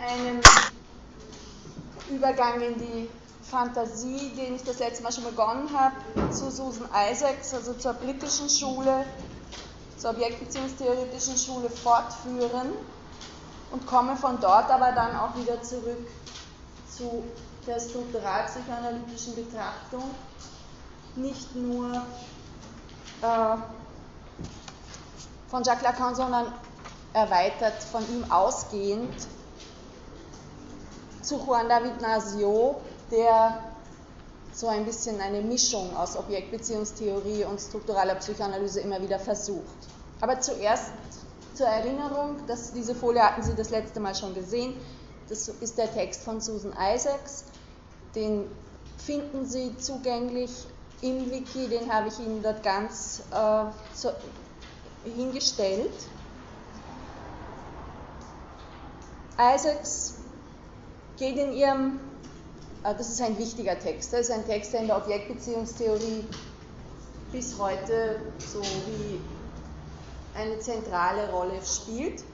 einem 0.00 0.40
Übergang 2.08 2.60
in 2.60 2.78
die 2.78 3.10
Fantasie, 3.42 4.30
den 4.36 4.54
ich 4.54 4.64
das 4.64 4.78
letzte 4.78 5.02
Mal 5.02 5.12
schon 5.12 5.24
begonnen 5.24 5.68
habe, 5.76 5.96
zu 6.32 6.50
Susan 6.50 6.88
Isaacs, 7.10 7.54
also 7.54 7.74
zur 7.74 7.94
britischen 7.94 8.48
Schule, 8.48 9.04
zur 9.96 10.10
objektbeziehungstheoretischen 10.10 11.36
Schule 11.36 11.68
fortführen 11.68 12.72
und 13.72 13.86
komme 13.86 14.16
von 14.16 14.40
dort 14.40 14.70
aber 14.70 14.92
dann 14.92 15.16
auch 15.16 15.36
wieder 15.36 15.62
zurück 15.62 16.06
zu 16.88 17.24
der 17.66 17.78
strukturalpsychoanalytischen 17.78 19.34
Betrachtung, 19.34 20.14
nicht 21.16 21.54
nur 21.54 21.92
äh, 23.22 23.56
von 25.48 25.62
Jacques 25.62 25.82
Lacan, 25.82 26.14
sondern 26.14 26.52
erweitert 27.12 27.82
von 27.82 28.02
ihm 28.08 28.30
ausgehend 28.30 29.14
zu 31.30 31.38
Juan 31.46 31.68
David 31.68 32.00
Nasio, 32.00 32.80
der 33.08 33.62
so 34.52 34.66
ein 34.66 34.84
bisschen 34.84 35.20
eine 35.20 35.40
Mischung 35.40 35.96
aus 35.96 36.16
Objektbeziehungstheorie 36.16 37.44
und 37.44 37.60
strukturaler 37.60 38.16
Psychoanalyse 38.16 38.80
immer 38.80 39.00
wieder 39.00 39.20
versucht. 39.20 39.78
Aber 40.20 40.40
zuerst 40.40 40.90
zur 41.54 41.68
Erinnerung, 41.68 42.44
dass 42.48 42.72
diese 42.72 42.96
Folie 42.96 43.22
hatten 43.22 43.44
Sie 43.44 43.54
das 43.54 43.70
letzte 43.70 44.00
Mal 44.00 44.16
schon 44.16 44.34
gesehen. 44.34 44.74
Das 45.28 45.46
ist 45.46 45.78
der 45.78 45.92
Text 45.94 46.24
von 46.24 46.40
Susan 46.40 46.72
Isaacs. 46.72 47.44
Den 48.16 48.50
finden 48.98 49.46
Sie 49.46 49.76
zugänglich 49.76 50.50
im 51.00 51.30
Wiki, 51.30 51.68
den 51.68 51.94
habe 51.94 52.08
ich 52.08 52.18
Ihnen 52.18 52.42
dort 52.42 52.64
ganz 52.64 53.22
äh, 53.30 53.66
so 53.94 54.10
hingestellt. 55.04 55.92
Isaacs 59.38 60.19
geht 61.20 61.36
in 61.36 61.52
ihrem 61.52 62.00
äh, 62.82 62.94
das 62.94 63.10
ist 63.10 63.20
ein 63.20 63.38
wichtiger 63.38 63.78
Text. 63.78 64.12
Das 64.12 64.20
ist 64.20 64.30
ein 64.30 64.44
Text, 64.46 64.72
der 64.72 64.80
in 64.80 64.86
der 64.88 64.96
Objektbeziehungstheorie 64.96 66.24
bis 67.30 67.58
heute 67.58 68.20
so 68.38 68.60
wie 68.62 69.20
eine 70.34 70.58
zentrale 70.58 71.30
Rolle 71.30 71.60
spielt. 71.64 72.24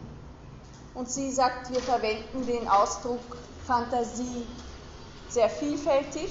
Und 0.95 1.11
sie 1.11 1.31
sagt, 1.31 1.70
wir 1.73 1.81
verwenden 1.81 2.47
den 2.47 2.67
Ausdruck 2.69 3.20
Fantasie 3.67 4.47
sehr 5.28 5.50
vielfältig. 5.50 6.31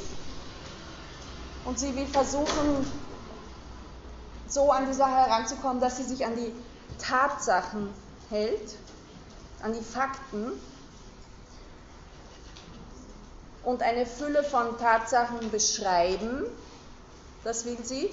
Und 1.65 1.77
sie 1.77 1.95
will 1.95 2.07
versuchen, 2.07 2.89
so 4.47 4.71
an 4.71 4.87
die 4.87 4.93
Sache 4.93 5.11
heranzukommen, 5.11 5.81
dass 5.81 5.97
sie 5.97 6.03
sich 6.03 6.25
an 6.25 6.35
die 6.35 6.53
Tatsachen 6.99 7.89
hält, 8.29 8.77
an 9.61 9.73
die 9.73 9.81
Fakten 9.81 10.53
und 13.65 13.81
eine 13.81 14.05
Fülle 14.05 14.43
von 14.43 14.77
Tatsachen 14.77 15.51
beschreiben, 15.51 16.45
das 17.43 17.65
will 17.65 17.77
sie, 17.83 18.11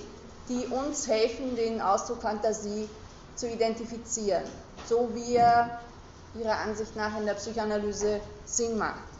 die 0.48 0.66
uns 0.66 1.06
helfen, 1.06 1.54
den 1.56 1.80
Ausdruck 1.80 2.22
Fantasie 2.22 2.88
zu 3.36 3.48
identifizieren, 3.48 4.44
so 4.88 5.10
wie 5.14 5.36
er 5.36 5.80
ihrer 6.34 6.58
Ansicht 6.58 6.96
nach 6.96 7.16
in 7.18 7.26
der 7.26 7.34
Psychoanalyse 7.34 8.20
Sinn 8.44 8.78
macht. 8.78 9.12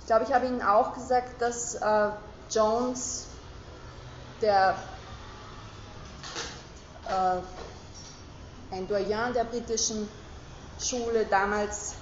Ich 0.00 0.06
glaube, 0.06 0.24
ich 0.24 0.34
habe 0.34 0.46
Ihnen 0.46 0.60
auch 0.60 0.92
gesagt, 0.92 1.40
dass 1.40 1.76
äh, 1.76 2.10
Jones, 2.50 3.26
der 4.42 4.76
äh, 7.08 8.74
ein 8.74 8.86
Doyen 8.86 9.32
der 9.32 9.44
britischen 9.44 10.08
Schule 10.78 11.24
damals 11.24 11.94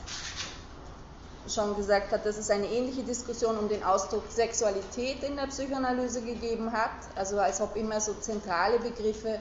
schon 1.48 1.76
gesagt 1.76 2.12
hat, 2.12 2.24
dass 2.24 2.36
es 2.36 2.50
eine 2.50 2.66
ähnliche 2.66 3.02
Diskussion 3.02 3.58
um 3.58 3.68
den 3.68 3.82
Ausdruck 3.82 4.22
Sexualität 4.30 5.22
in 5.22 5.36
der 5.36 5.46
Psychoanalyse 5.46 6.22
gegeben 6.22 6.72
hat, 6.72 6.90
also 7.16 7.38
als 7.38 7.60
ob 7.60 7.76
immer 7.76 8.00
so 8.00 8.14
zentrale 8.14 8.78
Begriffe 8.78 9.40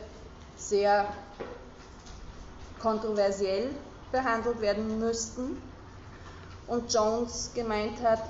sehr 0.58 1.06
kontroversiell 2.80 3.70
behandelt 4.12 4.62
werden 4.62 5.00
müssten. 5.00 5.62
Und 6.68 6.94
Jones 6.94 7.52
gemeint 7.54 8.02
hat, 8.02 8.24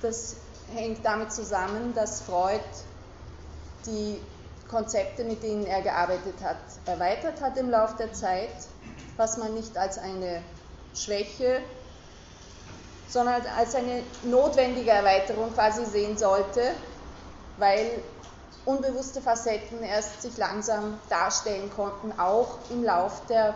das 0.00 0.36
hängt 0.74 1.04
damit 1.04 1.32
zusammen, 1.32 1.94
dass 1.94 2.22
Freud 2.22 2.60
die 3.86 4.20
Konzepte, 4.68 5.24
mit 5.24 5.42
denen 5.42 5.66
er 5.66 5.82
gearbeitet 5.82 6.36
hat, 6.42 6.56
erweitert 6.86 7.40
hat 7.40 7.58
im 7.58 7.68
Laufe 7.68 7.96
der 7.98 8.12
Zeit, 8.12 8.54
was 9.16 9.36
man 9.36 9.54
nicht 9.54 9.76
als 9.76 9.98
eine 9.98 10.42
Schwäche 10.94 11.60
sondern 13.12 13.42
als 13.58 13.74
eine 13.74 14.02
notwendige 14.22 14.90
Erweiterung 14.90 15.52
quasi 15.52 15.84
sehen 15.84 16.16
sollte, 16.16 16.62
weil 17.58 18.02
unbewusste 18.64 19.20
Facetten 19.20 19.82
erst 19.82 20.22
sich 20.22 20.38
langsam 20.38 20.98
darstellen 21.10 21.70
konnten, 21.76 22.18
auch 22.18 22.58
im 22.70 22.82
Lauf 22.82 23.26
der 23.26 23.54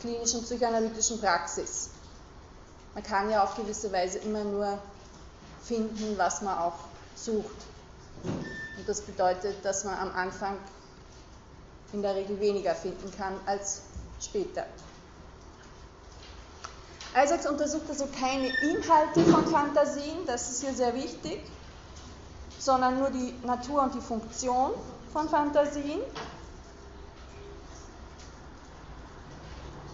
klinischen 0.00 0.42
psychoanalytischen 0.42 1.20
Praxis. 1.20 1.90
Man 2.94 3.04
kann 3.04 3.30
ja 3.30 3.44
auf 3.44 3.54
gewisse 3.54 3.92
Weise 3.92 4.18
immer 4.18 4.42
nur 4.42 4.78
finden, 5.62 6.18
was 6.18 6.42
man 6.42 6.58
auch 6.58 6.74
sucht. 7.14 7.46
Und 8.24 8.88
das 8.88 9.00
bedeutet, 9.02 9.64
dass 9.64 9.84
man 9.84 9.96
am 9.96 10.12
Anfang 10.12 10.56
in 11.92 12.02
der 12.02 12.16
Regel 12.16 12.40
weniger 12.40 12.74
finden 12.74 13.12
kann 13.16 13.38
als 13.46 13.82
später. 14.20 14.64
Isaacs 17.14 17.46
untersucht 17.46 17.88
also 17.90 18.06
keine 18.18 18.48
Inhalte 18.60 19.20
von 19.24 19.46
Fantasien, 19.46 20.24
das 20.26 20.50
ist 20.50 20.62
hier 20.62 20.72
sehr 20.72 20.94
wichtig, 20.94 21.42
sondern 22.58 22.98
nur 22.98 23.10
die 23.10 23.34
Natur 23.44 23.82
und 23.82 23.94
die 23.94 24.00
Funktion 24.00 24.70
von 25.12 25.28
Fantasien. 25.28 26.00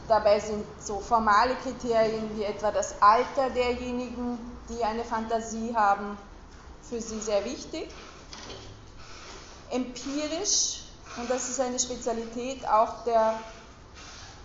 Dabei 0.07 0.39
sind 0.39 0.65
so 0.81 1.01
formale 1.01 1.55
Kriterien 1.57 2.37
wie 2.37 2.45
etwa 2.45 2.71
das 2.71 2.95
Alter 3.03 3.51
derjenigen, 3.51 4.39
die 4.69 4.83
eine 4.85 5.05
Fantasie 5.05 5.75
haben, 5.75 6.17
für 6.89 7.01
sie 7.01 7.21
sehr 7.21 7.45
wichtig. 7.45 7.91
Empirisch, 9.71 10.85
und 11.17 11.29
das 11.29 11.49
ist 11.51 11.61
eine 11.61 11.79
Spezialität 11.79 12.67
auch 12.67 13.05
der 13.05 13.35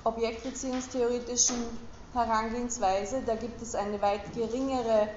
objektbeziehungstheoretischen 0.03 1.55
Herangehensweise. 2.13 3.21
Da 3.25 3.35
gibt 3.35 3.61
es 3.61 3.75
eine 3.75 4.01
weit 4.01 4.33
geringere 4.33 5.09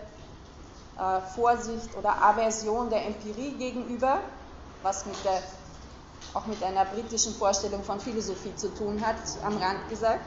äh, 0.99 1.21
Vorsicht 1.35 1.95
oder 1.97 2.23
Aversion 2.23 2.91
der 2.91 3.07
Empirie 3.07 3.53
gegenüber, 3.53 4.21
was 4.83 5.07
mit 5.07 5.23
der, 5.25 5.43
auch 6.35 6.47
mit 6.47 6.63
einer 6.63 6.85
britischen 6.85 7.35
Vorstellung 7.35 7.83
von 7.85 8.01
Philosophie 8.01 8.55
zu 8.57 8.75
tun 8.75 9.05
hat, 9.05 9.17
am 9.45 9.57
Rand 9.59 9.89
gesagt. 9.89 10.25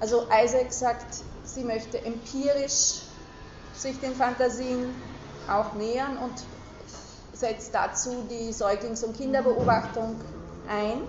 Also 0.00 0.26
Isaac 0.30 0.72
sagt, 0.72 1.22
sie 1.44 1.64
möchte 1.64 2.02
empirisch 2.04 3.02
sich 3.74 4.00
den 4.00 4.14
Fantasien 4.14 4.94
auch 5.48 5.74
nähern 5.74 6.18
und 6.18 6.32
setzt 7.32 7.74
dazu 7.74 8.24
die 8.30 8.52
Säuglings- 8.52 9.04
und 9.04 9.16
Kinderbeobachtung 9.16 10.20
ein. 10.68 11.02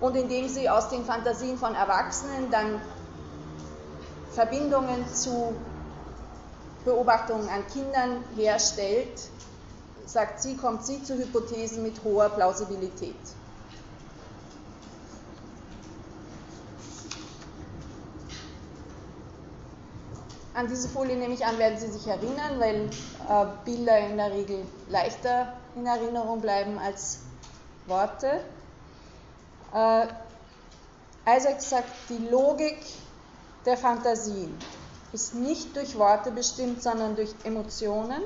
Und 0.00 0.16
indem 0.16 0.48
sie 0.48 0.68
aus 0.68 0.88
den 0.88 1.04
Fantasien 1.04 1.58
von 1.58 1.74
Erwachsenen 1.74 2.50
dann 2.50 2.80
Verbindungen 4.32 5.06
zu 5.12 5.54
Beobachtungen 6.84 7.48
an 7.48 7.66
Kindern 7.66 8.24
herstellt, 8.36 9.28
sagt 10.06 10.42
sie, 10.42 10.56
kommt 10.56 10.84
sie 10.86 11.02
zu 11.02 11.16
Hypothesen 11.16 11.82
mit 11.82 12.02
hoher 12.04 12.30
Plausibilität. 12.30 13.16
An 20.54 20.68
diese 20.68 20.88
Folie 20.88 21.16
nehme 21.16 21.32
ich 21.32 21.46
an, 21.46 21.58
werden 21.58 21.78
Sie 21.78 21.90
sich 21.90 22.06
erinnern, 22.06 22.58
weil 22.58 22.90
äh, 23.30 23.46
Bilder 23.64 23.98
in 24.00 24.16
der 24.16 24.30
Regel 24.30 24.66
leichter 24.88 25.54
in 25.74 25.86
Erinnerung 25.86 26.40
bleiben 26.40 26.78
als 26.78 27.20
Worte. 27.86 28.42
Äh, 29.72 30.06
Isaac 31.26 31.60
sagt, 31.60 31.90
die 32.08 32.18
Logik 32.28 32.78
der 33.64 33.76
Fantasien 33.76 34.56
ist 35.12 35.34
nicht 35.34 35.76
durch 35.76 35.96
Worte 35.98 36.30
bestimmt, 36.30 36.82
sondern 36.82 37.14
durch 37.16 37.34
Emotionen. 37.44 38.22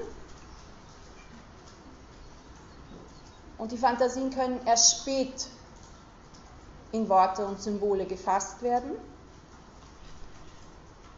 Und 3.59 3.73
die 3.73 3.79
Fantasien 3.79 4.31
können 4.31 4.61
erst 4.67 5.01
spät 5.01 5.49
in 6.93 7.09
Worte 7.09 7.47
und 7.47 7.61
Symbole 7.61 8.07
gefasst 8.07 8.63
werden, 8.63 8.93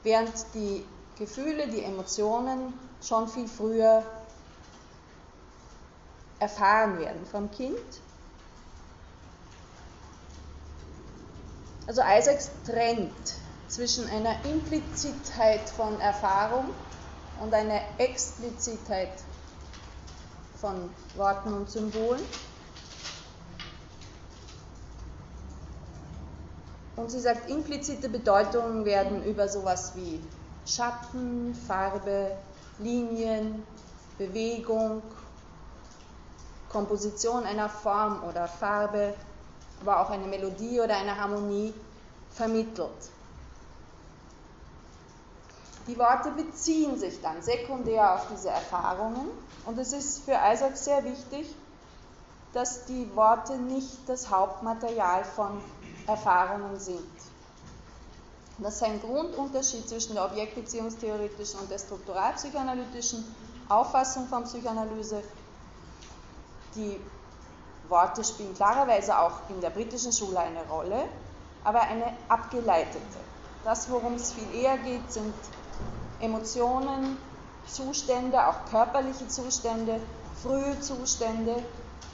während 0.03 0.33
die 0.55 0.85
Gefühle, 1.19 1.69
die 1.69 1.83
Emotionen 1.83 2.73
schon 3.03 3.29
viel 3.29 3.49
früher 3.49 4.05
erfahren 6.39 6.99
werden 6.99 7.27
vom 7.27 7.51
Kind. 7.51 8.01
Also 11.87 12.03
Isaacs 12.03 12.51
trennt 12.65 13.35
zwischen 13.69 14.09
einer 14.09 14.45
Implizitheit 14.45 15.69
von 15.71 16.01
Erfahrung 16.01 16.75
und 17.41 17.55
einer 17.55 17.81
Explizitheit 17.99 19.13
von 20.61 20.91
Worten 21.15 21.53
und 21.53 21.71
Symbolen. 21.71 22.23
Und 26.97 27.11
sie 27.11 27.21
sagt, 27.21 27.49
implizite 27.49 28.09
Bedeutungen 28.09 28.85
werden 28.85 29.23
über 29.25 29.49
sowas 29.49 29.93
wie 29.95 30.21
Schatten, 30.65 31.55
Farbe, 31.55 32.33
Linien, 32.79 33.65
Bewegung, 34.19 35.03
Komposition 36.71 37.45
einer 37.45 37.69
Form 37.69 38.25
oder 38.25 38.49
Farbe, 38.49 39.15
aber 39.81 40.01
auch 40.01 40.11
eine 40.11 40.27
Melodie 40.27 40.81
oder 40.81 40.97
eine 40.97 41.17
Harmonie 41.17 41.73
vermittelt. 42.31 43.11
Die 45.87 45.99
Worte 45.99 46.31
beziehen 46.33 46.99
sich 46.99 47.21
dann 47.21 47.43
sekundär 47.43 48.15
auf 48.15 48.27
diese 48.33 48.49
Erfahrungen 48.49 49.29
und 49.65 49.79
es 49.79 49.93
ist 49.93 50.25
für 50.25 50.37
Isaac 50.53 50.77
sehr 50.77 51.05
wichtig, 51.05 51.55
dass 52.53 52.87
die 52.87 53.15
Worte 53.15 53.57
nicht 53.57 54.09
das 54.09 54.31
Hauptmaterial 54.31 55.25
von 55.25 55.61
Erfahrungen 56.07 56.79
sind. 56.81 57.07
Das 58.59 58.77
ist 58.77 58.83
ein 58.83 59.01
Grundunterschied 59.01 59.89
zwischen 59.89 60.15
der 60.15 60.25
objektbeziehungstheoretischen 60.25 61.61
und 61.61 61.71
der 61.71 61.79
strukturalpsychoanalytischen 61.79 63.25
Auffassung 63.69 64.27
von 64.29 64.45
Psychoanalyse. 64.45 65.23
Die 66.75 66.99
Worte 67.89 68.25
spielen 68.25 68.55
klarerweise 68.55 69.19
auch 69.19 69.49
in 69.49 69.61
der 69.61 69.71
britischen 69.71 70.13
Schule 70.13 70.39
eine 70.39 70.65
Rolle, 70.69 71.05
aber 71.65 71.83
eine 71.83 72.13
abgeleitete. 72.29 73.19
Das, 73.65 73.91
worum 73.91 74.15
es 74.15 74.33
viel 74.33 74.55
eher 74.55 74.79
geht, 74.79 75.11
sind 75.13 75.35
Emotionen, 76.21 77.19
Zustände, 77.67 78.47
auch 78.47 78.71
körperliche 78.71 79.29
Zustände, 79.29 80.01
frühe 80.43 80.81
Zustände, 80.81 81.57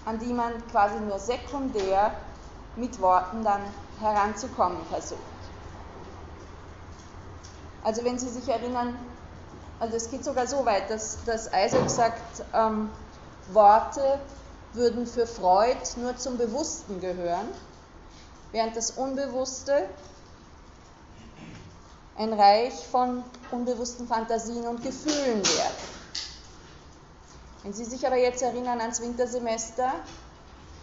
an 0.04 0.19
die 0.19 0.32
man 0.32 0.52
quasi 0.69 0.98
nur 1.00 1.19
sekundär 1.19 2.12
mit 2.76 3.00
Worten 3.00 3.44
dann 3.44 3.60
heranzukommen 4.00 4.84
versucht. 4.86 5.20
Also 7.84 8.04
wenn 8.04 8.19
Sie 8.19 8.28
sich 8.28 8.48
erinnern, 8.48 8.96
also 9.80 9.96
es 9.96 10.10
geht 10.10 10.24
sogar 10.24 10.46
so 10.46 10.64
weit, 10.64 10.88
dass, 10.88 11.22
dass 11.24 11.48
Isaac 11.48 11.90
sagt, 11.90 12.44
ähm, 12.54 12.90
Worte 13.52 14.20
würden 14.74 15.06
für 15.06 15.26
Freud 15.26 15.76
nur 15.96 16.16
zum 16.16 16.38
Bewussten 16.38 17.00
gehören, 17.00 17.48
während 18.52 18.76
das 18.76 18.92
Unbewusste 18.92 19.88
ein 22.16 22.32
Reich 22.32 22.74
von 22.86 23.24
unbewussten 23.50 24.06
Fantasien 24.06 24.66
und 24.66 24.82
Gefühlen 24.82 25.42
wäre. 25.44 25.70
Wenn 27.62 27.72
Sie 27.72 27.84
sich 27.84 28.06
aber 28.06 28.16
jetzt 28.16 28.42
erinnern 28.42 28.80
ans 28.80 29.00
Wintersemester, 29.00 29.92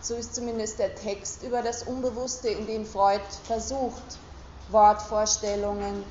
so 0.01 0.15
ist 0.15 0.33
zumindest 0.33 0.79
der 0.79 0.95
Text 0.95 1.43
über 1.43 1.61
das 1.61 1.83
Unbewusste, 1.83 2.49
in 2.49 2.67
dem 2.67 2.85
Freud 2.85 3.21
versucht, 3.47 4.17
Wortvorstellungen, 4.69 6.03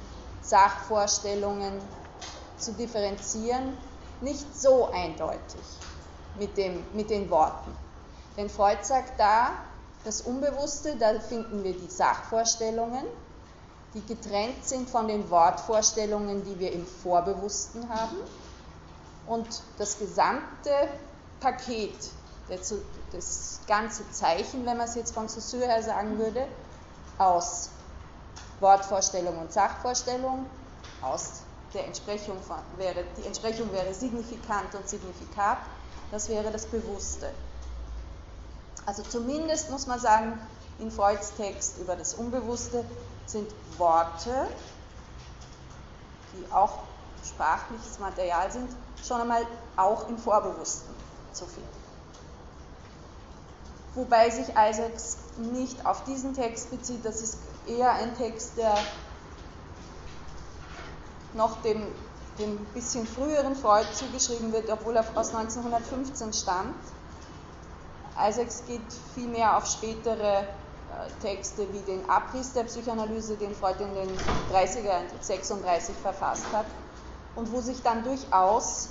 Sachvorstellungen 0.43 1.81
zu 2.59 2.73
differenzieren, 2.73 3.77
nicht 4.21 4.59
so 4.59 4.91
eindeutig 4.91 5.78
mit, 6.39 6.57
dem, 6.57 6.85
mit 6.93 7.11
den 7.11 7.31
Worten. 7.31 7.77
Denn 8.37 8.49
Freud 8.49 8.79
sagt 8.83 9.19
da, 9.19 9.51
das 10.05 10.21
Unbewusste, 10.23 10.97
da 10.97 11.19
finden 11.19 11.65
wir 11.65 11.73
die 11.73 11.91
Sachvorstellungen, 11.91 13.05
die 13.95 14.05
getrennt 14.07 14.65
sind 14.65 14.89
von 14.89 15.09
den 15.09 15.29
Wortvorstellungen, 15.31 16.45
die 16.45 16.59
wir 16.59 16.73
im 16.73 16.87
Vorbewussten 16.87 17.89
haben. 17.89 18.17
Und 19.27 19.47
das 19.79 19.99
gesamte 19.99 20.71
Paket, 21.41 22.11
das 22.49 23.61
ganze 23.67 24.11
Zeichen, 24.11 24.65
wenn 24.65 24.77
man 24.77 24.87
es 24.87 24.95
jetzt 24.95 25.13
von 25.15 25.29
Saussure 25.29 25.67
her 25.67 25.83
sagen 25.83 26.19
würde, 26.19 26.47
aus 27.19 27.71
Wortvorstellung 28.61 29.39
und 29.39 29.53
Sachvorstellung, 29.53 30.47
aus 31.03 31.43
der 31.75 31.87
Entsprechung 31.87 32.41
von, 32.41 32.57
wäre, 32.77 33.05
die 33.17 33.27
Entsprechung 33.27 33.71
wäre 33.73 33.93
signifikant 33.93 34.75
und 34.75 34.89
signifikat, 34.89 35.59
das 36.11 36.29
wäre 36.29 36.51
das 36.51 36.67
Bewusste. 36.67 37.31
Also 38.87 39.03
zumindest 39.03 39.71
muss 39.71 39.87
man 39.87 40.01
sagen, 40.01 40.39
in 40.79 40.91
Freuds 40.91 41.35
Text 41.35 41.79
über 41.79 41.97
das 41.97 42.15
Unbewusste 42.15 42.85
sind 43.27 43.53
Worte, 43.77 44.49
die 46.33 46.53
auch 46.53 46.79
sprachliches 47.25 47.99
Material 47.99 48.51
sind, 48.51 48.71
schon 49.07 49.21
einmal 49.21 49.47
auch 49.77 50.09
im 50.09 50.19
Vorbewussten 50.19 50.95
zu 51.33 51.47
finden. 51.47 51.69
Wobei 53.95 54.31
sich 54.31 54.49
Isaacs 54.51 55.19
nicht 55.37 55.85
auf 55.85 56.05
diesen 56.05 56.35
Text 56.35 56.71
bezieht, 56.71 57.05
das 57.05 57.21
ist 57.21 57.39
eher 57.67 57.93
ein 57.93 58.17
Text, 58.17 58.57
der 58.57 58.77
noch 61.35 61.61
dem, 61.63 61.83
dem 62.39 62.65
bisschen 62.75 63.07
früheren 63.07 63.55
Freud 63.57 63.87
zugeschrieben 63.93 64.53
wird, 64.53 64.71
obwohl 64.71 64.97
er 64.97 65.05
aus 65.15 65.35
1915 65.35 66.33
stammt. 66.33 66.75
Isaacs 68.21 68.65
geht 68.67 68.81
vielmehr 69.15 69.57
auf 69.57 69.67
spätere 69.67 70.41
äh, 70.41 70.45
Texte 71.23 71.67
wie 71.73 71.81
den 71.81 72.09
Abriss 72.09 72.53
der 72.53 72.65
Psychoanalyse, 72.65 73.37
den 73.37 73.55
Freud 73.55 73.83
in 73.83 73.95
den 73.95 74.09
30er, 74.53 75.03
36 75.21 75.95
verfasst 75.97 76.47
hat, 76.53 76.67
und 77.37 77.53
wo 77.53 77.61
sich 77.61 77.83
dann 77.83 78.03
durchaus 78.03 78.89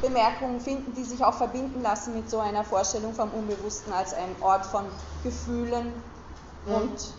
Bemerkungen 0.00 0.60
finden, 0.60 0.94
die 0.94 1.04
sich 1.04 1.24
auch 1.24 1.34
verbinden 1.34 1.82
lassen 1.82 2.14
mit 2.14 2.30
so 2.30 2.38
einer 2.38 2.64
Vorstellung 2.64 3.14
vom 3.14 3.30
Unbewussten 3.30 3.92
als 3.92 4.12
einem 4.14 4.36
Ort 4.40 4.66
von 4.66 4.84
Gefühlen 5.24 5.92
mhm. 6.66 6.74
und 6.74 7.14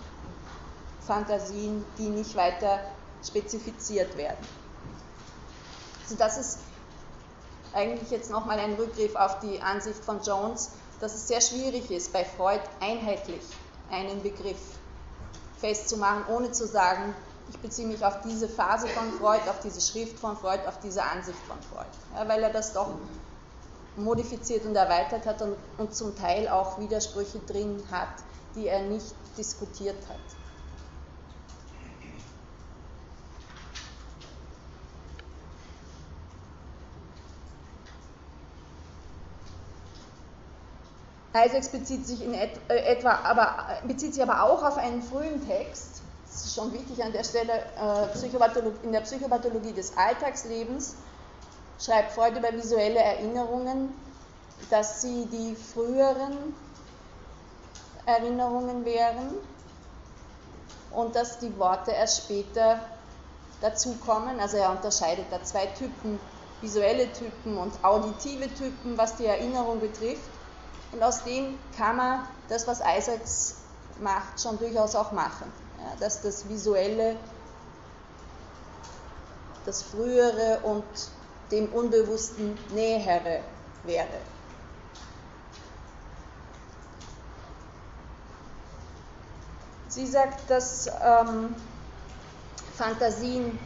Fantasien, 1.05 1.83
die 1.97 2.09
nicht 2.09 2.35
weiter 2.35 2.79
spezifiziert 3.23 4.15
werden. 4.17 4.45
Also 6.07 6.15
das 6.15 6.37
ist 6.37 6.59
eigentlich 7.73 8.09
jetzt 8.11 8.31
nochmal 8.31 8.59
ein 8.59 8.75
Rückgriff 8.75 9.13
auf 9.15 9.39
die 9.41 9.61
Ansicht 9.61 10.01
von 10.05 10.21
Jones, 10.21 10.69
dass 11.01 11.13
es 11.13 11.27
sehr 11.27 11.41
schwierig 11.41 11.91
ist, 11.91 12.13
bei 12.13 12.23
Freud 12.23 12.61
einheitlich 12.79 13.41
einen 13.91 14.23
Begriff 14.23 14.57
festzumachen, 15.59 16.23
ohne 16.33 16.53
zu 16.53 16.65
sagen, 16.65 17.13
ich 17.49 17.59
beziehe 17.59 17.89
mich 17.89 18.05
auf 18.05 18.21
diese 18.21 18.47
Phase 18.47 18.87
von 18.87 19.11
Freud, 19.19 19.41
auf 19.49 19.59
diese 19.59 19.81
Schrift 19.81 20.17
von 20.17 20.37
Freud, 20.37 20.61
auf 20.65 20.79
diese 20.79 21.03
Ansicht 21.03 21.39
von 21.39 21.57
Freud, 21.73 21.89
ja, 22.15 22.25
weil 22.25 22.41
er 22.41 22.53
das 22.53 22.71
doch 22.71 22.87
modifiziert 23.97 24.65
und 24.65 24.77
erweitert 24.77 25.25
hat 25.25 25.41
und, 25.41 25.57
und 25.77 25.93
zum 25.93 26.15
Teil 26.15 26.47
auch 26.47 26.79
Widersprüche 26.79 27.39
drin 27.39 27.83
hat, 27.91 28.07
die 28.55 28.67
er 28.67 28.83
nicht 28.83 29.13
diskutiert 29.37 29.97
hat. 30.07 30.46
Isaacs 41.45 41.69
bezieht 41.69 42.05
sich 42.05 42.23
in 42.23 42.33
et, 42.33 42.51
äh, 42.69 42.77
etwa, 42.77 43.19
aber, 43.23 43.79
bezieht 43.87 44.13
sich 44.13 44.23
aber 44.23 44.43
auch 44.43 44.63
auf 44.63 44.77
einen 44.77 45.01
frühen 45.01 45.45
Text, 45.47 46.01
das 46.25 46.45
ist 46.45 46.55
schon 46.55 46.73
wichtig 46.73 47.03
an 47.03 47.11
der 47.11 47.23
Stelle, 47.23 47.53
äh, 47.53 48.83
in 48.83 48.91
der 48.91 49.01
Psychopathologie 49.01 49.73
des 49.73 49.97
Alltagslebens 49.97 50.95
schreibt 51.79 52.13
Freud 52.13 52.37
über 52.37 52.51
visuelle 52.53 52.99
Erinnerungen, 52.99 53.93
dass 54.69 55.01
sie 55.01 55.25
die 55.25 55.55
früheren 55.55 56.55
Erinnerungen 58.05 58.85
wären 58.85 59.35
und 60.91 61.15
dass 61.15 61.39
die 61.39 61.57
Worte 61.59 61.91
erst 61.91 62.23
später 62.23 62.79
dazukommen. 63.61 64.39
Also 64.39 64.57
er 64.57 64.71
unterscheidet 64.71 65.25
da 65.29 65.43
zwei 65.43 65.67
Typen, 65.67 66.19
visuelle 66.61 67.11
Typen 67.13 67.57
und 67.57 67.73
auditive 67.83 68.47
Typen, 68.55 68.97
was 68.97 69.15
die 69.17 69.25
Erinnerung 69.25 69.79
betrifft. 69.79 70.29
Und 70.91 71.03
aus 71.03 71.23
dem 71.23 71.59
kann 71.75 71.97
man 71.97 72.27
das, 72.49 72.67
was 72.67 72.79
Isaacs 72.79 73.55
macht, 73.99 74.41
schon 74.41 74.57
durchaus 74.57 74.95
auch 74.95 75.11
machen. 75.11 75.51
Ja, 75.79 75.93
dass 75.99 76.21
das 76.21 76.47
Visuelle, 76.47 77.17
das 79.65 79.83
Frühere 79.83 80.59
und 80.63 80.85
dem 81.51 81.71
Unbewussten 81.73 82.57
Nähere 82.73 83.41
wäre. 83.83 84.07
Sie 89.87 90.05
sagt, 90.05 90.49
dass 90.49 90.87
ähm, 90.87 91.55
Fantasien 92.75 93.57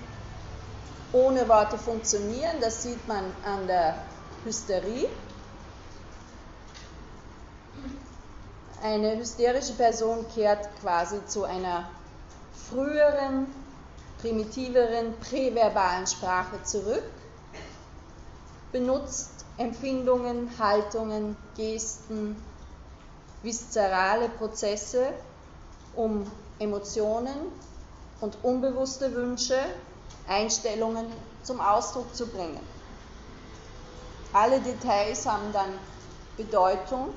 ohne 1.11 1.47
Worte 1.49 1.77
funktionieren. 1.77 2.55
Das 2.61 2.83
sieht 2.83 3.05
man 3.07 3.25
an 3.45 3.67
der 3.67 3.95
Hysterie. 4.45 5.09
Eine 8.81 9.15
hysterische 9.17 9.73
Person 9.73 10.25
kehrt 10.33 10.67
quasi 10.81 11.23
zu 11.27 11.43
einer 11.43 11.87
früheren, 12.69 13.45
primitiveren, 14.19 15.13
präverbalen 15.19 16.07
Sprache 16.07 16.63
zurück, 16.63 17.03
benutzt 18.71 19.45
Empfindungen, 19.57 20.49
Haltungen, 20.57 21.37
Gesten, 21.55 22.41
viszerale 23.43 24.29
Prozesse, 24.29 25.13
um 25.95 26.25
Emotionen 26.57 27.37
und 28.19 28.37
unbewusste 28.43 29.13
Wünsche, 29.13 29.59
Einstellungen 30.27 31.05
zum 31.43 31.59
Ausdruck 31.61 32.15
zu 32.15 32.25
bringen. 32.25 32.65
Alle 34.33 34.59
Details 34.59 35.27
haben 35.27 35.51
dann 35.51 35.77
Bedeutung, 36.37 37.09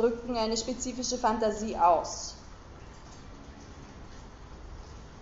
drücken 0.00 0.36
eine 0.36 0.56
spezifische 0.56 1.18
Fantasie 1.18 1.76
aus. 1.76 2.34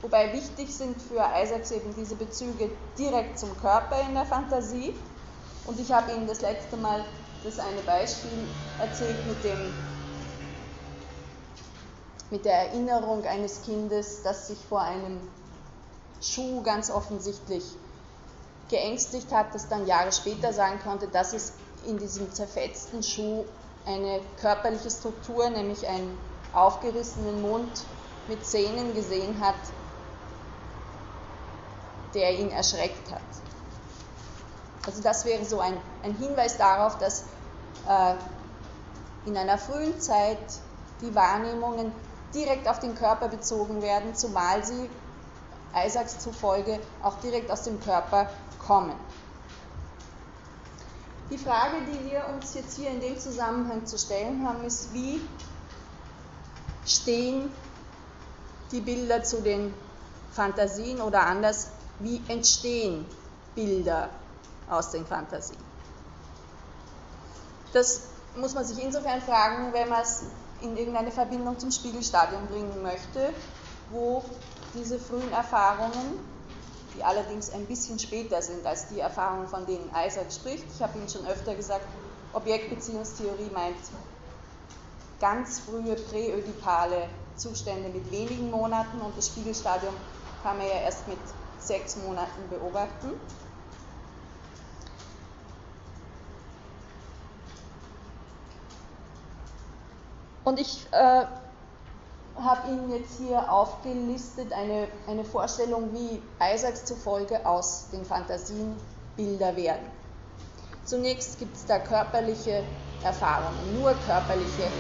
Wobei 0.00 0.32
wichtig 0.32 0.75
sind 0.75 1.00
für 1.02 1.25
Isaacs 1.42 1.73
eben 1.73 1.92
diese 1.97 2.14
Bezüge 2.14 2.70
direkt 2.97 3.38
zum 3.38 3.58
Körper 3.61 4.00
in 4.02 4.14
der 4.14 4.26
Fantasie. 4.26 4.94
Und 5.66 5.80
ich 5.80 5.90
habe 5.92 6.12
Ihnen 6.12 6.28
das 6.28 6.40
letzte 6.40 6.76
Mal 6.76 7.04
das 7.44 7.58
eine 7.58 7.82
Beispiel 7.82 8.47
erzählt 8.80 9.26
mit, 9.26 9.42
dem, 9.42 9.75
mit 12.30 12.44
der 12.44 12.68
Erinnerung 12.68 13.25
eines 13.25 13.62
Kindes, 13.62 14.23
das 14.23 14.47
sich 14.47 14.58
vor 14.68 14.80
einem 14.80 15.18
Schuh 16.20 16.62
ganz 16.62 16.90
offensichtlich 16.90 17.64
geängstigt 18.70 19.32
hat, 19.32 19.54
das 19.54 19.68
dann 19.68 19.87
Jahre 19.87 20.12
später 20.12 20.52
sagen 20.52 20.78
konnte, 20.85 21.08
dass 21.08 21.32
es 21.32 21.52
in 21.87 21.99
diesem 21.99 22.32
zerfetzten 22.32 23.02
Schuh 23.02 23.44
eine 23.88 24.21
körperliche 24.40 24.90
Struktur, 24.90 25.49
nämlich 25.49 25.88
einen 25.88 26.16
aufgerissenen 26.52 27.40
Mund 27.40 27.85
mit 28.28 28.45
Zähnen 28.45 28.95
gesehen 28.95 29.40
hat, 29.40 29.57
der 32.14 32.38
ihn 32.38 32.50
erschreckt 32.50 33.11
hat. 33.11 33.23
Also 34.87 35.02
das 35.02 35.25
wäre 35.25 35.45
so 35.45 35.61
ein, 35.61 35.76
ein 36.02 36.14
Hinweis 36.14 36.59
darauf, 36.59 36.99
dass 36.99 37.25
äh, 37.88 38.14
in 39.26 39.37
einer 39.37 39.59
frühen 39.59 39.99
Zeit 40.00 40.38
die 41.00 41.14
Wahrnehmungen 41.14 41.92
direkt 42.35 42.68
auf 42.68 42.80
den 42.80 42.95
Körper 42.95 43.28
bezogen 43.28 43.83
werden, 43.83 44.14
zumal 44.14 44.64
sie 44.64 44.88
Isaacs 45.75 46.18
zufolge 46.18 46.78
auch 47.02 47.18
direkt 47.21 47.50
aus 47.50 47.62
dem 47.62 47.80
Körper 47.80 48.30
kommen. 48.66 48.95
Die 51.30 51.38
Frage, 51.38 51.76
die 51.92 52.11
wir 52.11 52.26
uns 52.35 52.54
jetzt 52.54 52.76
hier 52.76 52.90
in 52.90 53.00
dem 53.00 53.18
Zusammenhang 53.18 53.85
zu 53.85 53.99
stellen 53.99 54.47
haben, 54.47 54.64
ist, 54.64 54.94
wie 54.94 55.20
stehen 56.87 57.50
die 58.73 58.80
Bilder 58.80 59.23
zu 59.23 59.42
den 59.42 59.75
Fantasien 60.32 61.00
oder 61.00 61.26
anders, 61.26 61.68
wie 61.99 62.23
entstehen 62.28 63.04
Bilder 63.54 64.08
aus 64.70 64.90
den 64.90 65.04
Fantasien? 65.04 65.58
Das 67.73 68.02
muss 68.37 68.54
man 68.54 68.64
sich 68.64 68.82
insofern 68.82 69.20
fragen, 69.20 69.73
wenn 69.73 69.88
man 69.88 70.02
es 70.02 70.23
in 70.62 70.76
irgendeine 70.76 71.11
Verbindung 71.11 71.58
zum 71.58 71.70
Spiegelstadium 71.70 72.47
bringen 72.47 72.82
möchte, 72.82 73.35
wo 73.90 74.25
diese 74.75 74.99
frühen 74.99 75.30
Erfahrungen, 75.32 76.18
die 76.99 77.05
allerdings 77.05 77.50
ein 77.50 77.64
bisschen 77.67 77.99
später 78.00 78.43
sind 78.43 78.67
als 78.67 78.88
die 78.88 78.99
Erfahrungen, 78.99 79.47
von 79.47 79.64
denen 79.67 79.88
Isaac 79.95 80.33
spricht, 80.33 80.64
ich 80.75 80.83
habe 80.83 80.99
Ihnen 80.99 81.09
schon 81.09 81.25
öfter 81.28 81.55
gesagt, 81.55 81.87
Objektbeziehungstheorie 82.33 83.50
meint 83.55 83.76
ganz 85.21 85.61
frühe 85.61 85.95
präödipale 85.95 87.09
Zustände 87.37 87.88
mit 87.90 88.11
wenigen 88.11 88.50
Monaten 88.50 89.00
und 89.00 89.17
das 89.17 89.28
Spiegelstadium 89.28 89.95
kann 90.43 90.59
man 90.59 90.67
ja 90.67 90.81
erst 90.83 91.07
mit 91.07 91.19
sechs 91.61 91.97
Monaten 91.97 92.49
beobachten. 92.50 93.12
Und 100.45 100.59
ich 100.59 100.87
äh, 100.93 101.26
habe 102.42 102.68
Ihnen 102.68 102.90
jetzt 102.90 103.18
hier 103.18 103.50
aufgelistet 103.50 104.52
eine, 104.52 104.88
eine 105.07 105.25
Vorstellung, 105.25 105.92
wie 105.92 106.23
Isaacs 106.40 106.85
zufolge 106.85 107.45
aus 107.45 107.88
den 107.92 108.04
Fantasien 108.04 108.76
Bilder 109.16 109.57
werden. 109.57 109.87
Zunächst 110.85 111.38
gibt 111.38 111.57
es 111.57 111.66
da 111.66 111.78
körperliche 111.78 112.62
Erfahrungen, 113.02 113.80
nur 113.80 113.95
körperliche 114.07 114.71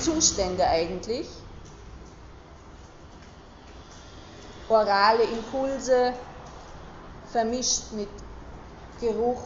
Zustände 0.00 0.66
eigentlich. 0.66 1.28
orale 4.68 5.24
Impulse 5.24 6.14
vermischt 7.30 7.92
mit 7.92 8.08
Geruch, 9.00 9.42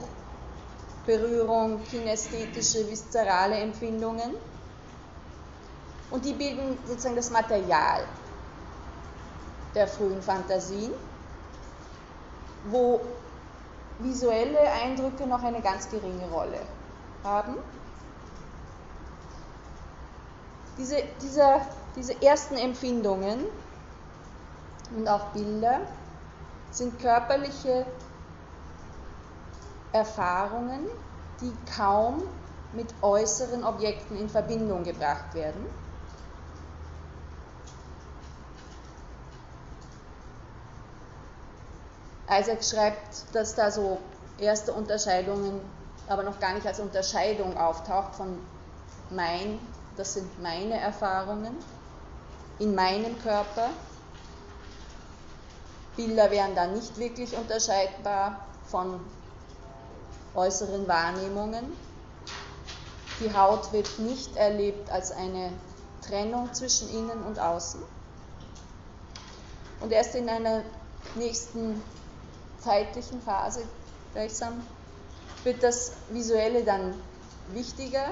Berührung, 1.07 1.83
kinästhetische, 1.85 2.89
viszerale 2.89 3.57
Empfindungen. 3.57 4.35
Und 6.11 6.25
die 6.25 6.33
bilden 6.33 6.79
sozusagen 6.87 7.17
das 7.17 7.31
Material 7.31 8.05
der 9.75 9.87
frühen 9.87 10.23
Fantasien, 10.23 10.93
wo 12.71 13.01
visuelle 13.99 14.61
Eindrücke 14.61 15.27
noch 15.27 15.43
eine 15.43 15.61
ganz 15.61 15.91
geringe 15.91 16.27
Rolle 16.31 16.61
haben. 17.25 17.57
Diese, 20.79 20.97
dieser, 21.21 21.61
diese 21.97 22.23
ersten 22.23 22.57
Empfindungen 22.57 23.45
und 24.97 25.09
auch 25.09 25.27
Bilder 25.33 25.81
sind 26.71 26.99
körperliche 27.01 27.85
Erfahrungen, 29.93 30.87
die 31.41 31.53
kaum 31.77 32.23
mit 32.73 32.95
äußeren 33.03 33.65
Objekten 33.65 34.17
in 34.17 34.29
Verbindung 34.29 34.85
gebracht 34.85 35.35
werden. 35.35 35.67
Isaac 42.31 42.65
schreibt, 42.65 43.35
dass 43.35 43.55
da 43.55 43.71
so 43.71 43.99
erste 44.39 44.73
Unterscheidungen, 44.73 45.61
aber 46.09 46.23
noch 46.23 46.39
gar 46.41 46.55
nicht 46.55 46.67
als 46.67 46.81
Unterscheidung 46.81 47.57
auftaucht 47.57 48.15
von 48.15 48.39
mein, 49.11 49.59
das 49.97 50.15
sind 50.15 50.43
meine 50.43 50.79
Erfahrungen 50.79 51.57
in 52.59 52.75
meinem 52.75 53.19
Körper 53.23 53.71
Bilder 55.99 56.31
wären 56.31 56.55
dann 56.55 56.75
nicht 56.75 56.97
wirklich 56.97 57.37
unterscheidbar 57.37 58.47
von 58.67 59.01
äußeren 60.33 60.87
Wahrnehmungen. 60.87 61.77
Die 63.19 63.37
Haut 63.37 63.73
wird 63.73 63.99
nicht 63.99 64.37
erlebt 64.37 64.91
als 64.91 65.11
eine 65.11 65.53
Trennung 66.01 66.55
zwischen 66.55 66.89
innen 66.91 67.25
und 67.25 67.41
außen. 67.41 67.83
Und 69.81 69.91
erst 69.91 70.15
in 70.15 70.29
einer 70.29 70.63
nächsten 71.17 71.83
zeitlichen 72.69 73.23
Phase 73.23 73.63
gleichsam 74.13 74.63
wird 75.43 75.63
das 75.63 75.93
Visuelle 76.11 76.65
dann 76.65 76.93
wichtiger, 77.55 78.05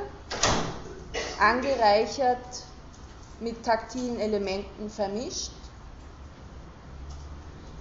angereichert 1.39 2.65
mit 3.39 3.63
taktilen 3.67 4.19
Elementen 4.19 4.89
vermischt. 4.89 5.53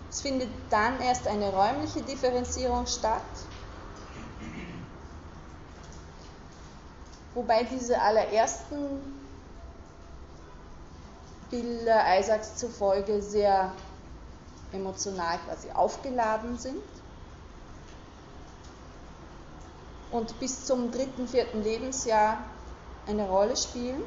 Es 0.09 0.19
findet 0.19 0.49
dann 0.69 0.99
erst 0.99 1.27
eine 1.27 1.49
räumliche 1.49 2.01
Differenzierung 2.01 2.85
statt, 2.87 3.21
wobei 7.35 7.63
diese 7.63 8.01
allerersten 8.01 8.99
Bilder 11.49 12.19
Isaacs 12.19 12.57
zufolge 12.57 13.21
sehr 13.21 13.71
emotional 14.75 15.37
quasi 15.39 15.71
aufgeladen 15.71 16.57
sind 16.57 16.83
und 20.11 20.39
bis 20.39 20.65
zum 20.65 20.91
dritten, 20.91 21.27
vierten 21.27 21.63
Lebensjahr 21.63 22.37
eine 23.07 23.27
Rolle 23.27 23.57
spielen 23.57 24.01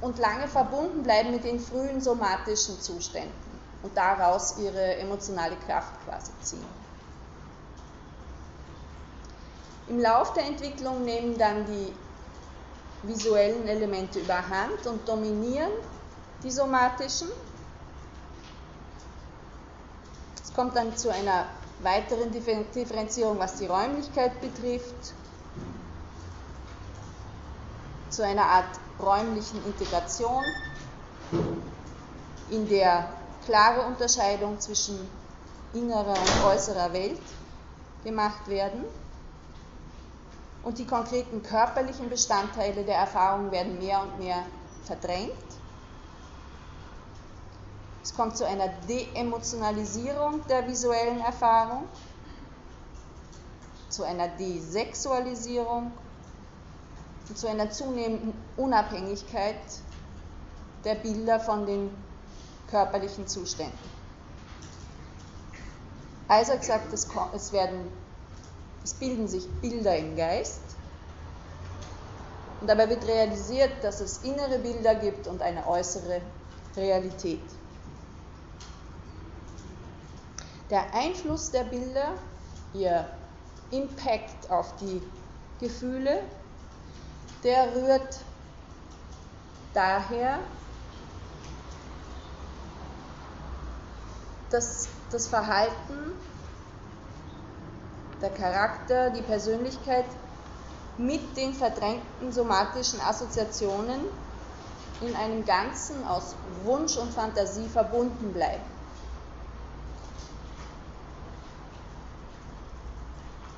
und 0.00 0.18
lange 0.18 0.48
verbunden 0.48 1.02
bleiben 1.02 1.30
mit 1.30 1.44
den 1.44 1.58
frühen 1.58 2.00
somatischen 2.00 2.80
Zuständen 2.80 3.60
und 3.82 3.96
daraus 3.96 4.58
ihre 4.58 4.96
emotionale 4.96 5.56
Kraft 5.56 5.92
quasi 6.04 6.32
ziehen. 6.40 6.66
Im 9.86 9.98
Lauf 9.98 10.32
der 10.32 10.46
Entwicklung 10.46 11.04
nehmen 11.04 11.36
dann 11.36 11.66
die 11.66 11.94
visuellen 13.02 13.66
Elemente 13.68 14.20
überhand 14.20 14.86
und 14.86 15.06
dominieren 15.08 15.72
die 16.42 16.50
somatischen. 16.50 17.28
Kommt 20.54 20.76
dann 20.76 20.96
zu 20.96 21.12
einer 21.12 21.46
weiteren 21.80 22.30
Differenzierung, 22.30 23.38
was 23.38 23.56
die 23.56 23.66
Räumlichkeit 23.66 24.40
betrifft. 24.40 25.14
zu 28.14 28.24
einer 28.24 28.46
Art 28.46 28.78
räumlichen 29.00 29.64
Integration, 29.66 30.44
in 32.48 32.68
der 32.68 33.12
klare 33.44 33.86
Unterscheidung 33.86 34.60
zwischen 34.60 35.10
innerer 35.72 36.12
und 36.12 36.44
äußerer 36.44 36.92
Welt 36.92 37.20
gemacht 38.04 38.46
werden 38.46 38.84
und 40.62 40.78
die 40.78 40.86
konkreten 40.86 41.42
körperlichen 41.42 42.08
Bestandteile 42.08 42.84
der 42.84 42.96
Erfahrung 42.98 43.50
werden 43.50 43.78
mehr 43.78 44.02
und 44.02 44.20
mehr 44.20 44.46
verdrängt. 44.84 45.53
Es 48.04 48.14
kommt 48.14 48.36
zu 48.36 48.46
einer 48.46 48.68
Deemotionalisierung 48.86 50.46
der 50.46 50.68
visuellen 50.68 51.20
Erfahrung, 51.20 51.84
zu 53.88 54.04
einer 54.04 54.28
Desexualisierung 54.28 55.90
und 57.26 57.38
zu 57.38 57.48
einer 57.48 57.70
zunehmenden 57.70 58.34
Unabhängigkeit 58.58 59.56
der 60.84 60.96
Bilder 60.96 61.40
von 61.40 61.64
den 61.64 61.88
körperlichen 62.70 63.26
Zuständen. 63.26 63.78
Isaac 66.30 66.62
sagt, 66.62 66.92
es, 66.92 67.52
werden, 67.54 67.90
es 68.84 68.92
bilden 68.92 69.28
sich 69.28 69.48
Bilder 69.62 69.96
im 69.96 70.14
Geist 70.14 70.60
und 72.60 72.66
dabei 72.66 72.86
wird 72.90 73.06
realisiert, 73.06 73.82
dass 73.82 74.00
es 74.00 74.18
innere 74.18 74.58
Bilder 74.58 74.94
gibt 74.94 75.26
und 75.26 75.40
eine 75.40 75.66
äußere 75.66 76.20
Realität. 76.76 77.40
Der 80.74 80.92
Einfluss 80.92 81.52
der 81.52 81.62
Bilder, 81.62 82.14
ihr 82.72 83.08
Impact 83.70 84.50
auf 84.50 84.74
die 84.78 85.00
Gefühle, 85.60 86.20
der 87.44 87.76
rührt 87.76 88.18
daher, 89.72 90.40
dass 94.50 94.88
das 95.12 95.28
Verhalten, 95.28 96.10
der 98.20 98.30
Charakter, 98.30 99.10
die 99.10 99.22
Persönlichkeit 99.22 100.06
mit 100.96 101.36
den 101.36 101.54
verdrängten 101.54 102.32
somatischen 102.32 103.00
Assoziationen 103.00 104.06
in 104.98 105.14
einem 105.14 105.44
Ganzen 105.44 106.04
aus 106.04 106.34
Wunsch 106.64 106.96
und 106.96 107.12
Fantasie 107.12 107.68
verbunden 107.68 108.32
bleiben. 108.32 108.73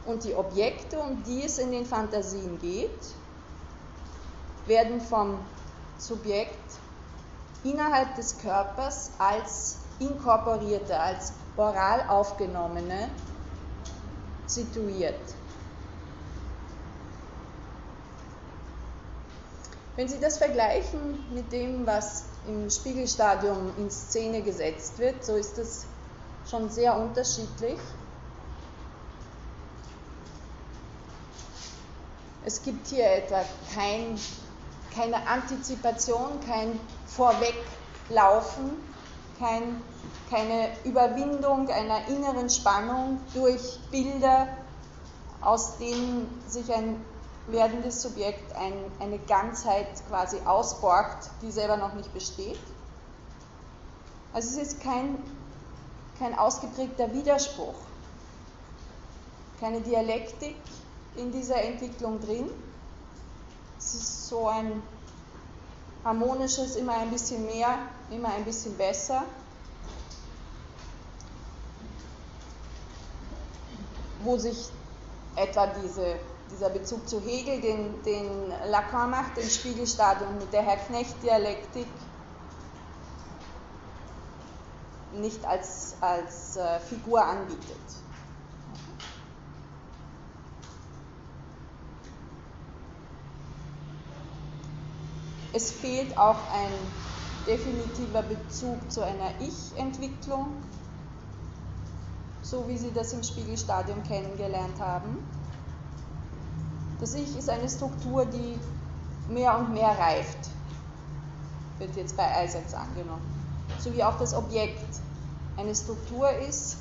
Und 0.06 0.24
die 0.24 0.34
Objekte, 0.34 1.00
um 1.00 1.22
die 1.24 1.44
es 1.44 1.58
in 1.58 1.72
den 1.72 1.84
Fantasien 1.84 2.58
geht, 2.60 3.14
werden 4.66 5.00
vom 5.00 5.38
Subjekt 5.98 6.78
innerhalb 7.64 8.14
des 8.14 8.38
Körpers 8.38 9.10
als 9.18 9.78
inkorporierte, 9.98 10.98
als 10.98 11.32
oral 11.56 12.08
aufgenommene 12.08 13.10
situiert. 14.46 15.20
Wenn 19.96 20.08
Sie 20.08 20.20
das 20.20 20.36
vergleichen 20.36 21.24
mit 21.32 21.50
dem, 21.52 21.86
was 21.86 22.24
im 22.46 22.68
Spiegelstadium 22.68 23.72
in 23.78 23.90
Szene 23.90 24.42
gesetzt 24.42 24.98
wird, 24.98 25.24
so 25.24 25.34
ist 25.34 25.56
es 25.58 25.86
schon 26.48 26.68
sehr 26.68 26.96
unterschiedlich. 26.96 27.78
Es 32.46 32.62
gibt 32.62 32.86
hier 32.86 33.04
etwa 33.04 33.42
kein, 33.74 34.18
keine 34.94 35.26
Antizipation, 35.28 36.40
kein 36.46 36.80
Vorweglaufen 37.06 38.70
kein, 39.38 39.82
keine 40.30 40.70
Überwindung 40.84 41.68
einer 41.68 42.08
inneren 42.08 42.48
Spannung 42.50 43.20
durch 43.34 43.78
Bilder, 43.90 44.48
aus 45.40 45.78
denen 45.78 46.42
sich 46.46 46.72
ein 46.72 47.04
werdendes 47.48 48.02
Subjekt 48.02 48.54
ein, 48.56 48.72
eine 48.98 49.18
Ganzheit 49.18 49.86
quasi 50.08 50.38
ausborgt, 50.44 51.30
die 51.42 51.50
selber 51.50 51.76
noch 51.76 51.94
nicht 51.94 52.12
besteht. 52.12 52.58
Also 54.32 54.60
es 54.60 54.72
ist 54.72 54.80
kein, 54.80 55.18
kein 56.18 56.36
ausgeprägter 56.36 57.12
Widerspruch, 57.12 57.74
keine 59.60 59.80
Dialektik 59.80 60.56
in 61.16 61.32
dieser 61.32 61.62
Entwicklung 61.62 62.20
drin. 62.20 62.50
Es 63.78 63.94
ist 63.94 64.28
so 64.28 64.46
ein 64.46 64.82
harmonisches, 66.04 66.76
immer 66.76 66.94
ein 66.94 67.10
bisschen 67.10 67.44
mehr, 67.46 67.78
immer 68.10 68.28
ein 68.30 68.44
bisschen 68.44 68.76
besser. 68.76 69.24
Wo 74.22 74.36
sich 74.38 74.70
etwa 75.36 75.66
diese, 75.66 76.16
dieser 76.50 76.70
Bezug 76.70 77.08
zu 77.08 77.20
Hegel, 77.20 77.60
den, 77.60 78.02
den 78.02 78.52
Lacan 78.70 79.10
macht, 79.10 79.38
im 79.38 79.48
Spiegelstadium 79.48 80.38
mit 80.38 80.52
der 80.52 80.62
Herr-Knecht-Dialektik, 80.62 81.86
nicht 85.12 85.44
als, 85.44 85.94
als 86.00 86.56
äh, 86.56 86.78
Figur 86.80 87.24
anbietet. 87.24 88.05
Es 95.56 95.70
fehlt 95.72 96.18
auch 96.18 96.36
ein 96.52 96.70
definitiver 97.46 98.20
Bezug 98.20 98.92
zu 98.92 99.02
einer 99.02 99.30
Ich-Entwicklung, 99.40 100.48
so 102.42 102.68
wie 102.68 102.76
Sie 102.76 102.92
das 102.92 103.14
im 103.14 103.22
Spiegelstadium 103.22 104.02
kennengelernt 104.02 104.78
haben. 104.78 105.16
Das 107.00 107.14
Ich 107.14 107.38
ist 107.38 107.48
eine 107.48 107.70
Struktur, 107.70 108.26
die 108.26 108.58
mehr 109.32 109.58
und 109.58 109.72
mehr 109.72 109.98
reift, 109.98 110.50
wird 111.78 111.96
jetzt 111.96 112.18
bei 112.18 112.44
Isaacs 112.44 112.74
angenommen. 112.74 113.24
So 113.78 113.94
wie 113.94 114.04
auch 114.04 114.18
das 114.18 114.34
Objekt 114.34 115.00
eine 115.56 115.74
Struktur 115.74 116.28
ist, 116.32 116.76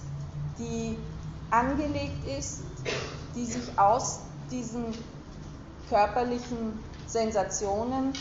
die 0.60 0.98
angelegt 1.50 2.28
ist, 2.38 2.60
die 3.36 3.46
sich 3.46 3.80
aus 3.80 4.20
diesen 4.52 4.94
körperlichen 5.88 6.78
Sensationen 7.08 8.12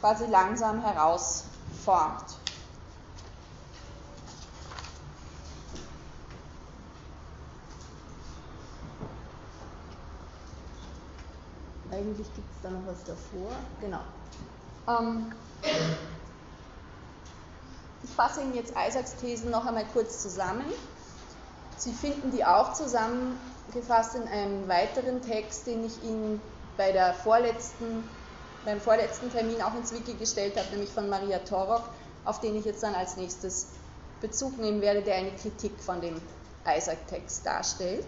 quasi 0.00 0.26
langsam 0.26 0.82
herausformt. 0.82 2.38
Eigentlich 11.92 12.34
gibt 12.34 12.48
es 12.54 12.62
da 12.62 12.70
noch 12.70 12.86
was 12.86 13.04
davor. 13.04 13.50
Genau. 13.80 14.00
Ähm, 14.88 15.32
ich 18.02 18.10
fasse 18.10 18.40
Ihnen 18.40 18.54
jetzt 18.54 18.72
Isaacs 18.72 19.16
Thesen 19.16 19.50
noch 19.50 19.66
einmal 19.66 19.84
kurz 19.92 20.22
zusammen. 20.22 20.64
Sie 21.76 21.92
finden 21.92 22.30
die 22.30 22.44
auch 22.44 22.72
zusammengefasst 22.72 24.14
in 24.14 24.28
einem 24.28 24.68
weiteren 24.68 25.20
Text, 25.20 25.66
den 25.66 25.84
ich 25.84 26.02
Ihnen 26.02 26.40
bei 26.76 26.92
der 26.92 27.12
vorletzten 27.12 28.04
beim 28.64 28.80
vorletzten 28.80 29.30
Termin 29.30 29.62
auch 29.62 29.74
ins 29.74 29.92
Wiki 29.92 30.14
gestellt 30.14 30.56
habe, 30.56 30.68
nämlich 30.70 30.90
von 30.90 31.08
Maria 31.08 31.38
Torok, 31.38 31.82
auf 32.24 32.40
den 32.40 32.56
ich 32.56 32.64
jetzt 32.64 32.82
dann 32.82 32.94
als 32.94 33.16
nächstes 33.16 33.68
Bezug 34.20 34.58
nehmen 34.58 34.80
werde, 34.82 35.02
der 35.02 35.16
eine 35.16 35.32
Kritik 35.32 35.78
von 35.80 36.00
dem 36.00 36.20
Isaac-Text 36.66 37.46
darstellt. 37.46 38.06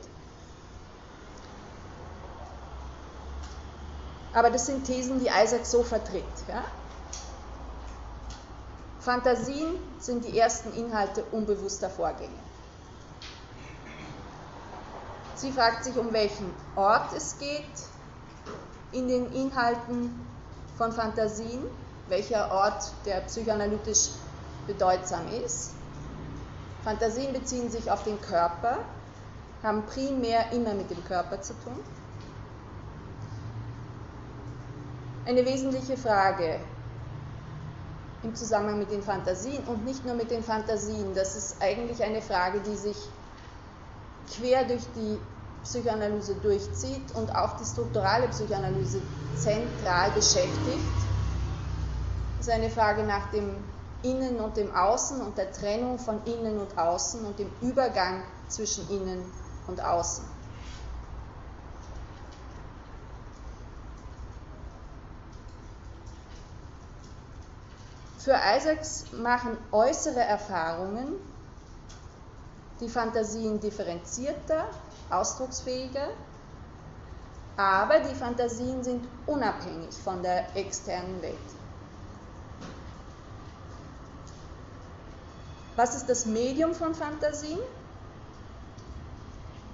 Aber 4.35 4.51
das 4.51 4.67
sind 4.67 4.85
Thesen, 4.85 5.21
die 5.21 5.29
Isaac 5.29 5.65
so 5.65 5.83
vertritt. 5.83 6.25
Ja? 6.49 6.65
Fantasien 9.01 9.79
sind 9.99 10.25
die 10.25 10.38
ersten 10.38 10.73
Inhalte 10.75 11.25
unbewusster 11.33 11.91
Vorgänge. 11.91 12.31
Sie 15.35 15.51
fragt 15.51 15.85
sich, 15.85 15.97
um 15.97 16.12
welchen 16.12 16.55
Ort 16.77 17.12
es 17.17 17.38
geht 17.38 17.65
in 18.93 19.09
den 19.09 19.33
Inhalten 19.33 20.32
von 20.77 20.93
Fantasien, 20.93 21.65
welcher 22.09 22.51
Ort 22.51 22.93
der 23.05 23.21
psychoanalytisch 23.23 24.11
bedeutsam 24.67 25.29
ist. 25.45 25.73
Fantasien 26.85 27.33
beziehen 27.33 27.71
sich 27.71 27.91
auf 27.91 28.03
den 28.05 28.21
Körper, 28.21 28.79
haben 29.63 29.85
primär 29.87 30.53
immer 30.53 30.75
mit 30.75 30.91
dem 30.91 31.05
Körper 31.05 31.41
zu 31.41 31.55
tun. 31.65 31.79
Eine 35.25 35.45
wesentliche 35.47 35.97
Frage 35.97 36.59
im 38.25 38.35
Zusammenhang 38.35 38.79
mit 38.79 38.91
den 38.91 39.03
Fantasien 39.03 39.65
und 39.65 39.85
nicht 39.85 40.05
nur 40.05 40.15
mit 40.15 40.31
den 40.31 40.43
Fantasien, 40.43 41.15
das 41.15 41.37
ist 41.37 41.63
eigentlich 41.63 42.03
eine 42.03 42.21
Frage, 42.21 42.61
die 42.61 42.77
sich 42.77 42.97
quer 44.33 44.65
durch 44.65 44.85
die 44.97 45.19
Psychoanalyse 45.64 46.35
durchzieht 46.37 47.14
und 47.14 47.35
auch 47.35 47.57
die 47.57 47.64
strukturale 47.64 48.29
Psychoanalyse 48.29 49.01
zentral 49.37 50.11
beschäftigt, 50.11 50.81
ist 52.40 52.51
eine 52.51 52.70
Frage 52.70 53.05
nach 53.05 53.31
dem 53.31 53.57
Innen 54.03 54.40
und 54.40 54.57
dem 54.57 54.75
Außen 54.75 55.20
und 55.20 55.38
der 55.38 55.53
Trennung 55.53 55.98
von 55.98 56.25
Innen 56.25 56.59
und 56.59 56.77
Außen 56.77 57.25
und 57.25 57.38
dem 57.38 57.51
Übergang 57.61 58.22
zwischen 58.48 58.88
Innen 58.90 59.25
und 59.68 59.83
Außen. 59.83 60.25
Für 68.18 68.38
Isaacs 68.57 69.07
machen 69.12 69.57
äußere 69.72 70.20
Erfahrungen 70.20 71.14
die 72.81 72.88
Fantasien 72.88 73.59
differenzierter, 73.61 74.66
ausdrucksfähiger, 75.12 76.09
aber 77.57 78.01
die 78.01 78.14
Fantasien 78.14 78.83
sind 78.83 79.07
unabhängig 79.27 79.94
von 79.94 80.22
der 80.22 80.57
externen 80.57 81.20
Welt. 81.22 81.37
Was 85.77 85.94
ist 85.94 86.09
das 86.09 86.27
Medium 86.27 86.75
von 86.75 86.94
Fantasien? 86.94 87.61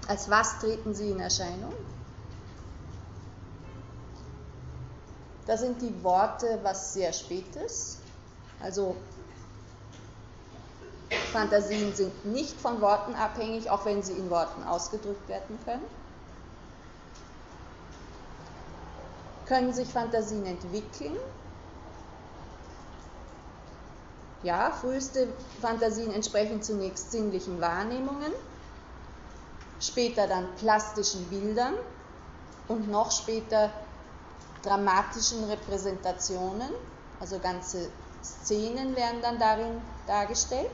Als 0.07 0.31
was 0.31 0.59
treten 0.59 0.95
sie 0.95 1.11
in 1.11 1.21
Erscheinung? 1.21 1.75
Da 5.47 5.57
sind 5.57 5.81
die 5.83 6.03
Worte 6.05 6.61
was 6.63 6.93
sehr 6.93 7.13
Spätes. 7.13 7.99
Also 8.61 8.97
Fantasien 11.29 11.95
sind 11.95 12.25
nicht 12.25 12.61
von 12.61 12.81
Worten 12.81 13.15
abhängig, 13.15 13.71
auch 13.71 13.85
wenn 13.85 14.03
sie 14.03 14.13
in 14.15 14.31
Worten 14.31 14.63
ausgedrückt 14.65 15.29
werden 15.29 15.59
können. 15.65 15.85
Können 19.47 19.73
sich 19.73 19.93
Fantasien 19.93 20.45
entwickeln? 20.45 21.17
Ja, 24.43 24.71
früheste 24.71 25.29
Fantasien 25.61 26.13
entsprechen 26.13 26.63
zunächst 26.63 27.11
sinnlichen 27.11 27.61
Wahrnehmungen, 27.61 28.33
später 29.81 30.27
dann 30.27 30.55
plastischen 30.57 31.29
Bildern 31.29 31.75
und 32.69 32.89
noch 32.89 33.11
später 33.11 33.73
dramatischen 34.63 35.45
Repräsentationen, 35.45 36.71
also 37.21 37.39
ganze 37.41 37.89
Szenen 38.23 38.95
werden 38.95 39.23
dann 39.23 39.39
darin 39.39 39.81
dargestellt. 40.07 40.71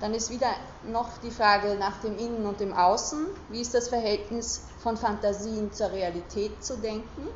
Dann 0.00 0.14
ist 0.14 0.30
wieder 0.30 0.50
noch 0.84 1.18
die 1.18 1.30
Frage 1.30 1.74
nach 1.74 2.00
dem 2.00 2.16
Innen 2.18 2.46
und 2.46 2.60
dem 2.60 2.72
Außen. 2.72 3.26
Wie 3.48 3.60
ist 3.60 3.74
das 3.74 3.88
Verhältnis 3.88 4.62
von 4.80 4.96
Fantasien 4.96 5.72
zur 5.72 5.90
Realität 5.90 6.64
zu 6.64 6.76
denken? 6.76 7.28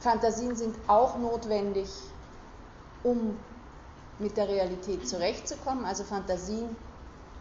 Fantasien 0.00 0.56
sind 0.56 0.76
auch 0.88 1.18
notwendig, 1.18 1.88
um 3.04 3.36
mit 4.18 4.36
der 4.36 4.48
Realität 4.48 5.08
zurechtzukommen. 5.08 5.84
Also 5.84 6.02
Fantasien 6.02 6.74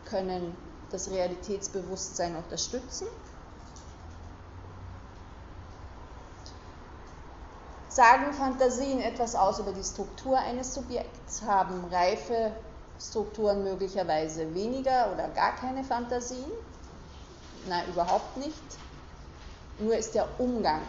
können 0.06 0.56
das 0.92 1.10
Realitätsbewusstsein 1.10 2.36
unterstützen. 2.36 3.08
Sagen 7.98 8.32
Fantasien 8.32 9.02
etwas 9.02 9.34
aus 9.34 9.58
über 9.58 9.72
die 9.72 9.84
Struktur 9.84 10.38
eines 10.38 10.72
Subjekts? 10.76 11.42
Haben 11.42 11.84
reife 11.86 12.52
Strukturen 13.02 13.64
möglicherweise 13.64 14.54
weniger 14.54 15.12
oder 15.12 15.28
gar 15.30 15.56
keine 15.56 15.84
Fantasien? 15.84 16.52
Nein, 17.68 17.86
überhaupt 17.88 18.38
nicht. 18.38 18.62
Nur 19.80 19.98
ist 19.98 20.14
der 20.14 20.28
Umgang 20.38 20.82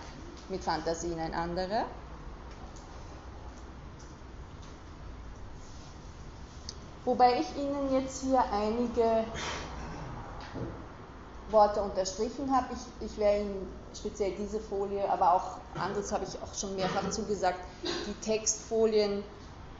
mit 0.51 0.63
Fantasien 0.63 1.19
ein 1.19 1.33
anderer. 1.33 1.87
Wobei 7.07 7.41
ich 7.41 7.57
Ihnen 7.57 7.91
jetzt 7.91 8.21
hier 8.21 8.45
einige 8.53 9.25
Worte 11.51 11.81
unterstrichen 11.81 12.55
habe. 12.55 12.67
Ich, 12.75 13.07
ich 13.07 13.17
werde 13.17 13.45
Ihnen 13.45 13.73
speziell 13.99 14.33
diese 14.33 14.61
Folie, 14.61 15.09
aber 15.09 15.35
auch 15.35 15.81
anderes 15.81 16.13
habe 16.13 16.25
ich 16.25 16.41
auch 16.43 16.55
schon 16.55 16.75
mehrfach 16.77 17.09
zugesagt, 17.11 17.59
die 17.83 18.15
Textfolien 18.25 19.23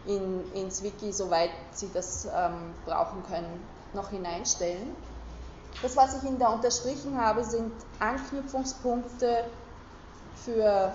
in, 0.07 0.53
ins 0.55 0.83
Wiki, 0.83 1.13
soweit 1.13 1.51
Sie 1.73 1.91
das 1.93 2.27
ähm, 2.27 2.75
brauchen 2.85 3.23
können, 3.29 3.67
noch 3.95 4.11
hineinstellen. 4.11 4.95
Das, 5.83 5.97
was 5.97 6.17
ich 6.17 6.29
Ihnen 6.29 6.39
da 6.39 6.49
unterstrichen 6.49 7.21
habe, 7.21 7.45
sind 7.45 7.73
Anknüpfungspunkte 8.01 9.45
für 10.45 10.93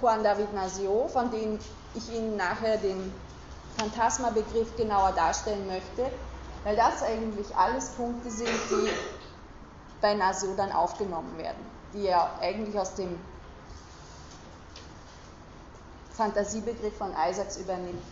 Juan 0.00 0.22
David 0.22 0.52
Nasio, 0.52 1.08
von 1.08 1.30
dem 1.30 1.58
ich 1.94 2.12
Ihnen 2.12 2.36
nachher 2.36 2.76
den 2.76 3.12
Phantasma-Begriff 3.78 4.76
genauer 4.76 5.12
darstellen 5.12 5.66
möchte, 5.66 6.10
weil 6.64 6.76
das 6.76 7.02
eigentlich 7.02 7.54
alles 7.56 7.90
Punkte 7.90 8.30
sind, 8.30 8.48
die 8.70 8.90
bei 10.00 10.14
Nasio 10.14 10.54
dann 10.56 10.72
aufgenommen 10.72 11.38
werden, 11.38 11.64
die 11.94 12.06
er 12.06 12.38
eigentlich 12.40 12.78
aus 12.78 12.94
dem 12.94 13.18
Fantasiebegriff 16.12 16.96
von 16.96 17.12
Isaacs 17.12 17.56
übernimmt. 17.56 18.02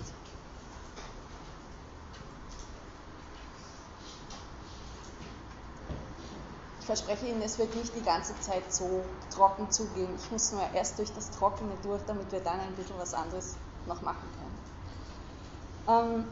Ich 6.81 6.87
verspreche 6.87 7.27
Ihnen, 7.27 7.43
es 7.43 7.59
wird 7.59 7.75
nicht 7.77 7.95
die 7.95 8.03
ganze 8.03 8.38
Zeit 8.40 8.73
so 8.73 9.05
trocken 9.33 9.71
zugehen. 9.71 10.09
Ich 10.16 10.31
muss 10.33 10.51
nur 10.51 10.62
erst 10.75 10.99
durch 10.99 11.12
das 11.12 11.31
Trockene 11.31 11.73
durch, 11.83 12.03
damit 12.07 12.33
wir 12.33 12.40
dann 12.40 12.59
ein 12.59 12.75
bisschen 12.75 12.99
was 12.99 13.14
anderes 13.14 13.55
noch 13.87 14.03
machen 14.03 14.29
können. 15.87 16.19
Ähm, 16.19 16.25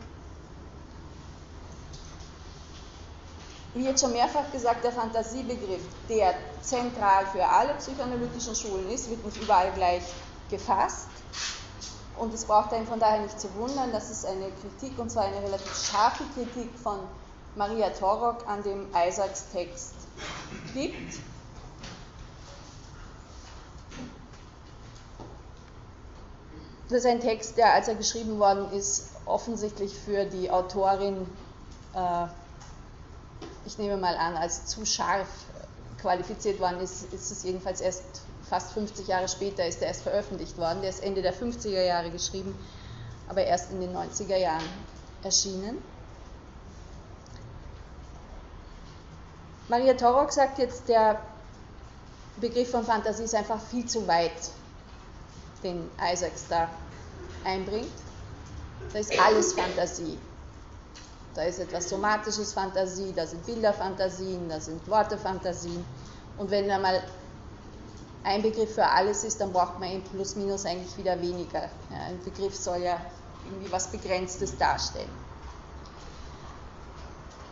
wie 3.78 3.84
jetzt 3.84 4.00
schon 4.00 4.12
mehrfach 4.12 4.50
gesagt, 4.50 4.82
der 4.82 4.90
Fantasiebegriff, 4.90 5.82
der 6.08 6.34
zentral 6.62 7.26
für 7.26 7.46
alle 7.46 7.74
psychoanalytischen 7.74 8.56
Schulen 8.56 8.90
ist, 8.90 9.08
wird 9.08 9.24
nicht 9.24 9.40
überall 9.40 9.70
gleich 9.72 10.02
gefasst. 10.50 11.06
Und 12.18 12.34
es 12.34 12.44
braucht 12.44 12.72
einen 12.72 12.88
von 12.88 12.98
daher 12.98 13.20
nicht 13.20 13.38
zu 13.40 13.54
wundern, 13.54 13.92
dass 13.92 14.10
es 14.10 14.24
eine 14.24 14.50
Kritik, 14.50 14.98
und 14.98 15.10
zwar 15.10 15.26
eine 15.26 15.40
relativ 15.40 15.72
scharfe 15.76 16.24
Kritik 16.34 16.76
von 16.82 16.98
Maria 17.54 17.90
Torok 17.90 18.48
an 18.48 18.64
dem 18.64 18.88
Isaacs 18.92 19.46
Text 19.52 19.94
gibt. 20.74 21.20
Das 26.88 26.98
ist 26.98 27.06
ein 27.06 27.20
Text, 27.20 27.56
der, 27.56 27.74
als 27.74 27.86
er 27.86 27.94
geschrieben 27.94 28.40
worden 28.40 28.72
ist, 28.72 29.10
offensichtlich 29.24 29.94
für 29.94 30.24
die 30.24 30.50
Autorin 30.50 31.28
äh, 31.94 32.26
ich 33.68 33.76
nehme 33.76 33.98
mal 33.98 34.16
an, 34.16 34.34
als 34.34 34.64
zu 34.64 34.86
scharf 34.86 35.28
qualifiziert 36.00 36.58
worden 36.58 36.80
ist, 36.80 37.12
ist 37.12 37.30
es 37.30 37.42
jedenfalls 37.42 37.80
erst 37.82 38.22
fast 38.48 38.72
50 38.72 39.06
Jahre 39.06 39.28
später 39.28 39.66
ist 39.66 39.82
er 39.82 39.88
erst 39.88 40.02
veröffentlicht 40.02 40.56
worden. 40.56 40.80
Der 40.80 40.88
ist 40.88 41.02
Ende 41.02 41.20
der 41.20 41.34
50er 41.34 41.82
Jahre 41.82 42.10
geschrieben, 42.10 42.58
aber 43.28 43.44
erst 43.44 43.70
in 43.70 43.80
den 43.80 43.94
90er 43.94 44.36
Jahren 44.36 44.64
erschienen. 45.22 45.82
Maria 49.68 49.92
Torok 49.92 50.32
sagt 50.32 50.58
jetzt, 50.58 50.88
der 50.88 51.20
Begriff 52.40 52.70
von 52.70 52.84
Fantasie 52.84 53.24
ist 53.24 53.34
einfach 53.34 53.60
viel 53.60 53.84
zu 53.84 54.08
weit, 54.08 54.32
den 55.62 55.90
Isaacs 56.00 56.46
da 56.48 56.70
einbringt. 57.44 57.92
Da 58.94 58.98
ist 58.98 59.18
alles 59.20 59.52
Fantasie. 59.52 60.16
Da 61.34 61.42
ist 61.42 61.58
etwas 61.58 61.88
somatisches 61.88 62.52
Fantasie, 62.52 63.12
da 63.14 63.26
sind 63.26 63.46
Bilderfantasien, 63.46 64.48
da 64.48 64.60
sind 64.60 64.88
Wortefantasien. 64.88 65.84
Und 66.36 66.50
wenn 66.50 66.68
da 66.68 66.78
mal 66.78 67.02
ein 68.24 68.42
Begriff 68.42 68.74
für 68.74 68.86
alles 68.86 69.24
ist, 69.24 69.40
dann 69.40 69.52
braucht 69.52 69.78
man 69.78 69.90
eben 69.90 70.04
plus 70.04 70.36
minus 70.36 70.66
eigentlich 70.66 70.96
wieder 70.96 71.20
weniger. 71.20 71.62
Ja, 71.90 72.02
ein 72.08 72.22
Begriff 72.24 72.56
soll 72.56 72.82
ja 72.82 73.00
irgendwie 73.44 73.70
was 73.70 73.90
Begrenztes 73.90 74.56
darstellen. 74.58 75.08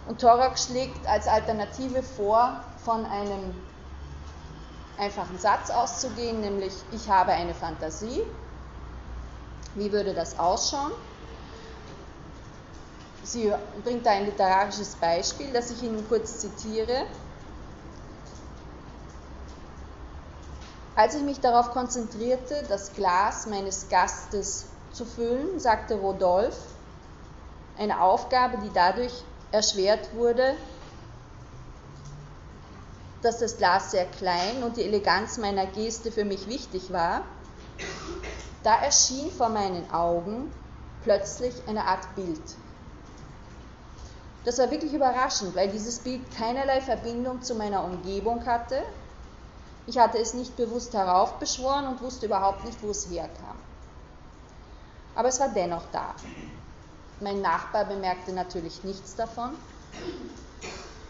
Und 0.07 0.21
Torok 0.21 0.59
schlägt 0.59 1.07
als 1.09 1.27
Alternative 1.27 2.03
vor, 2.03 2.65
von 2.85 3.05
einem 3.07 3.55
einfachen 4.97 5.39
Satz 5.39 5.71
auszugehen, 5.71 6.41
nämlich 6.41 6.75
ich 6.93 7.11
habe 7.11 7.33
eine 7.33 7.55
Fantasie. 7.55 8.23
Wie 9.75 9.93
würde 9.93 10.15
das 10.15 10.39
ausschauen? 10.39 10.93
Sie 13.27 13.53
bringt 13.83 14.07
da 14.07 14.11
ein 14.11 14.25
literarisches 14.25 14.95
Beispiel, 14.95 15.53
das 15.53 15.71
ich 15.71 15.83
Ihnen 15.83 16.07
kurz 16.09 16.39
zitiere. 16.39 17.07
Als 20.95 21.15
ich 21.17 21.23
mich 21.23 21.41
darauf 21.41 21.73
konzentrierte, 21.73 22.65
das 22.69 22.93
Glas 22.93 23.47
meines 23.47 23.89
Gastes 23.89 24.67
zu 24.93 25.05
füllen, 25.05 25.59
sagte 25.59 25.97
Rodolphe, 25.97 26.57
eine 27.77 28.01
Aufgabe, 28.01 28.59
die 28.59 28.71
dadurch 28.73 29.25
erschwert 29.51 30.15
wurde, 30.15 30.55
dass 33.23 33.39
das 33.39 33.57
Glas 33.57 33.91
sehr 33.91 34.07
klein 34.07 34.63
und 34.63 34.77
die 34.77 34.85
Eleganz 34.85 35.37
meiner 35.37 35.67
Geste 35.67 36.13
für 36.13 36.25
mich 36.25 36.47
wichtig 36.47 36.93
war, 36.93 37.23
da 38.63 38.81
erschien 38.81 39.33
vor 39.33 39.49
meinen 39.49 39.91
Augen 39.91 40.53
plötzlich 41.03 41.67
eine 41.67 41.87
Art 41.87 42.15
Bild. 42.15 42.41
Das 44.47 44.59
war 44.59 44.71
wirklich 44.71 44.95
überraschend, 44.95 45.57
weil 45.57 45.69
dieses 45.71 45.99
Bild 45.99 46.23
keinerlei 46.37 46.81
Verbindung 46.81 47.43
zu 47.43 47.57
meiner 47.57 47.83
Umgebung 47.83 48.47
hatte. 48.47 48.81
Ich 49.89 49.99
hatte 49.99 50.19
es 50.19 50.35
nicht 50.35 50.57
bewusst 50.57 50.95
heraufbeschworen 50.95 51.89
und 51.89 52.01
wusste 52.01 52.27
überhaupt 52.27 52.65
nicht, 52.65 52.81
wo 52.81 52.91
es 52.91 53.11
herkam. 53.11 53.57
Aber 55.17 55.27
es 55.27 55.41
war 55.41 55.49
dennoch 55.49 55.83
da. 55.91 56.15
Mein 57.21 57.43
Nachbar 57.43 57.87
bemerkte 57.87 58.33
natürlich 58.33 58.85
nichts 58.85 59.17
davon. 59.17 59.51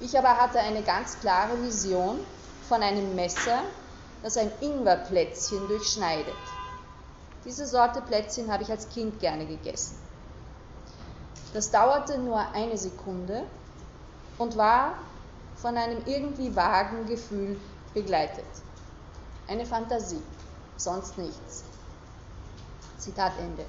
Ich 0.00 0.18
aber 0.18 0.38
hatte 0.38 0.58
eine 0.60 0.82
ganz 0.82 1.20
klare 1.20 1.62
Vision 1.62 2.18
von 2.66 2.82
einem 2.82 3.14
Messer, 3.14 3.60
das 4.22 4.38
ein 4.38 4.50
Ingwerplätzchen 4.62 5.68
durchschneidet. 5.68 6.32
Diese 7.44 7.66
Sorte 7.66 8.00
Plätzchen 8.00 8.50
habe 8.50 8.62
ich 8.62 8.70
als 8.70 8.88
Kind 8.88 9.20
gerne 9.20 9.44
gegessen. 9.44 10.05
Das 11.52 11.70
dauerte 11.70 12.18
nur 12.18 12.38
eine 12.52 12.76
Sekunde 12.76 13.44
und 14.38 14.56
war 14.56 14.94
von 15.56 15.76
einem 15.76 16.02
irgendwie 16.06 16.54
vagen 16.54 17.06
Gefühl 17.06 17.58
begleitet. 17.94 18.44
Eine 19.48 19.64
Fantasie, 19.64 20.22
sonst 20.76 21.16
nichts. 21.16 21.64
Zitat 22.98 23.32
Ende. 23.38 23.64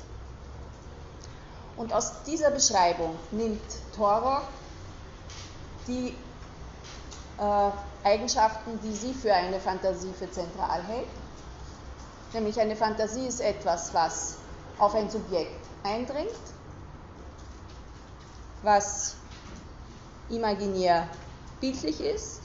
Und 1.78 1.94
aus 1.94 2.24
dieser 2.24 2.52
Beschreibung 2.52 3.16
nimmt 3.32 3.62
Torok 3.96 4.44
die 5.88 6.16
äh, 7.40 7.72
Eigenschaften, 8.04 8.80
die 8.84 8.94
sie 8.94 9.13
für 9.13 9.34
eine 9.34 9.60
Fantasie 9.60 10.12
für 10.18 10.30
zentral 10.30 10.82
hält. 10.84 11.08
Nämlich 12.34 12.60
eine 12.60 12.76
Fantasie 12.76 13.28
ist 13.28 13.40
etwas, 13.40 13.94
was 13.94 14.36
auf 14.80 14.96
ein 14.96 15.10
Subjekt 15.10 15.66
eindringt, 15.84 16.32
was 18.63 19.15
imaginär 20.30 21.10
bildlich 21.60 22.02
ist 22.02 22.41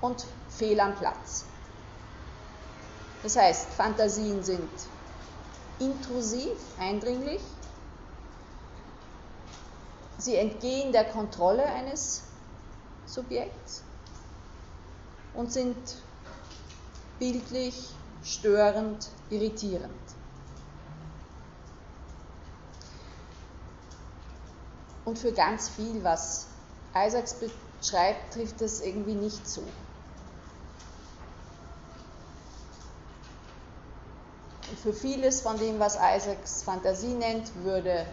und 0.00 0.24
fehl 0.48 0.78
am 0.80 0.94
Platz. 0.94 1.44
Das 3.22 3.36
heißt, 3.36 3.72
Fantasien 3.74 4.42
sind 4.42 4.70
intrusiv, 5.78 6.58
eindringlich, 6.78 7.42
Sie 10.18 10.36
entgehen 10.36 10.92
der 10.92 11.04
Kontrolle 11.04 11.64
eines 11.66 12.22
Subjekts 13.04 13.82
und 15.34 15.52
sind 15.52 15.76
bildlich, 17.18 17.90
störend, 18.24 19.08
irritierend. 19.30 20.15
Und 25.06 25.18
für 25.20 25.32
ganz 25.32 25.68
viel, 25.68 26.02
was 26.02 26.46
Isaacs 26.94 27.36
beschreibt, 27.80 28.34
trifft 28.34 28.60
es 28.60 28.80
irgendwie 28.80 29.14
nicht 29.14 29.48
zu. 29.48 29.62
Und 34.68 34.78
für 34.82 34.92
vieles 34.92 35.40
von 35.40 35.56
dem, 35.58 35.78
was 35.78 35.94
Isaacs 35.94 36.64
Fantasie 36.64 37.14
nennt, 37.14 37.54
würde 37.62 38.04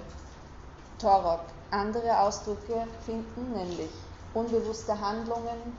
Torok 1.00 1.42
andere 1.72 2.20
Ausdrücke 2.20 2.88
finden, 3.06 3.54
nämlich 3.54 3.90
unbewusste 4.36 5.00
Handlungen, 5.00 5.76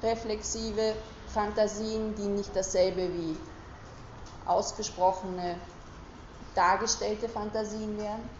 präreflexive 0.00 0.94
Fantasien, 1.26 2.14
die 2.14 2.28
nicht 2.28 2.54
dasselbe 2.54 3.12
wie 3.12 3.36
ausgesprochene, 4.46 5.56
dargestellte 6.54 7.28
Fantasien 7.28 7.98
wären. 7.98 8.39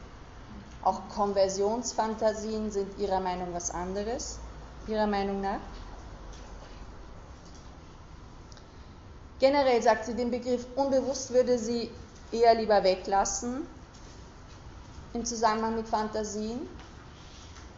Auch 0.83 1.09
Konversionsfantasien 1.11 2.71
sind 2.71 2.99
ihrer 2.99 3.21
Meinung 3.21 3.53
was 3.53 3.71
anderes, 3.71 4.39
ihrer 4.87 5.07
Meinung 5.07 5.41
nach. 5.41 5.61
Generell 9.39 9.83
sagt 9.83 10.07
sie, 10.07 10.15
den 10.15 10.31
Begriff 10.31 10.67
unbewusst 10.77 11.33
würde 11.33 11.59
sie 11.59 11.91
eher 12.33 12.55
lieber 12.55 12.83
weglassen, 12.85 13.67
im 15.13 15.25
Zusammenhang 15.25 15.77
mit 15.77 15.89
Fantasien, 15.89 16.61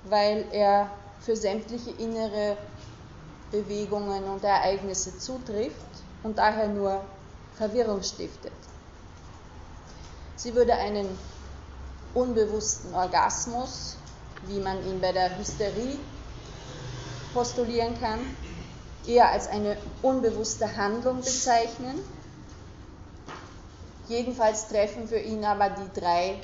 weil 0.05 0.45
er 0.53 0.91
für 1.21 1.37
sämtliche 1.37 1.91
innere 1.91 2.57
Bewegungen 3.51 4.25
und 4.25 4.45
Ereignisse 4.45 5.19
zutrifft 5.19 5.87
und 6.23 6.39
daher 6.39 6.69
nur 6.69 7.05
Verwirrung 7.55 8.03
stiftet. 8.03 8.53
Sie 10.37 10.55
würde 10.55 10.75
einen 10.75 11.07
unbewussten 12.15 12.95
Orgasmus, 12.95 13.97
wie 14.47 14.61
man 14.61 14.85
ihn 14.87 15.01
bei 15.01 15.13
der 15.13 15.39
Hysterie 15.39 15.99
postulieren 17.33 17.99
kann, 18.01 18.21
eher 19.07 19.31
als 19.31 19.49
eine 19.49 19.77
unbewusste 20.03 20.77
Handlung 20.77 21.21
bezeichnen. 21.21 21.99
Jedenfalls 24.09 24.69
treffen 24.69 25.09
für 25.09 25.19
ihn 25.19 25.45
aber 25.45 25.71
die 25.71 26.01
drei 26.01 26.41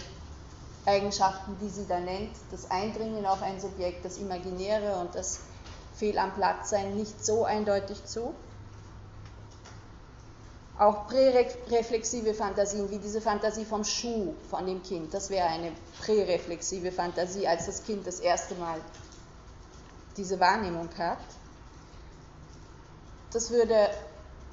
Eigenschaften, 0.87 1.57
die 1.61 1.69
sie 1.69 1.87
da 1.87 2.01
nennt, 2.01 2.35
das 2.51 2.71
Eindringen 2.71 3.27
auf 3.27 3.43
ein 3.43 3.61
Subjekt, 3.61 4.05
das 4.05 4.17
Imaginäre 4.17 4.97
und 5.01 5.15
das 5.15 5.41
Fehl 5.95 6.19
am 6.19 6.33
Platzsein 6.33 6.97
nicht 6.97 7.25
so 7.25 7.45
eindeutig 7.45 8.05
zu. 8.07 8.35
Auch 10.79 11.09
präreflexive 11.09 12.35
Fantasien, 12.35 12.91
wie 12.91 12.99
diese 12.99 13.21
Fantasie 13.21 13.65
vom 13.65 13.83
Schuh 13.83 14.35
von 14.49 14.65
dem 14.65 14.81
Kind, 14.83 15.13
das 15.13 15.29
wäre 15.29 15.49
eine 15.49 15.73
präreflexive 16.01 16.93
Fantasie, 16.93 17.49
als 17.49 17.67
das 17.67 17.83
Kind 17.83 18.07
das 18.07 18.21
erste 18.21 18.55
Mal 18.55 18.81
diese 20.17 20.39
Wahrnehmung 20.39 20.89
hat. 20.97 21.19
Das 23.33 23.51
würde 23.51 23.91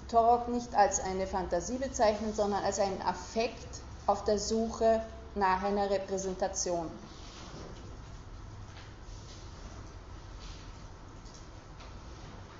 Torok 0.08 0.48
nicht 0.48 0.74
als 0.74 1.00
eine 1.00 1.28
Fantasie 1.28 1.78
bezeichnen, 1.78 2.34
sondern 2.34 2.64
als 2.64 2.80
einen 2.80 3.04
Affekt 3.04 3.82
auf 4.08 4.24
der 4.24 4.40
Suche 4.40 5.04
nach 5.36 5.62
einer 5.62 5.92
Repräsentation. 5.92 6.90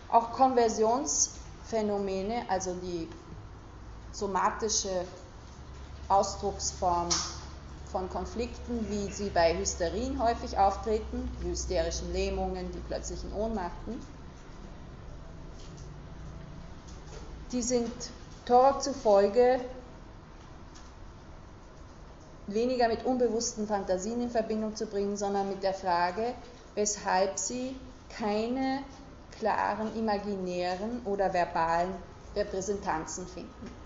Auch 0.10 0.34
Konversionsphänomene, 0.34 2.48
also 2.48 2.76
die 2.76 3.10
somatische 4.16 5.06
Ausdrucksform 6.08 7.10
von 7.92 8.10
Konflikten, 8.10 8.90
wie 8.90 9.12
sie 9.12 9.30
bei 9.30 9.58
Hysterien 9.58 10.22
häufig 10.22 10.58
auftreten, 10.58 11.30
die 11.42 11.50
hysterischen 11.50 12.12
Lähmungen, 12.14 12.72
die 12.72 12.80
plötzlichen 12.80 13.34
Ohnmachten, 13.34 14.00
die 17.52 17.62
sind 17.62 17.92
Torok 18.46 18.84
zufolge 18.84 19.60
weniger 22.48 22.88
mit 22.88 23.06
unbewussten 23.06 23.68
Fantasien 23.68 24.22
in 24.22 24.30
Verbindung 24.30 24.76
zu 24.76 24.86
bringen, 24.86 25.18
sondern 25.18 25.50
mit 25.50 25.64
der 25.64 25.74
Frage, 25.74 26.36
weshalb 26.76 27.40
sie 27.40 27.76
keine 28.10 28.84
klaren 29.40 29.96
imaginären 29.96 31.02
oder 31.06 31.34
verbalen 31.34 31.96
Repräsentanzen 32.36 33.26
finden. 33.28 33.85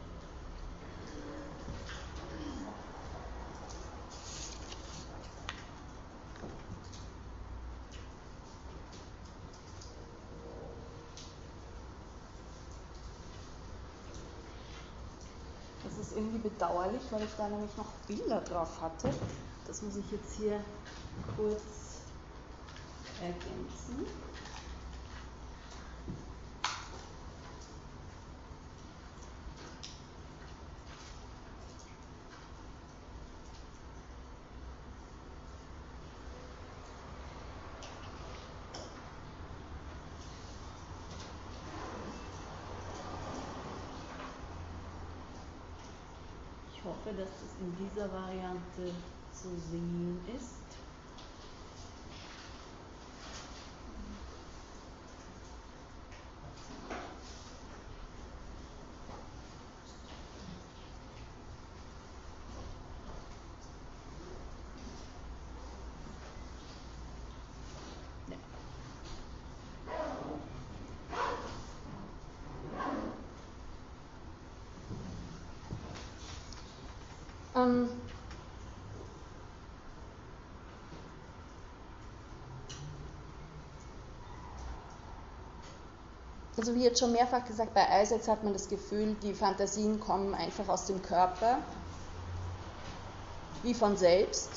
Irgendwie 16.15 16.39
bedauerlich, 16.39 17.01
weil 17.11 17.23
ich 17.23 17.35
da 17.37 17.47
nämlich 17.47 17.75
noch 17.77 17.91
Bilder 18.07 18.41
drauf 18.41 18.81
hatte. 18.81 19.09
Das 19.67 19.81
muss 19.81 19.95
ich 19.97 20.11
jetzt 20.11 20.33
hier 20.33 20.59
kurz 21.35 21.61
ergänzen. 23.21 24.05
Dieser 47.79 48.11
Variante 48.11 48.91
zu 49.31 49.49
sehen 49.71 50.19
ist. 50.35 50.68
Ähm, 77.59 77.89
also 86.57 86.75
wie 86.75 86.83
jetzt 86.83 86.99
schon 86.99 87.11
mehrfach 87.11 87.45
gesagt, 87.45 87.73
bei 87.73 87.89
Eisets 87.89 88.27
hat 88.27 88.43
man 88.43 88.53
das 88.53 88.67
Gefühl, 88.67 89.15
die 89.21 89.33
Fantasien 89.33 89.99
kommen 89.99 90.33
einfach 90.33 90.67
aus 90.67 90.85
dem 90.85 91.01
Körper, 91.01 91.59
wie 93.63 93.73
von 93.73 93.97
selbst. 93.97 94.49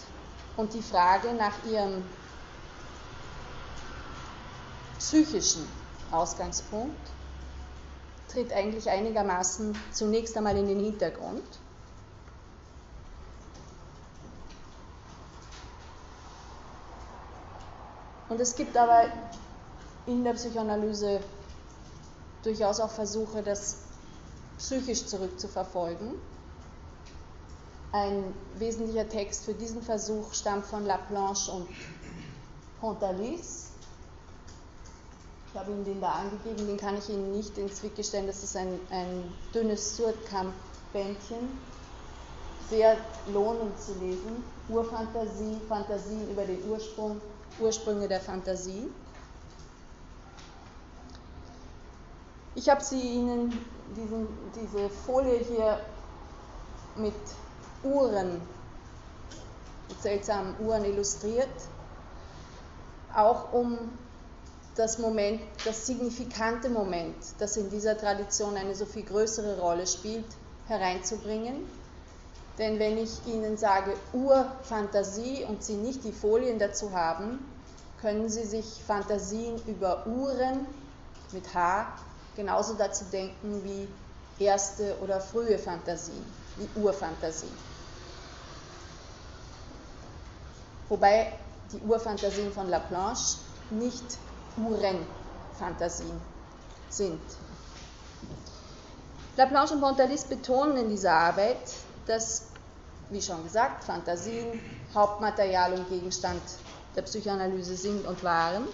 Und 0.57 0.75
die 0.75 0.83
Frage 0.83 1.33
nach 1.33 1.55
ihrem 1.65 2.05
psychischen 4.99 5.67
Ausgangspunkt 6.11 7.01
tritt 8.29 8.53
eigentlich 8.53 8.89
einigermaßen 8.91 9.77
zunächst 9.93 10.37
einmal 10.37 10.57
in 10.57 10.69
den 10.69 10.81
Hintergrund. 10.81 11.43
Und 18.33 18.41
es 18.41 18.57
gibt 18.57 18.75
aber 18.79 19.13
in 20.07 20.25
der 20.25 20.33
Psychoanalyse 20.33 21.21
durchaus 22.43 22.81
auch 22.81 22.89
Versuche, 22.89 23.43
das 23.43 23.77
psychisch 24.57 25.05
zurückzuverfolgen. 25.05 26.15
Ein 27.93 28.33
wesentlicher 28.57 29.07
Text 29.07 29.45
für 29.45 29.53
diesen 29.53 29.83
Versuch 29.83 30.33
stammt 30.33 30.65
von 30.65 30.87
Laplanche 30.87 31.53
und 31.53 31.69
Pontalis. 32.81 33.73
Ich 35.53 35.61
habe 35.61 35.71
Ihnen 35.71 35.85
den 35.85 36.01
da 36.01 36.13
angegeben, 36.13 36.67
den 36.67 36.79
kann 36.79 36.97
ich 36.97 37.11
Ihnen 37.11 37.33
nicht 37.33 37.59
ins 37.59 37.83
Wiki 37.83 38.03
stellen. 38.03 38.27
Das 38.27 38.43
ist 38.43 38.57
ein, 38.57 38.81
ein 38.89 39.31
dünnes 39.55 39.95
Surkamp-Bändchen, 39.99 41.51
sehr 42.71 42.97
lohnend 43.31 43.79
zu 43.79 43.93
lesen. 44.01 44.43
Urfantasie, 44.71 45.59
Fantasien 45.69 46.31
über 46.31 46.47
den 46.47 46.67
Ursprung, 46.71 47.21
Ursprünge 47.59 48.09
der 48.09 48.21
Fantasie. 48.21 48.89
Ich 52.55 52.69
habe 52.69 52.83
sie 52.83 53.01
Ihnen 53.01 53.53
diesen, 53.97 54.27
diese 54.55 54.89
Folie 54.91 55.39
hier 55.39 55.81
mit 56.97 57.15
Uhren, 57.83 58.41
mit 59.89 60.03
seltsamen 60.03 60.55
Uhren 60.61 60.85
illustriert, 60.85 61.49
auch 63.15 63.53
um 63.53 63.79
das 64.75 64.99
Moment, 64.99 65.41
das 65.65 65.87
signifikante 65.87 66.71
Moment, 66.71 67.17
das 67.39 67.57
in 67.57 67.71
dieser 67.71 67.97
Tradition 67.97 68.57
eine 68.57 68.75
so 68.75 68.87
viel 68.87 69.03
größere 69.03 69.61
Rolle 69.61 69.87
spielt, 69.87 70.27
hereinzubringen. 70.67 71.67
Denn 72.59 72.79
wenn 72.79 72.99
ich 72.99 73.27
Ihnen 73.27 73.57
sage 73.57 73.95
Urfantasie 74.13 75.45
und 75.45 75.65
Sie 75.65 75.77
nicht 75.77 76.05
die 76.05 76.13
Folien 76.13 76.59
dazu 76.59 76.93
haben, 76.93 77.39
können 78.01 78.29
Sie 78.29 78.45
sich 78.45 78.83
Fantasien 78.85 79.63
über 79.67 80.07
Uhren 80.07 80.67
mit 81.33 81.55
H 81.55 81.87
genauso 82.37 82.75
dazu 82.75 83.05
denken 83.07 83.63
wie 83.65 83.89
erste 84.39 84.99
oder 85.01 85.21
frühe 85.21 85.59
Fantasien, 85.59 86.25
wie 86.57 86.69
Urfantasien. 86.79 87.57
Wobei 90.89 91.33
die 91.73 91.81
Urfantasien 91.81 92.53
von 92.53 92.69
Laplanche 92.69 93.39
nicht 93.71 94.19
Uhrenfantasien 94.57 96.21
sind. 96.91 97.23
Laplanche 99.37 99.75
und 99.75 99.81
Pontalis 99.81 100.25
betonen 100.25 100.77
in 100.77 100.89
dieser 100.91 101.13
Arbeit, 101.13 101.73
dass, 102.07 102.45
wie 103.11 103.23
schon 103.23 103.43
gesagt, 103.45 103.85
Fantasien 103.85 104.61
Hauptmaterial 104.95 105.75
und 105.75 105.89
Gegenstand 105.89 106.43
der 106.97 107.03
Psychoanalyse 107.03 107.77
sind 107.77 108.07
und 108.07 108.23
waren. 108.23 108.69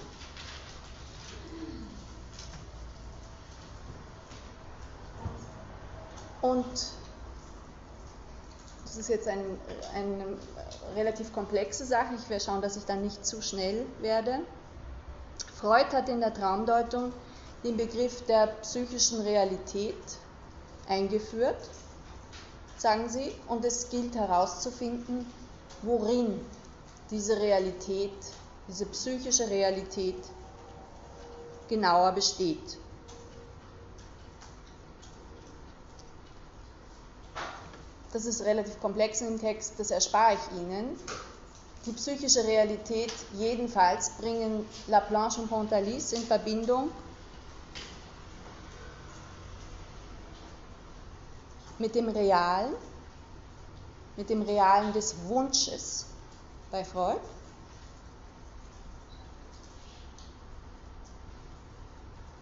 Und 6.41 6.67
das 8.85 8.97
ist 8.97 9.09
jetzt 9.09 9.29
ein, 9.29 9.45
eine 9.95 10.39
relativ 10.97 11.33
komplexe 11.33 11.85
Sache. 11.85 12.15
Ich 12.17 12.29
werde 12.29 12.45
schauen, 12.45 12.63
dass 12.63 12.77
ich 12.77 12.85
dann 12.85 13.03
nicht 13.03 13.25
zu 13.27 13.43
schnell 13.43 13.87
werde. 14.01 14.41
Freud 15.59 15.93
hat 15.93 16.09
in 16.09 16.21
der 16.21 16.33
Traumdeutung 16.33 17.13
den 17.65 17.77
Begriff 17.77 18.25
der 18.27 18.47
psychischen 18.63 19.21
Realität 19.23 19.97
eingeführt, 20.89 21.59
sagen 22.79 23.09
sie, 23.09 23.33
und 23.49 23.65
es 23.65 23.91
gilt 23.91 24.15
herauszufinden, 24.15 25.27
worin 25.83 26.41
diese 27.11 27.39
Realität, 27.39 28.13
diese 28.69 28.87
psychische 28.87 29.49
Realität 29.49 30.23
genauer 31.69 32.13
besteht. 32.13 32.79
Das 38.13 38.25
ist 38.25 38.43
relativ 38.43 38.81
komplex 38.81 39.21
im 39.21 39.39
Text, 39.39 39.75
das 39.79 39.91
erspare 39.91 40.35
ich 40.35 40.59
Ihnen. 40.59 40.99
Die 41.87 41.93
psychische 41.93 42.45
Realität 42.45 43.13
jedenfalls 43.35 44.11
bringen 44.19 44.67
Laplanche 44.87 45.41
und 45.43 45.49
Pontalis 45.49 46.13
in 46.13 46.23
Verbindung 46.23 46.91
mit 51.79 51.95
dem 51.95 52.09
Realen, 52.09 52.75
mit 54.17 54.31
dem 54.31 54.43
Realen 54.43 54.93
des 54.93 55.15
Wunsches 55.27 56.07
bei 56.71 56.85
Freud. 56.85 57.21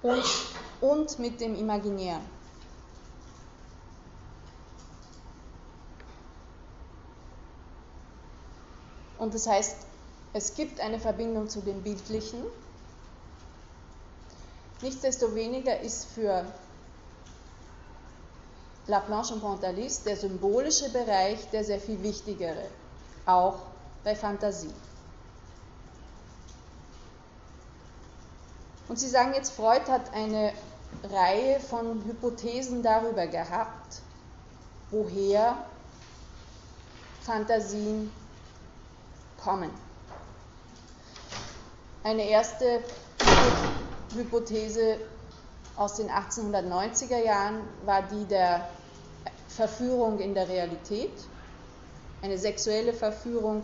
Und, 0.03 0.25
und 0.81 1.19
mit 1.19 1.41
dem 1.41 1.55
Imaginären. 1.57 2.23
Und 9.19 9.35
das 9.35 9.47
heißt, 9.47 9.77
es 10.33 10.55
gibt 10.55 10.81
eine 10.81 11.01
Verbindung 11.01 11.49
zu 11.49 11.61
dem 11.61 11.83
Bildlichen. 11.83 12.43
Nichtsdestoweniger 14.83 15.81
ist 15.81 16.05
für 16.05 16.45
Laplanche 18.89 19.35
und 19.35 19.41
Pontalis 19.41 20.03
der 20.03 20.17
symbolische 20.17 20.91
Bereich 20.91 21.51
der 21.51 21.65
sehr 21.65 21.81
viel 21.81 22.03
wichtigere, 22.03 22.67
auch 23.25 23.59
bei 24.05 24.15
Fantasie. 24.15 24.73
Und 28.89 28.99
Sie 28.99 29.09
sagen 29.09 29.35
jetzt, 29.35 29.53
Freud 29.53 29.91
hat 29.91 30.15
eine 30.15 30.53
Reihe 31.03 31.59
von 31.59 32.05
Hypothesen 32.05 32.83
darüber 32.83 33.27
gehabt, 33.27 34.01
woher 34.91 35.57
Fantasien 37.23 38.13
kommen. 39.43 39.71
Eine 42.05 42.29
erste 42.29 42.85
Hypothese 44.15 44.99
aus 45.77 45.95
den 45.95 46.11
1890er 46.11 47.23
Jahren 47.23 47.61
war 47.85 48.03
die 48.03 48.25
der 48.25 48.69
Verführung 49.49 50.19
in 50.19 50.35
der 50.35 50.49
Realität, 50.49 51.13
eine 52.23 52.39
sexuelle 52.39 52.93
Verführung 52.93 53.63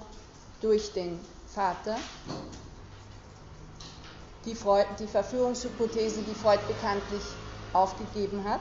durch 0.60 0.92
den 0.92 1.18
Vater. 1.46 1.96
Die, 4.44 4.54
Freud, 4.54 4.86
die 4.98 5.06
Verführungshypothese, 5.06 6.22
die 6.22 6.34
Freud 6.34 6.60
bekanntlich 6.66 7.22
aufgegeben 7.72 8.44
hat. 8.44 8.60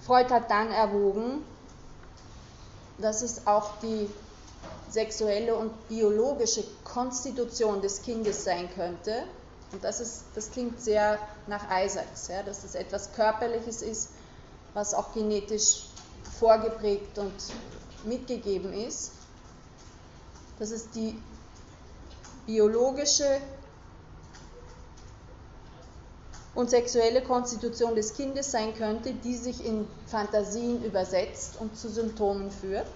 Freud 0.00 0.30
hat 0.30 0.50
dann 0.50 0.70
erwogen, 0.70 1.44
dass 2.98 3.22
es 3.22 3.46
auch 3.46 3.78
die 3.80 4.08
sexuelle 4.90 5.54
und 5.54 5.88
biologische 5.88 6.64
Konstitution 6.84 7.80
des 7.80 8.02
Kindes 8.02 8.44
sein 8.44 8.68
könnte, 8.74 9.24
Und 9.72 9.82
das, 9.82 10.00
ist, 10.00 10.24
das 10.34 10.50
klingt 10.50 10.80
sehr 10.80 11.18
nach 11.46 11.64
Isaacs, 11.70 12.28
ja, 12.28 12.42
dass 12.42 12.64
es 12.64 12.74
etwas 12.74 13.12
Körperliches 13.12 13.82
ist, 13.82 14.10
was 14.74 14.94
auch 14.94 15.12
genetisch 15.12 15.86
vorgeprägt 16.38 17.18
und 17.18 17.32
mitgegeben 18.04 18.72
ist. 18.72 19.12
Dass 20.58 20.70
es 20.70 20.88
die 20.90 21.20
biologische 22.46 23.40
und 26.54 26.70
sexuelle 26.70 27.22
Konstitution 27.22 27.94
des 27.96 28.14
Kindes 28.14 28.50
sein 28.50 28.72
könnte, 28.74 29.12
die 29.12 29.36
sich 29.36 29.64
in 29.64 29.86
Fantasien 30.06 30.82
übersetzt 30.84 31.60
und 31.60 31.76
zu 31.76 31.90
Symptomen 31.90 32.50
führt. 32.50 32.86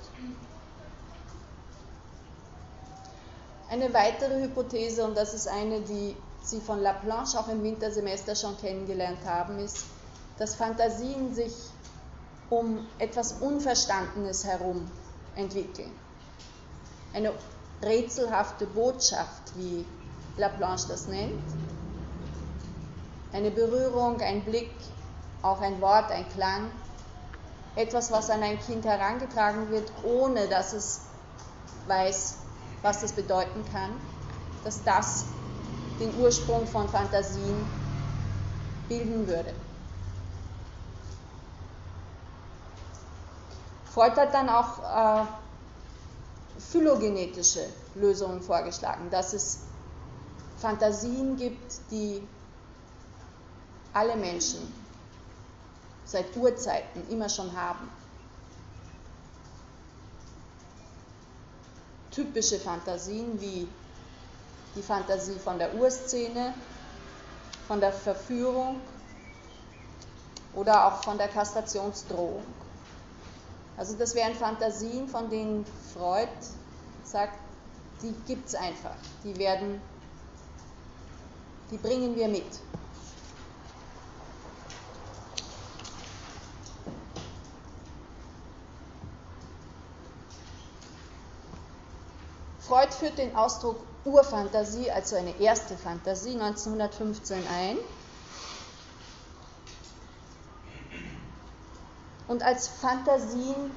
Eine 3.71 3.95
weitere 3.95 4.43
Hypothese, 4.43 5.05
und 5.05 5.17
das 5.17 5.33
ist 5.33 5.47
eine, 5.47 5.81
die 5.83 6.17
Sie 6.43 6.61
von 6.61 6.81
Laplanche 6.81 7.39
auch 7.39 7.47
im 7.47 7.63
Wintersemester 7.63 8.35
schon 8.35 8.59
kennengelernt 8.59 9.25
haben, 9.25 9.61
ist, 9.61 9.85
dass 10.39 10.57
Fantasien 10.57 11.33
sich 11.33 11.55
um 12.49 12.85
etwas 12.99 13.35
Unverstandenes 13.35 14.45
herum 14.45 14.91
entwickeln. 15.37 15.93
Eine 17.15 17.33
rätselhafte 17.81 18.67
Botschaft, 18.67 19.57
wie 19.57 19.87
Laplanche 20.37 20.89
das 20.89 21.07
nennt. 21.07 21.39
Eine 23.33 23.53
Berührung, 23.53 24.21
ein 24.21 24.43
Blick, 24.45 24.75
auch 25.43 25.61
ein 25.61 25.81
Wort, 25.81 26.11
ein 26.11 26.29
Klang. 26.31 26.73
Etwas, 27.77 28.11
was 28.11 28.31
an 28.31 28.43
ein 28.43 28.59
Kind 28.59 28.85
herangetragen 28.85 29.71
wird, 29.71 29.93
ohne 30.03 30.49
dass 30.49 30.73
es 30.73 31.03
weiß, 31.87 32.35
was 32.83 33.01
das 33.01 33.13
bedeuten 33.13 33.65
kann, 33.71 34.01
dass 34.65 34.83
das 34.85 35.27
den 35.99 36.15
Ursprung 36.17 36.67
von 36.67 36.89
Fantasien 36.89 37.69
bilden 38.89 39.27
würde. 39.27 39.55
Freud 43.93 44.17
hat 44.17 44.33
dann 44.33 44.49
auch 44.49 45.23
äh, 45.23 45.27
phylogenetische 46.59 47.67
Lösungen 47.95 48.41
vorgeschlagen, 48.41 49.11
dass 49.11 49.33
es 49.33 49.61
Fantasien 50.59 51.37
gibt, 51.37 51.81
die 51.91 52.27
alle 53.93 54.17
Menschen 54.17 54.73
seit 56.05 56.37
Urzeiten 56.37 57.09
immer 57.11 57.29
schon 57.29 57.55
haben. 57.57 57.91
Typische 62.21 62.59
Fantasien 62.59 63.41
wie 63.41 63.67
die 64.77 64.83
Fantasie 64.83 65.39
von 65.43 65.59
der 65.59 65.75
Urszene, 65.75 66.53
von 67.67 67.81
der 67.81 67.95
Verführung 67.95 68.77
oder 70.55 70.87
auch 70.87 71.03
von 71.03 71.17
der 71.17 71.29
Kastrationsdrohung. 71.29 72.43
Also 73.79 73.97
das 73.97 74.15
wären 74.15 74.35
Fantasien, 74.35 75.09
von 75.09 75.31
denen 75.31 75.65
Freud 75.95 76.29
sagt, 77.05 77.39
die 78.03 78.13
gibt 78.27 78.49
es 78.49 78.55
einfach, 78.55 78.97
die 79.25 79.39
werden, 79.39 79.81
die 81.71 81.79
bringen 81.79 82.15
wir 82.17 82.29
mit. 82.29 82.45
Freud 92.71 92.93
führt 92.93 93.19
den 93.19 93.35
Ausdruck 93.35 93.81
Urfantasie, 94.05 94.93
also 94.93 95.17
eine 95.17 95.37
erste 95.41 95.77
Fantasie, 95.77 96.35
1915 96.35 97.39
ein. 97.49 97.79
Und 102.29 102.45
als 102.45 102.69
Fantasien 102.69 103.73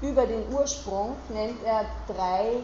über 0.00 0.24
den 0.24 0.54
Ursprung 0.54 1.16
nennt 1.30 1.60
er 1.64 1.84
drei 2.06 2.60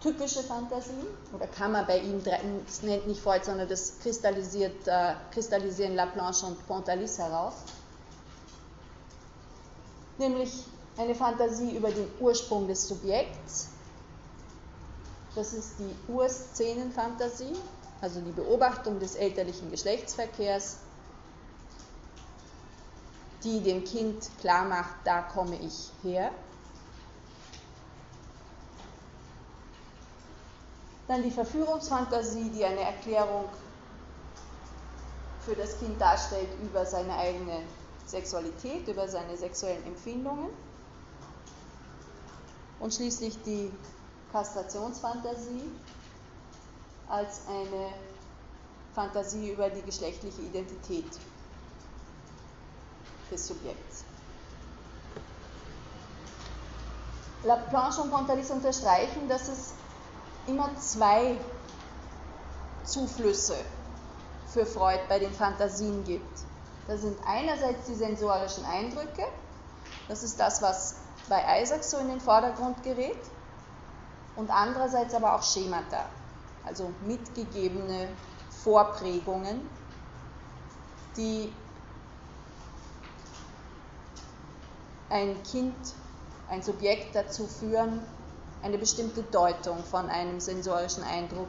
typische 0.00 0.42
Fantasien, 0.42 1.06
oder 1.32 1.46
kann 1.46 1.70
man 1.70 1.86
bei 1.86 2.00
ihm, 2.00 2.20
das 2.24 2.82
nennt 2.82 3.06
nicht 3.06 3.20
Freud, 3.20 3.44
sondern 3.44 3.68
das 3.68 4.00
kristallisiert, 4.00 4.88
äh, 4.88 5.14
kristallisieren 5.30 5.94
Laplanche 5.94 6.44
und 6.44 6.66
Pontalis 6.66 7.18
heraus. 7.20 7.54
Nämlich 10.18 10.64
eine 10.96 11.14
Fantasie 11.14 11.76
über 11.76 11.90
den 11.90 12.08
Ursprung 12.20 12.66
des 12.66 12.88
Subjekts, 12.88 13.68
das 15.34 15.52
ist 15.52 15.74
die 15.78 16.12
Urszenenfantasie, 16.12 17.52
also 18.00 18.20
die 18.20 18.32
Beobachtung 18.32 18.98
des 18.98 19.16
elterlichen 19.16 19.70
Geschlechtsverkehrs, 19.70 20.78
die 23.44 23.60
dem 23.60 23.84
Kind 23.84 24.30
klar 24.40 24.64
macht, 24.64 24.94
da 25.04 25.22
komme 25.22 25.56
ich 25.56 25.90
her. 26.02 26.30
Dann 31.06 31.22
die 31.22 31.30
Verführungsfantasie, 31.30 32.50
die 32.50 32.64
eine 32.64 32.80
Erklärung 32.80 33.44
für 35.44 35.54
das 35.54 35.78
Kind 35.78 36.00
darstellt 36.00 36.48
über 36.62 36.84
seine 36.84 37.14
eigene 37.14 37.62
Sexualität, 38.06 38.88
über 38.88 39.06
seine 39.06 39.36
sexuellen 39.36 39.84
Empfindungen. 39.86 40.48
Und 42.80 42.94
schließlich 42.94 43.42
die 43.42 43.70
Kastrationsfantasie 44.32 45.70
als 47.08 47.40
eine 47.48 47.92
Fantasie 48.94 49.52
über 49.52 49.70
die 49.70 49.82
geschlechtliche 49.82 50.42
Identität 50.42 51.04
des 53.30 53.46
Subjekts. 53.46 54.04
Laplanche 57.44 58.02
und 58.02 58.10
Pontalis 58.10 58.50
unterstreichen, 58.50 59.28
dass 59.28 59.48
es 59.48 59.72
immer 60.46 60.68
zwei 60.78 61.36
Zuflüsse 62.84 63.56
für 64.48 64.66
Freud 64.66 65.00
bei 65.08 65.18
den 65.18 65.32
Fantasien 65.32 66.04
gibt. 66.04 66.40
Das 66.88 67.02
sind 67.02 67.18
einerseits 67.26 67.86
die 67.86 67.94
sensorischen 67.94 68.64
Eindrücke, 68.64 69.24
das 70.08 70.22
ist 70.22 70.38
das, 70.38 70.62
was 70.62 70.96
bei 71.28 71.62
Isaac 71.62 71.84
so 71.84 71.98
in 71.98 72.08
den 72.08 72.20
Vordergrund 72.20 72.82
gerät, 72.82 73.18
und 74.36 74.50
andererseits 74.50 75.14
aber 75.14 75.34
auch 75.34 75.42
Schemata, 75.42 76.04
also 76.64 76.92
mitgegebene 77.06 78.08
Vorprägungen, 78.50 79.62
die 81.16 81.52
ein 85.08 85.42
Kind, 85.44 85.74
ein 86.50 86.62
Subjekt 86.62 87.14
dazu 87.14 87.46
führen, 87.46 88.02
eine 88.62 88.76
bestimmte 88.76 89.22
Deutung 89.22 89.82
von 89.84 90.10
einem 90.10 90.40
sensorischen 90.40 91.02
Eindruck 91.04 91.48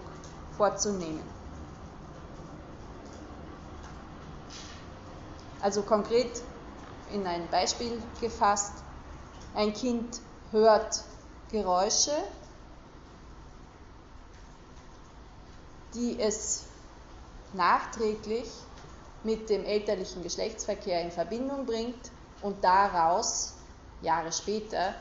vorzunehmen. 0.56 1.24
Also 5.62 5.82
konkret 5.82 6.42
in 7.12 7.26
ein 7.26 7.50
Beispiel 7.50 8.02
gefasst, 8.22 8.74
ein 9.58 9.74
Kind 9.74 10.22
hört 10.52 11.04
Geräusche 11.52 12.12
die 15.94 16.20
es 16.20 16.66
nachträglich 17.54 18.48
mit 19.24 19.50
dem 19.50 19.66
elterlichen 19.66 20.22
Geschlechtsverkehr 20.22 21.02
in 21.02 21.12
Verbindung 21.12 21.66
bringt 21.66 22.12
und 22.44 22.64
daraus 22.64 23.54
Jahre 24.02 24.32
später 24.32 24.94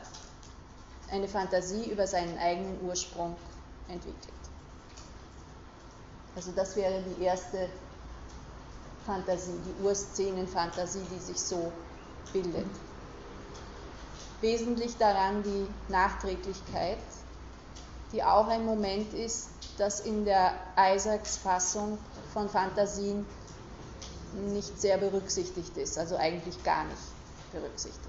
eine 1.11 1.29
Fantasie 1.29 1.91
über 1.91 2.07
seinen 2.07 2.39
eigenen 2.39 2.81
Ursprung 2.83 3.37
entwickelt. 3.89 4.33
Also 6.35 6.53
das 6.53 6.77
wäre 6.77 7.03
die 7.03 7.23
erste 7.23 7.69
Fantasie, 9.05 9.59
die 9.67 9.85
Urszenenfantasie, 9.85 11.03
die 11.11 11.21
sich 11.21 11.41
so 11.41 11.71
bildet. 12.33 12.67
Wesentlich 14.41 14.97
daran 14.99 15.43
die 15.43 15.67
Nachträglichkeit, 15.89 16.99
die 18.13 18.23
auch 18.23 18.49
ein 18.49 18.65
Moment 18.65 19.15
ist, 19.15 19.49
das 19.79 20.01
in 20.01 20.25
der 20.25 20.53
Isaacs 20.77 21.39
Fassung 21.39 21.99
von 22.33 22.49
Fantasien 22.49 23.27
nicht 24.33 24.79
sehr 24.81 24.99
berücksichtigt 24.99 25.77
ist, 25.77 25.99
also 25.99 26.17
eigentlich 26.17 26.63
gar 26.65 26.85
nicht 26.85 26.99
berücksichtigt. 27.53 28.03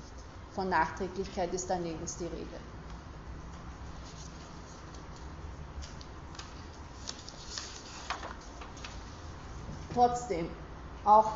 Von 0.54 0.70
Nachträglichkeit 0.70 1.54
ist 1.54 1.70
da 1.70 1.78
nirgends 1.78 2.18
die 2.18 2.26
Rede. 2.26 2.60
Trotzdem, 9.94 10.50
auch 11.06 11.32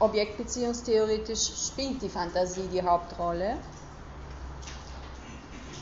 objektbeziehungstheoretisch 0.00 1.68
spielt 1.68 2.02
die 2.02 2.08
Fantasie 2.08 2.68
die 2.72 2.82
Hauptrolle. 2.82 3.56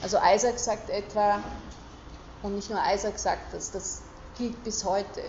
Also 0.03 0.19
Isaac 0.23 0.59
sagt 0.59 0.91
etwa, 0.91 1.43
Und 2.43 2.55
nicht 2.55 2.71
nur 2.71 2.81
Isaac 2.87 3.19
sagt 3.19 3.53
das, 3.53 3.71
das 3.71 4.03
gilt 4.37 4.62
bis 4.62 4.85
heute. 4.85 5.23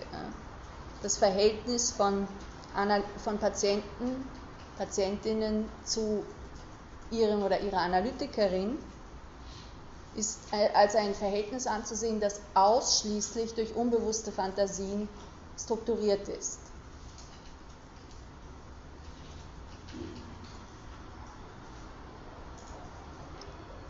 Das 1.02 1.16
Verhältnis 1.16 1.90
von, 1.90 2.28
von 3.24 3.38
Patienten, 3.38 4.28
Patientinnen 4.78 5.68
zu 5.84 6.24
ihrem 7.10 7.42
oder 7.42 7.60
ihrer 7.60 7.78
Analytikerin 7.78 8.78
ist 10.14 10.38
als 10.74 10.94
ein 10.94 11.14
Verhältnis 11.14 11.66
anzusehen, 11.66 12.20
das 12.20 12.40
ausschließlich 12.54 13.54
durch 13.54 13.74
unbewusste 13.74 14.32
Fantasien 14.32 15.08
strukturiert 15.58 16.28
ist. 16.28 16.69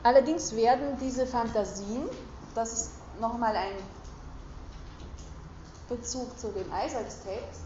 Allerdings 0.03 0.57
werden 0.57 0.97
diese 0.99 1.27
Fantasien, 1.27 2.09
das 2.55 2.73
ist 2.73 2.91
nochmal 3.21 3.55
ein 3.55 3.75
Bezug 5.89 6.39
zu 6.39 6.49
dem 6.49 6.67
Isaacs-Text, 6.69 7.61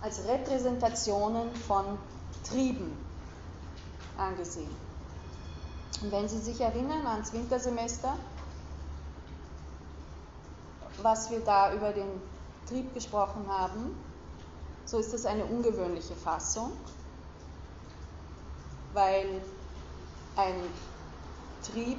als 0.00 0.26
Repräsentationen 0.26 1.54
von 1.54 1.84
Trieben 2.48 2.96
angesehen. 4.18 4.74
Und 6.02 6.12
wenn 6.12 6.28
Sie 6.28 6.38
sich 6.38 6.60
erinnern 6.60 7.06
ans 7.06 7.32
Wintersemester, 7.32 8.16
was 11.02 11.30
wir 11.30 11.40
da 11.40 11.72
über 11.72 11.92
den 11.92 12.20
Trieb 12.68 12.92
gesprochen 12.94 13.46
haben, 13.48 13.96
so 14.84 14.98
ist 14.98 15.12
das 15.12 15.26
eine 15.26 15.44
ungewöhnliche 15.44 16.14
Fassung, 16.14 16.72
weil 18.92 19.42
ein 20.36 20.54
Trieb 21.62 21.98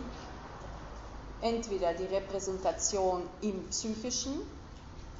entweder 1.42 1.94
die 1.94 2.06
Repräsentation 2.06 3.24
im 3.42 3.68
psychischen 3.70 4.42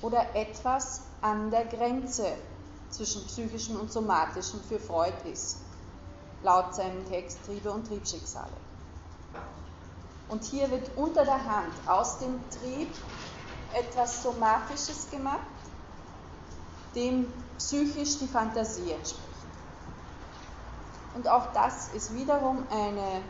oder 0.02 0.36
etwas 0.36 1.02
an 1.22 1.52
der 1.52 1.66
Grenze 1.66 2.28
zwischen 2.90 3.26
psychischen 3.26 3.78
und 3.78 3.92
somatischen 3.92 4.62
für 4.64 4.80
Freud 4.80 5.14
ist, 5.32 5.58
laut 6.44 6.74
seinem 6.76 7.08
Text 7.10 7.40
Triebe 7.46 7.72
und 7.72 7.88
Triebschicksale. 7.88 8.52
Und 10.30 10.44
hier 10.44 10.70
wird 10.70 10.90
unter 10.96 11.26
der 11.26 11.44
Hand 11.44 11.74
aus 11.88 12.20
dem 12.20 12.40
Trieb 12.50 12.90
etwas 13.74 14.24
Somatisches 14.24 15.10
gemacht, 15.12 15.40
dem 16.96 17.32
psychisch 17.58 18.20
die 18.20 18.28
Fantasie 18.28 18.92
entspricht. 18.92 19.37
Und 21.18 21.28
auch 21.28 21.52
das 21.52 21.88
ist 21.96 22.14
wiederum 22.14 22.64
eine 22.70 23.24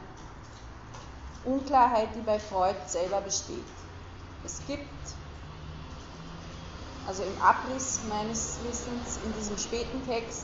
Unklarheit, 1.46 2.10
die 2.18 2.20
bei 2.20 2.38
Freud 2.38 2.76
selber 2.86 3.22
besteht. 3.22 3.64
Es 4.44 4.60
gibt, 4.68 4.90
also 7.08 7.24
im 7.24 7.42
Abriss 7.42 8.02
meines 8.10 8.58
Wissens 8.66 9.20
in 9.24 9.32
diesem 9.32 9.58
späten 9.58 10.06
Text, 10.06 10.44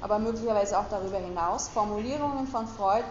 aber 0.00 0.20
möglicherweise 0.20 0.78
auch 0.78 0.88
darüber 0.88 1.18
hinaus, 1.18 1.68
Formulierungen 1.70 2.46
von 2.46 2.68
Freud, 2.68 3.08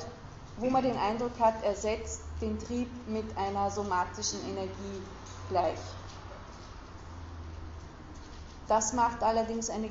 wo 0.55 0.69
man 0.69 0.83
den 0.83 0.97
Eindruck 0.97 1.37
hat, 1.37 1.61
er 1.61 1.75
setzt 1.75 2.21
den 2.39 2.57
Trieb 2.57 2.87
mit 3.09 3.37
einer 3.37 3.69
somatischen 3.69 4.39
Energie 4.49 5.01
gleich. 5.49 5.79
Das 8.69 8.93
macht 8.93 9.21
allerdings 9.21 9.69
eine 9.69 9.89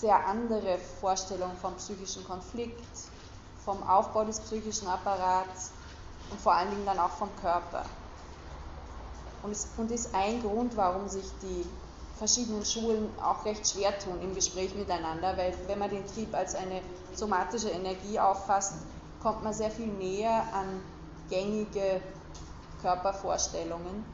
sehr 0.00 0.26
andere 0.26 0.78
Vorstellung 1.00 1.56
vom 1.60 1.74
psychischen 1.74 2.24
Konflikt, 2.24 2.86
vom 3.64 3.82
Aufbau 3.82 4.24
des 4.24 4.40
psychischen 4.40 4.86
Apparats 4.86 5.72
und 6.30 6.40
vor 6.40 6.54
allen 6.54 6.70
Dingen 6.70 6.86
dann 6.86 6.98
auch 6.98 7.10
vom 7.10 7.28
Körper. 7.40 7.84
Und 9.42 9.52
ist, 9.52 9.68
und 9.76 9.90
ist 9.90 10.14
ein 10.14 10.42
Grund, 10.42 10.76
warum 10.76 11.08
sich 11.08 11.26
die 11.42 11.64
verschiedenen 12.16 12.64
Schulen 12.64 13.08
auch 13.22 13.44
recht 13.44 13.68
schwer 13.68 13.96
tun 13.98 14.20
im 14.20 14.34
Gespräch 14.34 14.74
miteinander, 14.74 15.36
weil 15.36 15.54
wenn 15.66 15.78
man 15.78 15.90
den 15.90 16.06
Trieb 16.06 16.34
als 16.34 16.54
eine 16.54 16.80
somatische 17.14 17.70
Energie 17.70 18.18
auffasst, 18.18 18.74
kommt 19.22 19.42
man 19.42 19.52
sehr 19.52 19.70
viel 19.70 19.86
näher 19.86 20.44
an 20.52 20.80
gängige 21.28 22.00
Körpervorstellungen, 22.82 24.04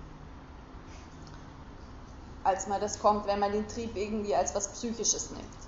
als 2.42 2.66
man 2.66 2.80
das 2.80 2.98
kommt, 2.98 3.26
wenn 3.26 3.38
man 3.38 3.52
den 3.52 3.66
Trieb 3.68 3.96
irgendwie 3.96 4.34
als 4.34 4.54
was 4.54 4.72
Psychisches 4.72 5.30
nimmt. 5.30 5.63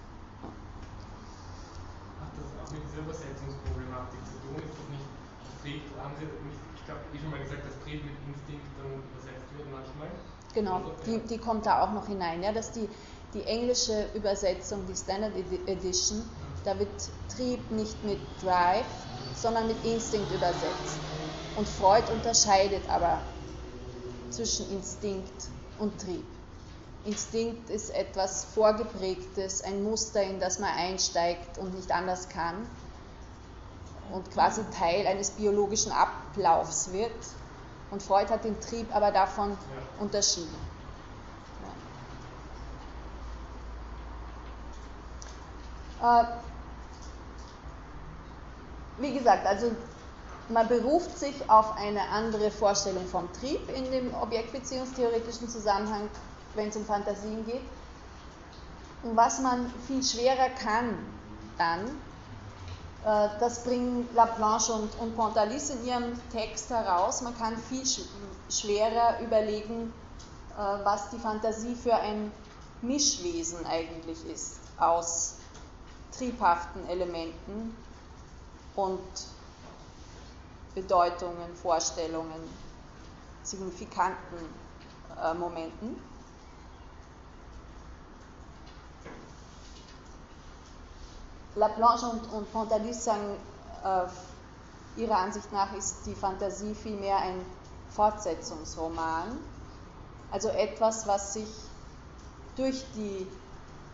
Mit 2.77 2.85
dieser 2.93 3.09
Übersetzungsproblematik 3.09 4.21
zu 4.29 4.37
tun? 4.45 4.61
Ist 4.61 4.77
das 4.77 4.89
nicht 4.93 5.09
Trieb, 5.63 5.83
haben 5.97 6.13
Sie 6.21 6.29
ich 6.29 6.85
glaube, 6.85 7.01
eh 7.09 7.19
schon 7.19 7.31
mal 7.31 7.41
gesagt, 7.41 7.65
dass 7.65 7.77
Trieb 7.83 8.05
mit 8.05 8.15
Instinkt 8.29 8.69
dann 8.77 9.01
übersetzt 9.01 9.49
wird 9.57 9.67
manchmal? 9.73 10.13
Genau, 10.53 10.93
die, 11.07 11.19
die 11.27 11.39
kommt 11.39 11.65
da 11.65 11.81
auch 11.83 11.93
noch 11.93 12.07
hinein, 12.07 12.43
ja, 12.43 12.53
dass 12.53 12.73
die, 12.73 12.89
die 13.33 13.43
englische 13.45 14.09
Übersetzung, 14.15 14.87
die 14.87 14.95
Standard 14.95 15.33
Edition, 15.37 16.23
da 16.65 16.79
wird 16.79 17.11
Trieb 17.29 17.71
nicht 17.71 18.05
mit 18.05 18.21
Drive, 18.43 18.87
sondern 19.35 19.69
mit 19.69 19.83
Instinkt 19.85 20.31
übersetzt. 20.31 20.99
Und 21.57 21.69
Freud 21.69 22.05
unterscheidet 22.13 22.89
aber 22.91 23.23
zwischen 24.31 24.71
Instinkt 24.71 25.49
und 25.79 25.99
Trieb. 26.01 26.36
Instinkt 27.07 27.71
ist 27.71 27.91
etwas 27.91 28.45
Vorgeprägtes, 28.45 29.63
ein 29.63 29.85
Muster, 29.85 30.23
in 30.23 30.41
das 30.41 30.59
man 30.59 30.71
einsteigt 30.71 31.57
und 31.57 31.75
nicht 31.75 31.93
anders 31.93 32.29
kann 32.29 32.67
und 34.13 34.31
quasi 34.33 34.63
Teil 34.77 35.07
eines 35.07 35.31
biologischen 35.31 35.93
Ablaufs 35.93 36.93
wird. 36.93 37.13
Und 37.93 38.03
Freud 38.03 38.29
hat 38.31 38.43
den 38.45 38.61
Trieb 38.61 38.95
aber 38.95 39.13
davon 39.13 39.51
ja. 39.51 39.57
unterschieden. 40.03 40.57
Ja. 46.03 46.23
Äh, 46.23 46.27
wie 48.99 49.15
gesagt, 49.15 49.47
also 49.47 49.71
man 50.49 50.67
beruft 50.67 51.17
sich 51.17 51.49
auf 51.49 51.77
eine 51.77 52.09
andere 52.09 52.51
Vorstellung 52.51 53.07
vom 53.07 53.33
Trieb 53.33 53.69
in 53.77 53.91
dem 53.93 54.13
objektbeziehungstheoretischen 54.15 55.49
Zusammenhang, 55.49 56.09
wenn 56.57 56.69
es 56.69 56.77
um 56.77 56.85
Fantasien 56.85 57.45
geht. 57.47 57.63
Und 59.03 59.17
was 59.17 59.41
man 59.41 59.73
viel 59.87 60.03
schwerer 60.03 60.49
kann 60.51 60.99
dann, 61.59 61.87
äh, 63.05 63.29
das 63.39 63.63
bringen 63.65 64.09
Laplanche 64.15 64.73
und, 64.73 64.91
und 64.99 65.17
Pontalis 65.17 65.71
in 65.71 65.85
ihrem 65.87 66.13
Text 66.31 66.71
heraus, 66.71 67.23
man 67.23 67.37
kann 67.39 67.57
viel 67.57 67.85
schwerer 68.51 69.21
überlegen, 69.21 69.93
äh, 70.57 70.85
was 70.85 71.11
die 71.11 71.19
Fantasie 71.19 71.75
für 71.75 71.95
ein 71.95 72.33
Mischwesen 72.83 73.65
eigentlich 73.67 74.19
ist 74.27 74.59
aus 74.79 75.37
triebhaften 76.17 76.87
Elementen 76.89 77.77
und 78.75 79.01
Bedeutungen, 80.75 81.55
Vorstellungen, 81.55 82.43
signifikanten 83.43 84.37
äh, 85.23 85.35
Momenten. 85.35 85.97
Laplanche 91.57 92.07
und, 92.07 92.33
und 92.33 92.53
Pontalis 92.53 93.05
sagen, 93.05 93.37
äh, 93.83 95.01
ihrer 95.01 95.19
Ansicht 95.19 95.51
nach 95.53 95.73
ist 95.73 96.07
die 96.07 96.15
Fantasie 96.15 96.75
vielmehr 96.75 97.17
ein 97.17 97.45
Fortsetzungsroman, 97.91 99.39
also 100.31 100.49
etwas, 100.49 101.07
was 101.07 101.33
sich 101.33 101.49
durch 102.57 102.85
die 102.95 103.27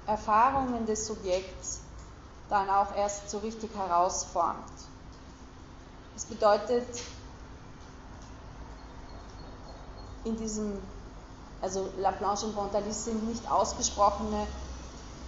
Erfahrungen 0.06 0.86
des 0.86 1.06
Subjekts 1.06 1.80
dann 2.48 2.68
auch 2.68 2.94
erst 2.96 3.30
so 3.30 3.38
richtig 3.38 3.74
herausformt. 3.76 4.58
Das 6.14 6.24
bedeutet, 6.24 6.86
in 10.24 10.36
diesem, 10.36 10.78
also 11.60 11.88
Laplanche 11.98 12.46
und 12.46 12.54
Pontalis 12.54 13.04
sind 13.04 13.26
nicht 13.28 13.50
ausgesprochene 13.50 14.46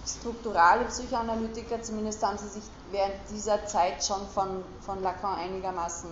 strukturale 0.05 0.85
Psychoanalytiker, 0.85 1.81
zumindest 1.81 2.23
haben 2.23 2.37
sie 2.37 2.47
sich 2.47 2.63
während 2.91 3.15
dieser 3.31 3.65
Zeit 3.65 4.03
schon 4.03 4.27
von, 4.27 4.63
von 4.81 5.01
Lacan 5.01 5.39
einigermaßen 5.39 6.09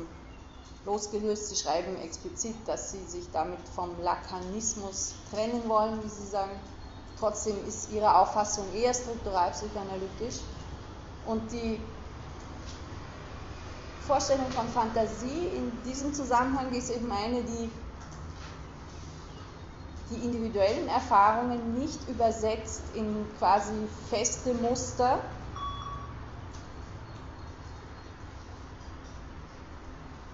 losgelöst. 0.86 1.50
Sie 1.50 1.56
schreiben 1.56 1.96
explizit, 1.98 2.56
dass 2.66 2.92
sie 2.92 3.04
sich 3.06 3.30
damit 3.32 3.60
vom 3.76 3.90
Lacanismus 4.02 5.14
trennen 5.32 5.68
wollen, 5.68 6.04
wie 6.04 6.10
sie 6.10 6.28
sagen. 6.28 6.60
Trotzdem 7.20 7.56
ist 7.68 7.92
ihre 7.92 8.18
Auffassung 8.18 8.66
eher 8.74 8.94
struktural 8.94 9.52
psychoanalytisch. 9.52 10.42
Und 11.26 11.52
die 11.52 11.80
Vorstellung 14.06 14.50
von 14.52 14.68
Fantasie 14.68 15.48
in 15.56 15.72
diesem 15.84 16.14
Zusammenhang 16.14 16.74
ist 16.74 16.90
eben 16.90 17.10
eine, 17.12 17.44
die 17.44 17.70
die 20.14 20.24
individuellen 20.24 20.88
Erfahrungen 20.88 21.80
nicht 21.80 22.08
übersetzt 22.08 22.84
in 22.94 23.26
quasi 23.38 23.74
feste 24.10 24.54
Muster, 24.54 25.20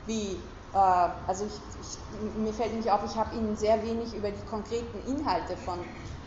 wie 0.05 0.39
äh, 0.73 1.09
also 1.27 1.45
ich, 1.45 1.53
ich, 1.81 2.37
mir 2.37 2.53
fällt 2.53 2.71
nämlich 2.71 2.91
auf, 2.91 3.01
ich 3.05 3.15
habe 3.15 3.35
Ihnen 3.35 3.55
sehr 3.55 3.81
wenig 3.83 4.13
über 4.13 4.31
die 4.31 4.45
konkreten 4.49 4.99
Inhalte 5.07 5.55
von 5.57 5.79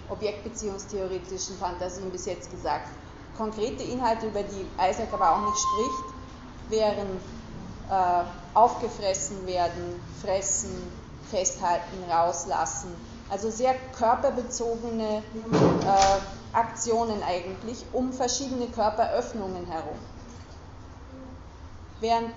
objektbeziehungstheoretischen 0.09 1.57
Fantasien 1.59 2.11
bis 2.11 2.27
jetzt 2.27 2.51
gesagt. 2.51 2.89
Konkrete 3.37 3.83
Inhalte, 3.83 4.27
über 4.27 4.43
die 4.43 4.67
Isaac 4.79 5.13
aber 5.13 5.33
auch 5.33 5.41
nicht 5.41 5.59
spricht, 5.59 6.71
wären 6.71 7.21
äh, 7.91 8.25
aufgefressen 8.55 9.47
werden, 9.47 10.01
fressen, 10.21 10.71
festhalten, 11.31 12.11
rauslassen. 12.11 12.95
Also 13.29 13.51
sehr 13.51 13.75
körperbezogene 13.97 15.19
äh, 15.19 16.53
Aktionen 16.53 17.23
eigentlich 17.23 17.85
um 17.93 18.13
verschiedene 18.13 18.67
Körperöffnungen 18.69 19.67
herum. 19.67 19.97
Während 22.01 22.35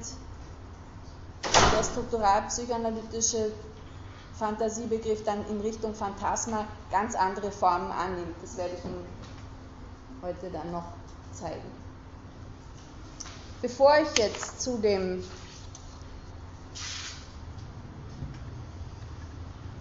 der 1.44 1.84
strukturalpsychoanalytische 1.84 3.52
Fantasiebegriff 4.38 5.24
dann 5.24 5.46
in 5.50 5.62
Richtung 5.62 5.94
Phantasma 5.94 6.66
ganz 6.92 7.16
andere 7.16 7.52
Formen 7.52 7.92
annimmt. 7.92 8.36
Das 8.42 8.58
werde 8.58 8.76
ich 8.78 8.86
Ihnen 8.86 9.06
heute 10.22 10.50
dann 10.50 10.72
noch 10.72 10.86
zeigen. 11.32 11.72
Bevor 13.62 13.94
ich 13.98 14.18
jetzt 14.18 14.62
zu 14.62 14.78
dem 14.78 15.24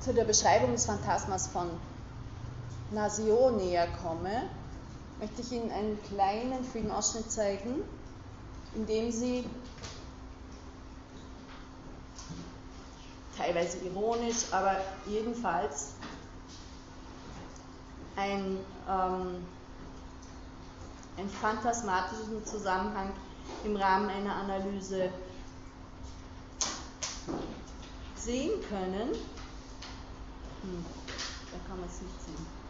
zu 0.05 0.13
der 0.13 0.25
Beschreibung 0.25 0.73
des 0.73 0.85
Phantasmas 0.85 1.47
von 1.47 1.71
Nasio 2.91 3.51
näher 3.53 3.89
komme, 4.03 4.51
möchte 5.19 5.41
ich 5.41 5.51
Ihnen 5.53 5.71
einen 5.71 5.99
kleinen 6.03 6.63
Filmausschnitt 6.63 7.33
zeigen, 7.33 7.83
in 8.75 8.85
dem 8.85 9.11
Sie 9.11 9.47
teilweise 13.39 13.79
ironisch, 13.79 14.45
aber 14.51 14.77
jedenfalls 15.07 15.95
ein, 18.17 18.59
ähm, 18.87 19.47
einen 21.17 21.31
phantasmatischen 21.31 22.45
Zusammenhang 22.45 23.11
im 23.65 23.75
Rahmen 23.75 24.11
einer 24.11 24.35
Analyse 24.35 25.09
sehen 28.17 28.53
können. 28.69 29.13
Hm, 30.65 30.85
da 31.53 31.59
kann 31.69 31.79
man 31.79 31.89
es 31.89 32.01
nicht 32.01 32.23
sehen. 32.23 32.65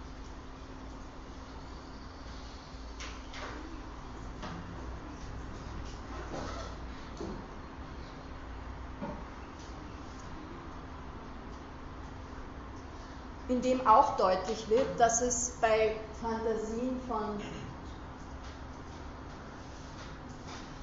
in 13.47 13.61
dem 13.61 13.87
auch 13.87 14.17
deutlich 14.17 14.69
wird, 14.69 14.99
dass 14.99 15.21
es 15.21 15.53
bei 15.61 15.95
Fantasien 16.21 17.01
von 17.07 17.41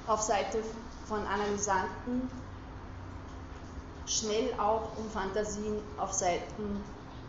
auf 0.06 0.22
Seite 0.22 0.62
von 1.06 1.26
Analysanten 1.26 2.30
schnell 4.06 4.54
auch 4.58 4.96
um 4.96 5.10
Fantasien 5.10 5.80
auf 5.98 6.12
Seiten 6.12 6.82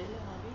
habe 0.00 0.46
ich. 0.46 0.47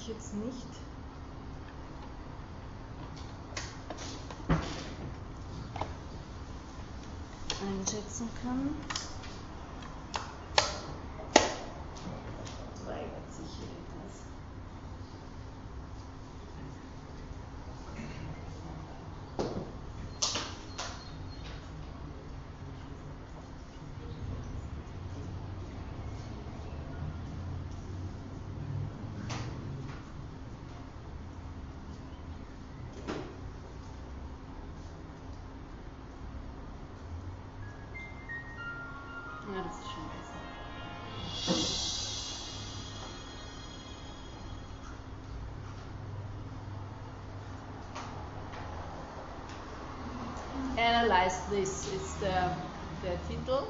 Ich 0.00 0.08
jetzt 0.08 0.34
nicht. 0.34 0.66
einschätzen 7.62 8.28
kann. 8.42 8.74
Ja, 39.52 39.62
das 39.62 39.74
ist 39.74 39.90
schon 39.92 40.04
besser. 40.10 40.40
Analyze 50.78 51.40
this 51.50 51.86
ist 51.88 52.22
der, 52.22 52.56
der 53.02 53.18
Titel. 53.26 53.64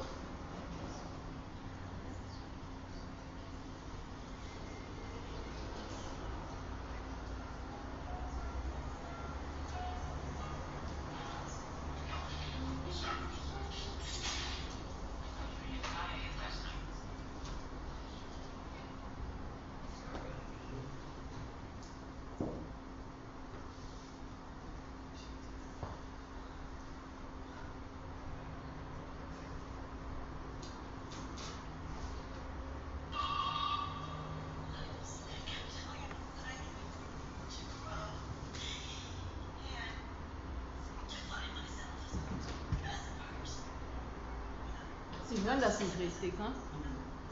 Hören 45.43 45.61
das 45.61 45.79
nicht 45.79 45.97
richtig, 45.99 46.37
ne? 46.39 46.51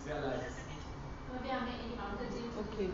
Sehr 0.04 0.22
leicht. 0.22 0.54
Aber 1.30 1.44
wir 1.44 1.54
haben 1.54 1.68
ja 1.68 1.74
eh 1.74 1.90
die 1.94 1.98
Wand 1.98 2.20
Okay. 2.74 2.90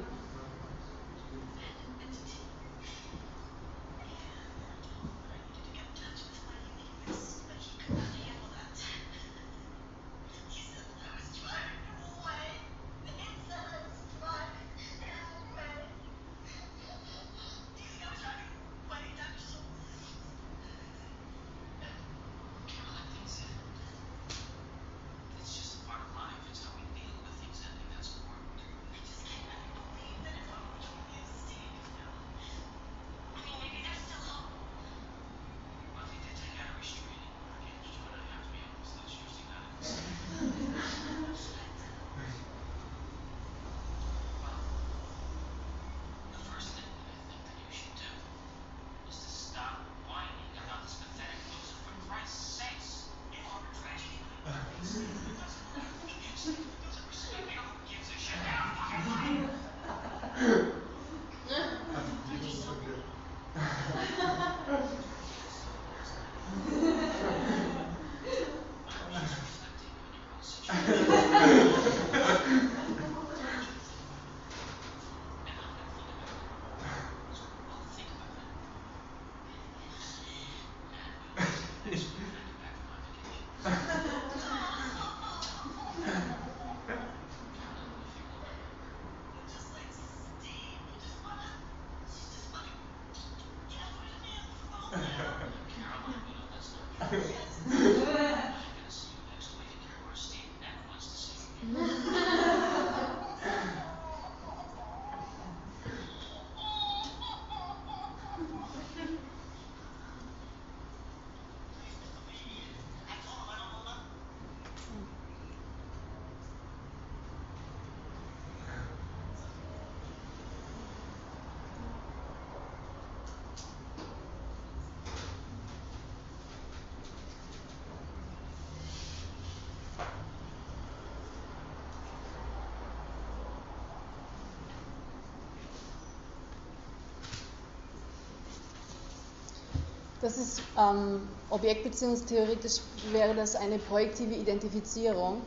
Das 140.25 140.37
ist 140.39 140.59
ähm, 140.75 141.21
objektbeziehungstheoretisch 141.51 142.81
wäre 143.11 143.35
das 143.35 143.55
eine 143.55 143.77
projektive 143.77 144.33
Identifizierung. 144.33 145.39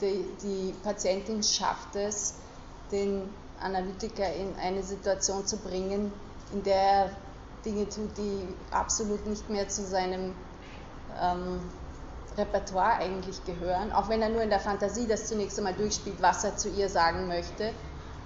Die, 0.00 0.24
die 0.42 0.72
Patientin 0.82 1.42
schafft 1.42 1.94
es, 1.96 2.32
den 2.90 3.28
Analytiker 3.60 4.32
in 4.32 4.56
eine 4.56 4.82
Situation 4.82 5.46
zu 5.46 5.58
bringen, 5.58 6.10
in 6.54 6.62
der 6.62 6.74
er 6.74 7.10
Dinge 7.66 7.86
tut, 7.86 8.16
die 8.16 8.48
absolut 8.70 9.26
nicht 9.26 9.50
mehr 9.50 9.68
zu 9.68 9.84
seinem 9.84 10.32
ähm, 11.20 11.60
Repertoire 12.38 12.94
eigentlich 12.94 13.44
gehören, 13.44 13.92
auch 13.92 14.08
wenn 14.08 14.22
er 14.22 14.30
nur 14.30 14.40
in 14.40 14.48
der 14.48 14.60
Fantasie 14.60 15.06
das 15.06 15.26
zunächst 15.26 15.58
einmal 15.58 15.74
durchspielt, 15.74 16.22
was 16.22 16.44
er 16.44 16.56
zu 16.56 16.70
ihr 16.70 16.88
sagen 16.88 17.28
möchte. 17.28 17.74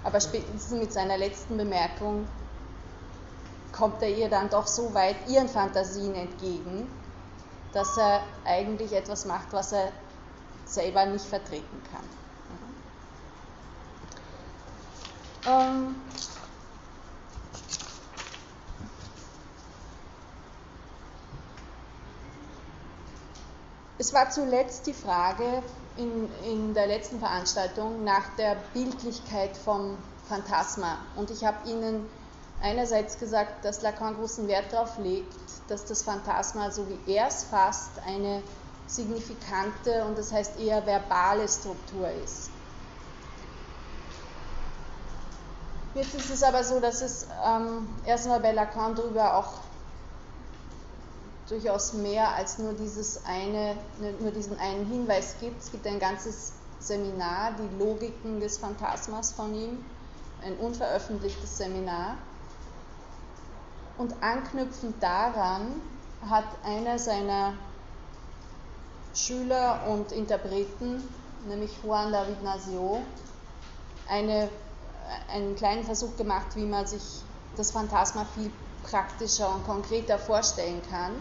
Aber 0.05 0.21
spätestens 0.21 0.71
mit 0.79 0.93
seiner 0.93 1.17
letzten 1.17 1.57
Bemerkung 1.57 2.25
kommt 3.77 4.01
er 4.01 4.09
ihr 4.09 4.29
dann 4.29 4.49
doch 4.49 4.67
so 4.67 4.93
weit 4.93 5.15
ihren 5.27 5.47
Fantasien 5.47 6.15
entgegen, 6.15 6.87
dass 7.73 7.97
er 7.97 8.21
eigentlich 8.45 8.93
etwas 8.93 9.25
macht, 9.25 9.53
was 9.53 9.71
er 9.71 9.91
selber 10.65 11.05
nicht 11.05 11.25
vertreten 11.25 11.81
kann. 11.91 12.03
Ähm 15.47 15.95
es 23.99 24.13
war 24.13 24.29
zuletzt 24.29 24.87
die 24.87 24.93
Frage 24.93 25.63
in, 25.95 26.29
in 26.43 26.73
der 26.73 26.87
letzten 26.87 27.19
Veranstaltung 27.19 28.03
nach 28.03 28.35
der 28.37 28.57
Bildlichkeit 28.73 29.55
vom 29.55 29.97
Phantasma 30.27 30.97
und 31.15 31.31
ich 31.31 31.45
habe 31.45 31.69
Ihnen 31.69 32.07
einerseits 32.61 33.19
gesagt, 33.19 33.63
dass 33.63 33.81
Lacan 33.81 34.15
großen 34.15 34.47
Wert 34.47 34.73
darauf 34.73 34.97
legt, 34.97 35.33
dass 35.67 35.85
das 35.85 36.03
Phantasma, 36.03 36.71
so 36.71 36.87
wie 36.87 37.11
er 37.11 37.27
es 37.27 37.43
fasst, 37.43 37.91
eine 38.05 38.41
signifikante 38.87 40.05
und 40.05 40.17
das 40.17 40.31
heißt 40.31 40.59
eher 40.59 40.85
verbale 40.85 41.47
Struktur 41.47 42.09
ist. 42.23 42.49
Jetzt 45.93 46.13
ist 46.13 46.29
es 46.29 46.43
aber 46.43 46.63
so, 46.63 46.79
dass 46.79 47.01
es 47.01 47.27
ähm, 47.43 47.87
erstmal 48.05 48.39
bei 48.39 48.51
Lacan 48.51 48.95
darüber 48.95 49.35
auch 49.35 49.53
durchaus 51.49 51.93
mehr 51.93 52.35
als 52.35 52.59
nur, 52.59 52.73
dieses 52.73 53.25
eine, 53.25 53.75
nur 54.19 54.31
diesen 54.31 54.59
einen 54.59 54.85
Hinweis 54.85 55.35
gibt. 55.39 55.61
Es 55.61 55.71
gibt 55.71 55.87
ein 55.87 55.99
ganzes 55.99 56.53
Seminar, 56.79 57.53
die 57.53 57.83
Logiken 57.83 58.39
des 58.39 58.57
Phantasmas 58.57 59.31
von 59.31 59.53
ihm, 59.55 59.83
ein 60.43 60.55
unveröffentlichtes 60.57 61.57
Seminar. 61.57 62.17
Und 63.97 64.21
anknüpfend 64.21 65.01
daran 65.01 65.81
hat 66.29 66.45
einer 66.63 66.99
seiner 66.99 67.53
Schüler 69.13 69.87
und 69.89 70.11
Interpreten, 70.11 71.03
nämlich 71.47 71.71
Juan 71.83 72.11
David 72.11 72.43
Nasio, 72.43 73.01
eine, 74.07 74.49
einen 75.31 75.55
kleinen 75.55 75.83
Versuch 75.83 76.15
gemacht, 76.17 76.55
wie 76.55 76.65
man 76.65 76.85
sich 76.85 77.23
das 77.55 77.71
Phantasma 77.71 78.25
viel 78.35 78.51
praktischer 78.83 79.53
und 79.53 79.65
konkreter 79.65 80.19
vorstellen 80.19 80.81
kann, 80.89 81.13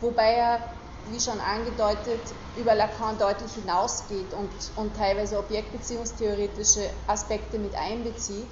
wobei 0.00 0.32
er, 0.32 0.60
wie 1.06 1.20
schon 1.20 1.38
angedeutet, 1.38 2.20
über 2.56 2.74
Lacan 2.74 3.18
deutlich 3.18 3.52
hinausgeht 3.52 4.32
und, 4.32 4.50
und 4.76 4.96
teilweise 4.96 5.38
objektbeziehungstheoretische 5.38 6.88
Aspekte 7.06 7.58
mit 7.58 7.74
einbezieht. 7.74 8.48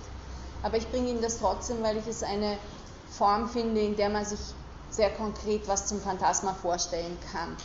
Aber 0.62 0.76
ich 0.76 0.88
bringe 0.90 1.08
Ihnen 1.08 1.22
das 1.22 1.38
trotzdem, 1.38 1.82
weil 1.82 1.96
ich 1.96 2.06
es 2.06 2.22
eine 2.22 2.58
Form 3.12 3.48
finde, 3.48 3.80
in 3.80 3.96
der 3.96 4.08
man 4.08 4.24
sich 4.24 4.40
sehr 4.90 5.10
konkret 5.10 5.68
was 5.68 5.86
zum 5.86 6.00
Phantasma 6.00 6.54
vorstellen 6.54 7.18
kann. 7.32 7.56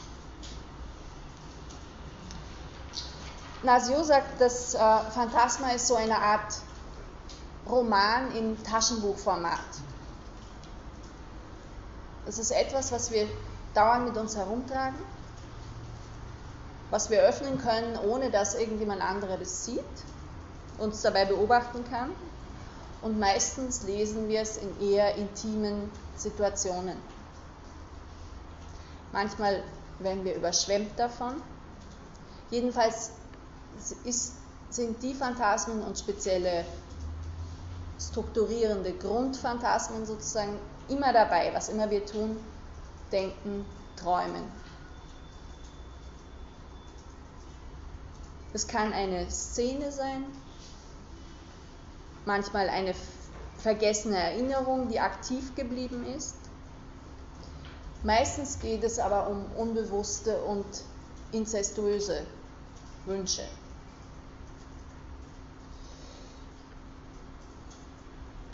Nasio 3.64 4.04
sagt, 4.04 4.39
das 4.39 4.76
äh, 4.76 4.78
Phantasma 4.78 5.72
ist 5.72 5.88
so 5.88 5.95
eine 5.95 6.18
Art 6.18 6.62
Roman 7.68 8.32
im 8.36 8.62
Taschenbuchformat. 8.64 9.60
Das 12.26 12.38
ist 12.38 12.52
etwas, 12.52 12.91
was 12.91 13.12
wir 13.12 13.28
dauernd 13.74 14.06
mit 14.06 14.18
uns 14.18 14.36
herumtragen, 14.36 15.00
was 16.91 17.10
wir 17.10 17.22
öffnen 17.22 17.58
können, 17.58 17.98
ohne 17.98 18.30
dass 18.32 18.56
irgendjemand 18.56 19.02
anderes 19.02 19.39
das 19.39 19.66
sieht, 19.66 19.84
uns 20.78 21.02
dabei 21.02 21.26
beobachten 21.26 21.84
kann 21.89 22.12
und 23.02 23.20
meistens 23.20 23.84
lesen 23.84 24.28
wir 24.28 24.41
es 24.41 24.58
in 24.58 24.82
eher 24.82 25.16
intimen 25.16 25.89
Situationen. 26.16 26.98
Manchmal 29.12 29.64
werden 30.00 30.24
wir 30.24 30.36
überschwemmt 30.36 30.98
davon 30.98 31.41
Jedenfalls 32.50 33.12
ist, 34.06 34.34
sind 34.70 35.02
die 35.04 35.14
Phantasmen 35.14 35.82
und 35.84 35.98
spezielle 35.98 36.66
strukturierende 38.00 38.93
Grundphantasmen 38.93 40.06
sozusagen 40.06 40.58
immer 40.88 41.12
dabei, 41.12 41.52
was 41.54 41.70
immer 41.70 41.89
wir 41.89 42.06
tun, 42.06 42.38
denken, 43.12 43.66
träumen. 43.98 44.43
Es 48.54 48.68
kann 48.68 48.93
eine 48.93 49.30
Szene 49.30 49.91
sein, 49.91 50.26
manchmal 52.28 52.69
eine 52.69 52.93
vergessene 53.57 54.17
Erinnerung, 54.17 54.89
die 54.89 54.99
aktiv 54.99 55.55
geblieben 55.55 56.05
ist. 56.05 56.36
Meistens 58.03 58.59
geht 58.59 58.84
es 58.84 58.99
aber 58.99 59.28
um 59.28 59.45
unbewusste 59.55 60.39
und 60.41 60.65
inzestuöse 61.32 62.28
Wünsche. 63.05 63.47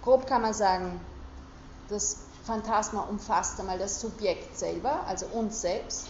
Grob 0.04 0.28
kann 0.28 0.42
man 0.42 0.54
sagen, 0.54 1.02
das 1.90 2.18
Phantasma 2.46 3.02
umfasst 3.02 3.60
einmal 3.60 3.80
das 3.80 4.00
Subjekt 4.00 4.58
selber, 4.58 5.06
also 5.08 5.26
uns 5.28 5.62
selbst, 5.62 6.08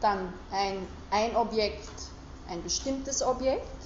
dann 0.00 0.32
ein, 0.50 0.86
ein 1.10 1.34
Objekt, 1.34 1.90
ein 2.48 2.62
bestimmtes 2.62 3.22
Objekt 3.22 3.81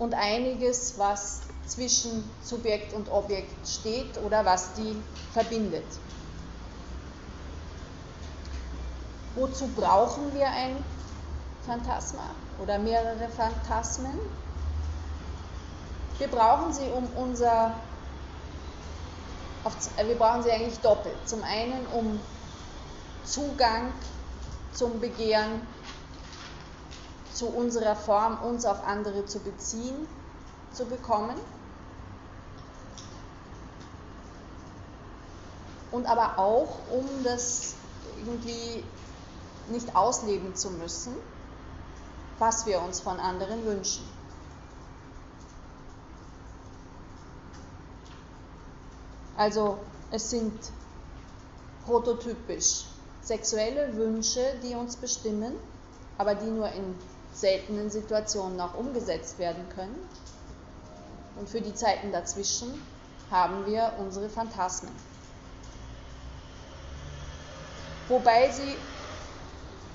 und 0.00 0.14
einiges, 0.14 0.98
was 0.98 1.42
zwischen 1.66 2.28
Subjekt 2.42 2.94
und 2.94 3.10
Objekt 3.12 3.68
steht 3.68 4.18
oder 4.24 4.44
was 4.44 4.72
die 4.72 4.96
verbindet. 5.32 5.84
Wozu 9.36 9.68
brauchen 9.68 10.34
wir 10.34 10.48
ein 10.48 10.82
Phantasma 11.64 12.30
oder 12.60 12.78
mehrere 12.78 13.28
Phantasmen? 13.28 14.18
Wir 16.18 16.28
brauchen 16.28 16.72
sie, 16.72 16.88
um 16.88 17.06
unser, 17.16 17.74
wir 20.02 20.14
brauchen 20.16 20.42
sie 20.42 20.50
eigentlich 20.50 20.80
doppelt. 20.80 21.16
Zum 21.26 21.44
einen, 21.44 21.86
um 21.92 22.18
Zugang 23.24 23.92
zum 24.72 24.98
Begehren 24.98 25.60
zu 27.32 27.48
unserer 27.48 27.96
Form, 27.96 28.42
uns 28.42 28.64
auf 28.64 28.84
andere 28.86 29.26
zu 29.26 29.38
beziehen, 29.40 30.06
zu 30.72 30.84
bekommen. 30.86 31.36
Und 35.90 36.06
aber 36.06 36.38
auch, 36.38 36.78
um 36.90 37.06
das 37.24 37.74
irgendwie 38.18 38.84
nicht 39.68 39.96
ausleben 39.96 40.54
zu 40.54 40.70
müssen, 40.70 41.14
was 42.38 42.66
wir 42.66 42.80
uns 42.80 43.00
von 43.00 43.18
anderen 43.18 43.64
wünschen. 43.64 44.04
Also 49.36 49.78
es 50.10 50.30
sind 50.30 50.52
prototypisch 51.86 52.84
sexuelle 53.22 53.96
Wünsche, 53.96 54.54
die 54.62 54.74
uns 54.74 54.96
bestimmen, 54.96 55.54
aber 56.18 56.34
die 56.34 56.50
nur 56.50 56.68
in 56.72 56.94
seltenen 57.32 57.90
Situationen 57.90 58.60
auch 58.60 58.74
umgesetzt 58.74 59.38
werden 59.38 59.68
können. 59.74 59.96
Und 61.36 61.48
für 61.48 61.60
die 61.60 61.74
Zeiten 61.74 62.12
dazwischen 62.12 62.82
haben 63.30 63.66
wir 63.66 63.92
unsere 63.98 64.28
Phantasmen. 64.28 64.92
Wobei 68.08 68.50
sie 68.50 68.76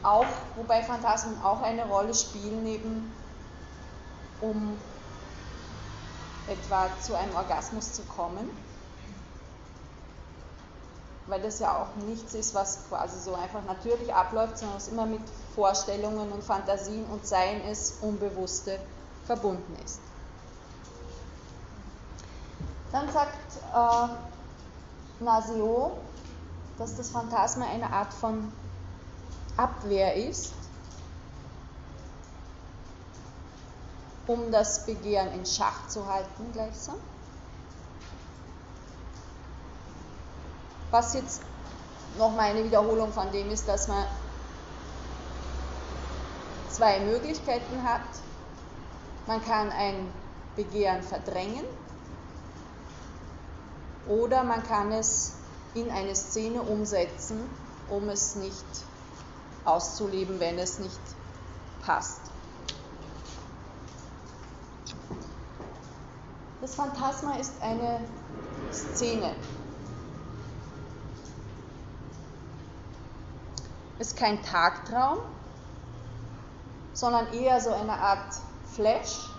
auch, 0.02 0.26
wobei 0.56 0.82
Phantasmen 0.82 1.42
auch 1.44 1.62
eine 1.62 1.86
Rolle 1.86 2.14
spielen, 2.14 2.66
eben 2.66 3.12
um 4.42 4.78
etwa 6.48 6.90
zu 7.02 7.16
einem 7.16 7.36
Orgasmus 7.36 7.94
zu 7.94 8.04
kommen 8.04 8.50
weil 11.28 11.42
das 11.42 11.60
ja 11.60 11.78
auch 11.82 11.96
nichts 12.06 12.34
ist, 12.34 12.54
was 12.54 12.88
quasi 12.90 13.20
so 13.20 13.36
einfach 13.36 13.64
natürlich 13.66 14.14
abläuft, 14.14 14.58
sondern 14.58 14.78
es 14.78 14.88
immer 14.88 15.06
mit 15.06 15.22
Vorstellungen 15.56 16.32
und 16.32 16.44
Fantasien 16.44 17.06
und 17.06 17.26
Seien 17.26 17.62
es 17.70 17.96
Unbewusste 18.02 18.78
verbunden 19.26 19.76
ist. 19.84 20.00
Dann 22.92 23.12
sagt 23.12 23.38
äh, 23.74 25.24
Nasio, 25.24 25.98
dass 26.78 26.96
das 26.96 27.10
Phantasma 27.10 27.66
eine 27.66 27.92
Art 27.92 28.14
von 28.14 28.52
Abwehr 29.58 30.16
ist, 30.16 30.54
um 34.28 34.52
das 34.52 34.86
Begehren 34.86 35.32
in 35.34 35.46
Schach 35.46 35.88
zu 35.88 36.06
halten 36.06 36.52
gleichsam. 36.52 36.96
Was 40.92 41.14
jetzt 41.14 41.42
nochmal 42.18 42.52
eine 42.52 42.64
Wiederholung 42.64 43.12
von 43.12 43.32
dem 43.32 43.50
ist, 43.52 43.68
dass 43.68 43.88
man 43.88 44.06
zwei 46.76 47.00
Möglichkeiten 47.00 47.84
hat. 47.84 48.02
Man 49.28 49.44
kann 49.44 49.72
ein 49.72 50.12
Begehren 50.56 51.02
verdrängen 51.02 51.66
oder 54.08 54.44
man 54.44 54.62
kann 54.64 54.92
es 54.92 55.34
in 55.74 55.90
eine 55.90 56.16
Szene 56.16 56.62
umsetzen, 56.62 57.40
um 57.90 58.10
es 58.10 58.36
nicht 58.36 58.66
auszuleben, 59.64 60.40
wenn 60.40 60.60
es 60.60 60.80
nicht 60.80 61.00
passt. 61.82 62.22
Das 66.62 66.76
Phantasma 66.76 67.38
ist 67.38 67.54
eine 67.62 68.02
Szene. 68.72 69.34
ist 73.98 74.18
kein 74.18 74.42
Tagtraum, 74.44 75.20
sondern 76.96 77.32
eher 77.34 77.62
so 77.62 77.72
eine 77.72 77.94
Art 77.94 78.34
Flash. 78.74 79.30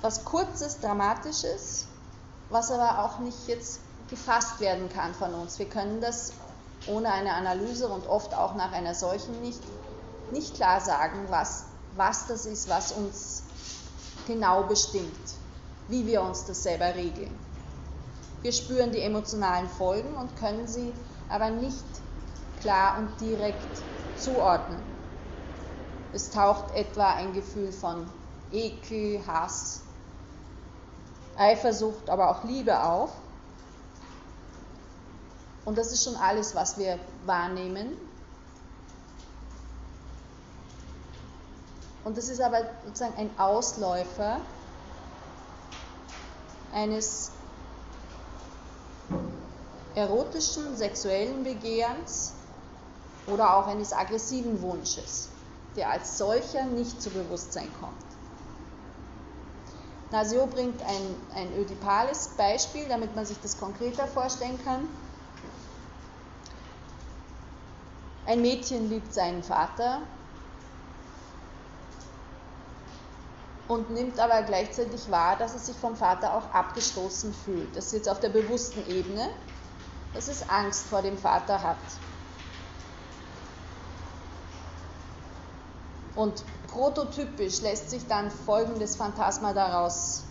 Was 0.00 0.24
kurzes, 0.24 0.78
dramatisches, 0.78 1.86
was 2.50 2.70
aber 2.70 3.04
auch 3.04 3.18
nicht 3.18 3.48
jetzt 3.48 3.80
gefasst 4.08 4.60
werden 4.60 4.88
kann 4.88 5.12
von 5.14 5.34
uns. 5.34 5.58
Wir 5.58 5.68
können 5.68 6.00
das 6.00 6.32
ohne 6.86 7.10
eine 7.10 7.32
Analyse 7.34 7.88
und 7.88 8.06
oft 8.06 8.34
auch 8.34 8.54
nach 8.54 8.72
einer 8.72 8.94
solchen 8.94 9.40
nicht, 9.40 9.60
nicht 10.30 10.54
klar 10.54 10.80
sagen, 10.80 11.26
was, 11.30 11.64
was 11.96 12.26
das 12.26 12.46
ist, 12.46 12.68
was 12.68 12.92
uns 12.92 13.42
genau 14.26 14.62
bestimmt, 14.62 15.34
wie 15.88 16.06
wir 16.06 16.22
uns 16.22 16.44
das 16.44 16.62
selber 16.62 16.94
regeln. 16.94 17.36
Wir 18.42 18.52
spüren 18.52 18.92
die 18.92 19.00
emotionalen 19.00 19.68
Folgen 19.68 20.14
und 20.14 20.36
können 20.36 20.68
sie 20.68 20.92
aber 21.28 21.50
nicht 21.50 21.84
klar 22.60 22.98
und 22.98 23.20
direkt 23.20 23.66
zuordnen. 24.16 24.97
Es 26.12 26.30
taucht 26.30 26.74
etwa 26.74 27.12
ein 27.14 27.32
Gefühl 27.32 27.72
von 27.72 28.08
Ekel, 28.50 29.24
Hass, 29.26 29.82
Eifersucht, 31.36 32.08
aber 32.08 32.30
auch 32.30 32.44
Liebe 32.44 32.82
auf. 32.82 33.10
Und 35.64 35.76
das 35.76 35.92
ist 35.92 36.04
schon 36.04 36.16
alles, 36.16 36.54
was 36.54 36.78
wir 36.78 36.98
wahrnehmen. 37.26 37.96
Und 42.04 42.16
das 42.16 42.30
ist 42.30 42.40
aber 42.40 42.62
sozusagen 42.86 43.18
ein 43.18 43.30
Ausläufer 43.38 44.40
eines 46.72 47.30
erotischen, 49.94 50.76
sexuellen 50.76 51.44
Begehrens 51.44 52.32
oder 53.26 53.56
auch 53.56 53.66
eines 53.66 53.92
aggressiven 53.92 54.62
Wunsches, 54.62 55.28
der 55.78 55.90
als 55.90 56.18
solcher 56.18 56.64
nicht 56.64 57.00
zu 57.00 57.08
Bewusstsein 57.08 57.68
kommt. 57.80 57.94
Nasio 60.10 60.46
bringt 60.46 60.82
ein, 60.82 61.16
ein 61.34 61.54
ödipales 61.58 62.30
Beispiel, 62.36 62.88
damit 62.88 63.14
man 63.14 63.24
sich 63.24 63.38
das 63.40 63.58
konkreter 63.58 64.06
vorstellen 64.06 64.58
kann. 64.64 64.88
Ein 68.26 68.42
Mädchen 68.42 68.90
liebt 68.90 69.14
seinen 69.14 69.42
Vater 69.42 70.02
und 73.68 73.90
nimmt 73.90 74.18
aber 74.18 74.42
gleichzeitig 74.42 75.10
wahr, 75.10 75.36
dass 75.36 75.54
es 75.54 75.66
sich 75.66 75.76
vom 75.76 75.96
Vater 75.96 76.34
auch 76.34 76.52
abgestoßen 76.52 77.32
fühlt. 77.32 77.76
Das 77.76 77.86
ist 77.86 77.92
jetzt 77.92 78.08
auf 78.08 78.20
der 78.20 78.30
bewussten 78.30 78.84
Ebene 78.90 79.30
dass 80.14 80.28
es 80.28 80.48
Angst 80.48 80.86
vor 80.86 81.02
dem 81.02 81.18
Vater 81.18 81.62
hat. 81.62 81.76
Und 86.18 86.42
prototypisch 86.66 87.60
lässt 87.60 87.90
sich 87.90 88.04
dann 88.08 88.32
folgendes 88.32 88.96
Phantasma 88.96 89.52
daraus 89.52 90.24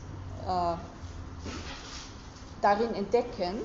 äh, 0.46 0.76
darin 2.62 2.94
entdecken. 2.94 3.62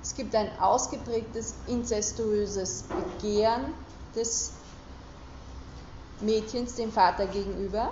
Es 0.00 0.14
gibt 0.14 0.36
ein 0.36 0.56
ausgeprägtes 0.60 1.56
inzestuöses 1.66 2.84
Begehren 2.84 3.74
des 4.14 4.52
Mädchens 6.20 6.76
dem 6.76 6.92
Vater 6.92 7.26
gegenüber. 7.26 7.90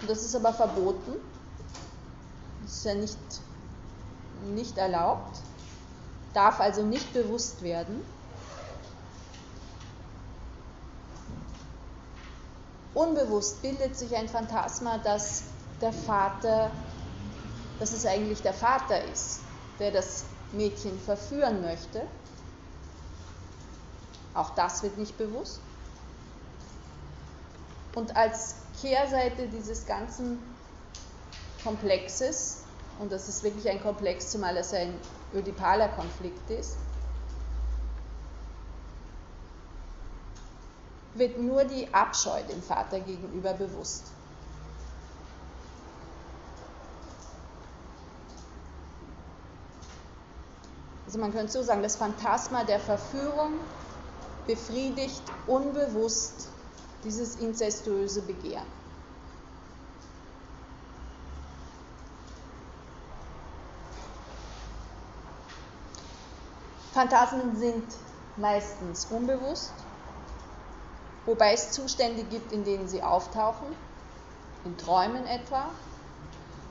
Und 0.00 0.10
das 0.10 0.22
ist 0.22 0.36
aber 0.36 0.52
verboten. 0.52 1.14
Das 2.62 2.70
ist 2.70 2.84
ja 2.84 2.94
nicht, 2.94 3.18
nicht 4.54 4.78
erlaubt, 4.78 5.40
darf 6.34 6.60
also 6.60 6.84
nicht 6.84 7.12
bewusst 7.12 7.62
werden. 7.62 8.04
Unbewusst 12.94 13.62
bildet 13.62 13.96
sich 13.96 14.14
ein 14.16 14.28
Phantasma, 14.28 14.98
dass 14.98 15.44
der 15.80 15.92
Vater, 15.92 16.70
dass 17.78 17.92
es 17.92 18.04
eigentlich 18.04 18.42
der 18.42 18.54
Vater 18.54 19.02
ist, 19.04 19.40
der 19.78 19.90
das 19.90 20.24
Mädchen 20.52 20.98
verführen 21.00 21.62
möchte. 21.62 22.02
Auch 24.34 24.50
das 24.54 24.82
wird 24.82 24.98
nicht 24.98 25.16
bewusst. 25.16 25.60
Und 27.94 28.16
als 28.16 28.56
Kehrseite 28.80 29.48
dieses 29.48 29.86
ganzen 29.86 30.38
Komplexes, 31.62 32.58
und 33.00 33.12
das 33.12 33.28
ist 33.28 33.42
wirklich 33.42 33.68
ein 33.68 33.82
Komplex, 33.82 34.30
zumal 34.30 34.56
es 34.56 34.72
ein 34.72 34.94
ödipaler 35.34 35.88
Konflikt 35.88 36.50
ist, 36.50 36.76
wird 41.14 41.38
nur 41.38 41.64
die 41.64 41.92
Abscheu 41.92 42.42
dem 42.48 42.62
Vater 42.62 43.00
gegenüber 43.00 43.52
bewusst. 43.52 44.04
Also 51.06 51.20
man 51.20 51.32
könnte 51.32 51.52
so 51.52 51.62
sagen, 51.62 51.82
das 51.82 51.96
Phantasma 51.96 52.64
der 52.64 52.80
Verführung 52.80 53.52
befriedigt 54.46 55.22
unbewusst 55.46 56.48
dieses 57.04 57.36
inzestuöse 57.36 58.22
Begehren. 58.22 58.66
Phantasmen 66.92 67.56
sind 67.56 67.84
meistens 68.36 69.06
unbewusst, 69.06 69.72
wobei 71.26 71.52
es 71.52 71.72
Zustände 71.72 72.24
gibt, 72.24 72.52
in 72.52 72.64
denen 72.64 72.88
sie 72.88 73.02
auftauchen, 73.02 73.68
in 74.64 74.76
Träumen 74.76 75.26
etwa. 75.26 75.66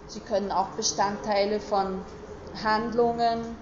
Sie 0.07 0.19
können 0.19 0.51
auch 0.51 0.67
Bestandteile 0.69 1.59
von 1.59 2.01
Handlungen, 2.63 3.55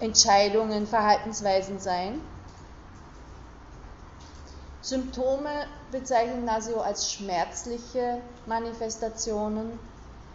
Entscheidungen, 0.00 0.86
Verhaltensweisen 0.86 1.80
sein. 1.80 2.20
Symptome 4.82 5.66
bezeichnen 5.90 6.44
Nasio 6.44 6.80
als 6.80 7.10
schmerzliche 7.12 8.20
Manifestationen 8.46 9.80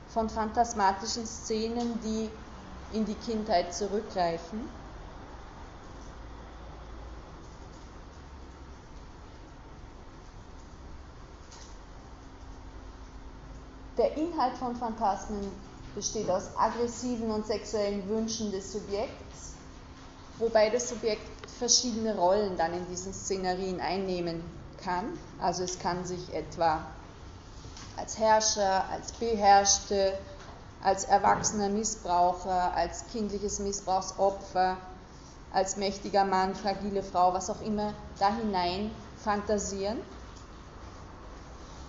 von 0.09 0.29
phantasmatischen 0.29 1.25
Szenen, 1.25 2.01
die 2.01 2.29
in 2.91 3.05
die 3.05 3.15
Kindheit 3.15 3.73
zurückreichen. 3.73 4.80
Der 13.97 14.15
Inhalt 14.15 14.57
von 14.57 14.75
Phantasmen 14.75 15.51
besteht 15.95 16.29
aus 16.29 16.49
aggressiven 16.57 17.29
und 17.31 17.45
sexuellen 17.45 18.07
Wünschen 18.07 18.51
des 18.51 18.71
Subjekts, 18.71 19.55
wobei 20.37 20.69
das 20.69 20.89
Subjekt 20.89 21.49
verschiedene 21.59 22.15
Rollen 22.15 22.55
dann 22.55 22.73
in 22.73 22.87
diesen 22.87 23.13
Szenerien 23.13 23.81
einnehmen 23.81 24.41
kann. 24.81 25.17
Also 25.41 25.63
es 25.63 25.77
kann 25.77 26.05
sich 26.05 26.33
etwa 26.33 26.85
als 27.97 28.17
Herrscher, 28.17 28.85
als 28.89 29.11
Beherrschte, 29.11 30.17
als 30.81 31.03
erwachsener 31.03 31.69
Missbraucher, 31.69 32.73
als 32.73 33.05
kindliches 33.11 33.59
Missbrauchsopfer, 33.59 34.77
als 35.53 35.75
mächtiger 35.75 36.25
Mann, 36.25 36.55
fragile 36.55 37.03
Frau, 37.03 37.33
was 37.33 37.49
auch 37.49 37.61
immer, 37.61 37.93
da 38.19 38.33
hinein 38.33 38.91
fantasieren. 39.17 39.99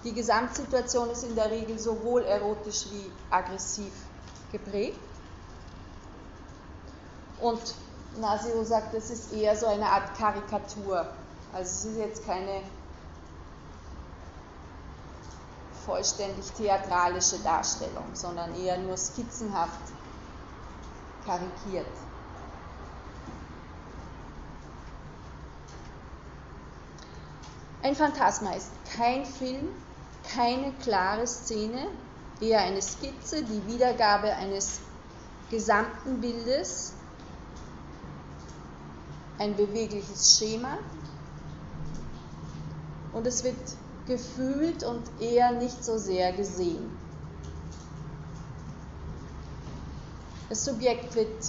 Die 0.05 0.13
Gesamtsituation 0.13 1.11
ist 1.11 1.23
in 1.23 1.37
der 1.37 1.51
Regel 1.51 1.79
sowohl 1.79 2.23
erotisch 2.25 2.87
wie 2.91 3.11
aggressiv 3.31 3.93
geprägt. 4.51 4.99
Und 7.41 7.75
Nasio 8.21 8.65
sagt, 8.65 8.95
es 8.95 9.11
ist 9.11 9.33
eher 9.33 9.57
so 9.57 9.67
eine 9.67 9.87
Art 9.87 10.17
Karikatur. 10.17 11.07
Also 11.53 11.71
es 11.71 11.85
ist 11.85 11.99
jetzt 11.99 12.27
keine 12.27 12.63
vollständig 15.85 16.51
theatralische 16.53 17.39
Darstellung, 17.41 18.05
sondern 18.13 18.55
eher 18.55 18.79
nur 18.79 18.97
skizzenhaft 18.97 19.81
karikiert. 21.25 21.87
Ein 27.83 27.97
Phantasma 27.97 28.53
ist 28.53 28.71
kein 28.97 29.25
Film, 29.25 29.69
keine 30.23 30.73
klare 30.83 31.27
Szene, 31.27 31.89
eher 32.41 32.61
eine 32.61 32.83
Skizze, 32.83 33.43
die 33.43 33.67
Wiedergabe 33.67 34.35
eines 34.35 34.81
gesamten 35.51 36.21
Bildes, 36.21 36.95
ein 39.39 39.55
bewegliches 39.57 40.37
Schema 40.37 40.79
und 43.13 43.27
es 43.27 43.45
wird 43.45 43.57
gefühlt 44.07 44.85
und 44.85 45.03
eher 45.21 45.53
nicht 45.53 45.85
so 45.85 45.99
sehr 45.99 46.33
gesehen. 46.33 46.91
Das 50.49 50.65
Subjekt 50.65 51.15
wird 51.15 51.45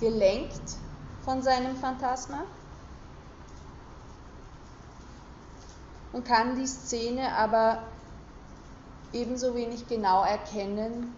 gelenkt 0.00 0.76
von 1.24 1.42
seinem 1.42 1.76
Phantasma 1.76 2.44
und 6.12 6.26
kann 6.26 6.56
die 6.56 6.66
Szene 6.66 7.34
aber 7.34 7.82
ebenso 9.12 9.54
wenig 9.54 9.86
genau 9.88 10.24
erkennen 10.24 11.14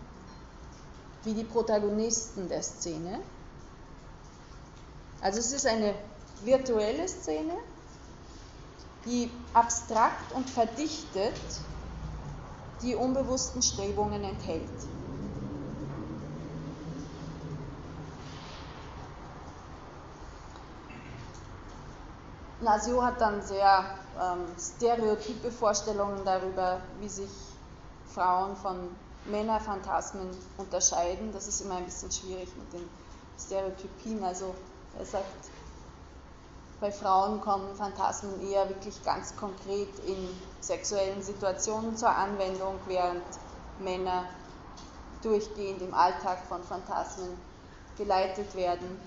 wie 1.24 1.34
die 1.34 1.44
Protagonisten 1.44 2.48
der 2.48 2.62
Szene. 2.62 3.20
Also 5.20 5.38
es 5.38 5.52
ist 5.52 5.66
eine 5.66 5.94
virtuelle 6.42 7.08
Szene, 7.08 7.54
die 9.06 9.30
abstrakt 9.54 10.32
und 10.32 10.48
verdichtet 10.50 11.32
die 12.82 12.94
unbewussten 12.94 13.62
Strebungen 13.62 14.22
enthält. 14.22 14.68
Nasio 22.60 23.02
hat 23.02 23.20
dann 23.20 23.42
sehr 23.42 23.84
ähm, 24.20 24.46
stereotype 24.58 25.50
Vorstellungen 25.50 26.24
darüber, 26.24 26.80
wie 27.00 27.08
sich 27.08 27.53
Frauen 28.12 28.56
von 28.56 28.76
Männerphantasmen 29.26 30.28
unterscheiden. 30.58 31.32
Das 31.32 31.48
ist 31.48 31.60
immer 31.60 31.76
ein 31.76 31.84
bisschen 31.84 32.10
schwierig 32.10 32.48
mit 32.56 32.72
den 32.72 32.88
Stereotypien. 33.38 34.22
Also 34.22 34.54
er 34.98 35.04
sagt, 35.04 35.50
bei 36.80 36.92
Frauen 36.92 37.40
kommen 37.40 37.74
Phantasmen 37.76 38.46
eher 38.46 38.68
wirklich 38.68 39.02
ganz 39.04 39.34
konkret 39.36 39.88
in 40.06 40.28
sexuellen 40.60 41.22
Situationen 41.22 41.96
zur 41.96 42.10
Anwendung, 42.10 42.78
während 42.86 43.22
Männer 43.78 44.24
durchgehend 45.22 45.80
im 45.80 45.94
Alltag 45.94 46.38
von 46.48 46.62
Phantasmen 46.62 47.30
geleitet 47.96 48.54
werden. 48.54 49.00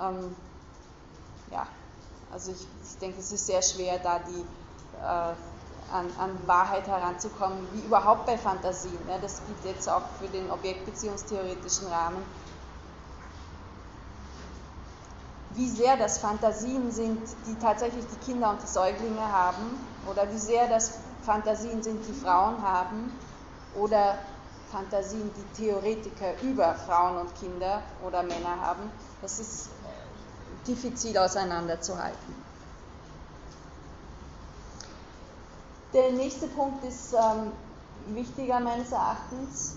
Ähm, 0.00 0.36
ja, 1.50 1.66
also 2.32 2.52
ich, 2.52 2.66
ich, 2.84 2.98
denke, 2.98 3.18
es 3.18 3.32
ist 3.32 3.46
sehr 3.46 3.62
schwer, 3.62 3.98
da 3.98 4.20
die 4.20 4.40
äh, 5.02 5.34
an, 5.92 6.06
an, 6.18 6.38
Wahrheit 6.46 6.86
heranzukommen, 6.86 7.66
wie 7.72 7.86
überhaupt 7.86 8.26
bei 8.26 8.38
Fantasien. 8.38 8.98
Ja, 9.08 9.18
das 9.18 9.42
gilt 9.46 9.76
jetzt 9.76 9.88
auch 9.88 10.02
für 10.20 10.28
den 10.28 10.50
objektbeziehungstheoretischen 10.50 11.88
Rahmen 11.88 12.24
wie 15.54 15.68
sehr 15.68 15.96
das 15.96 16.18
Fantasien 16.18 16.90
sind, 16.90 17.28
die 17.46 17.58
tatsächlich 17.58 18.06
die 18.06 18.24
Kinder 18.24 18.50
und 18.50 18.62
die 18.62 18.66
Säuglinge 18.66 19.32
haben, 19.32 19.78
oder 20.06 20.30
wie 20.32 20.38
sehr 20.38 20.68
das 20.68 21.00
Fantasien 21.22 21.82
sind, 21.82 22.06
die 22.06 22.12
Frauen 22.12 22.62
haben, 22.62 23.12
oder 23.74 24.18
Fantasien, 24.70 25.30
die 25.34 25.62
Theoretiker 25.62 26.40
über 26.42 26.74
Frauen 26.74 27.18
und 27.18 27.34
Kinder 27.34 27.82
oder 28.06 28.22
Männer 28.22 28.60
haben, 28.60 28.90
das 29.20 29.40
ist 29.40 29.70
diffizil 30.66 31.18
auseinanderzuhalten. 31.18 32.49
Der 35.92 36.12
nächste 36.12 36.46
Punkt 36.46 36.84
ist 36.84 37.14
ähm, 37.14 37.50
wichtiger 38.14 38.60
meines 38.60 38.92
Erachtens. 38.92 39.76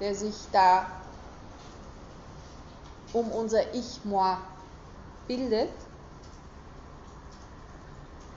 der 0.00 0.14
sich 0.14 0.34
da 0.52 0.86
um 3.12 3.30
unser 3.30 3.74
Ich, 3.74 4.04
moi 4.04 4.38
bildet. 5.26 5.70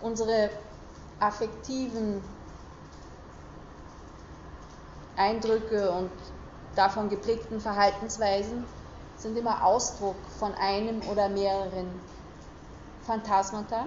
Unsere 0.02 0.50
affektiven 1.20 2.24
Eindrücke 5.16 5.92
und 5.92 6.10
davon 6.76 7.10
geprägten 7.10 7.60
Verhaltensweisen 7.60 8.66
sind 9.18 9.38
immer 9.38 9.64
Ausdruck 9.64 10.16
von 10.40 10.54
einem 10.56 11.02
oder 11.10 11.30
mehreren 11.30 11.88
Phantasmata. 13.06 13.86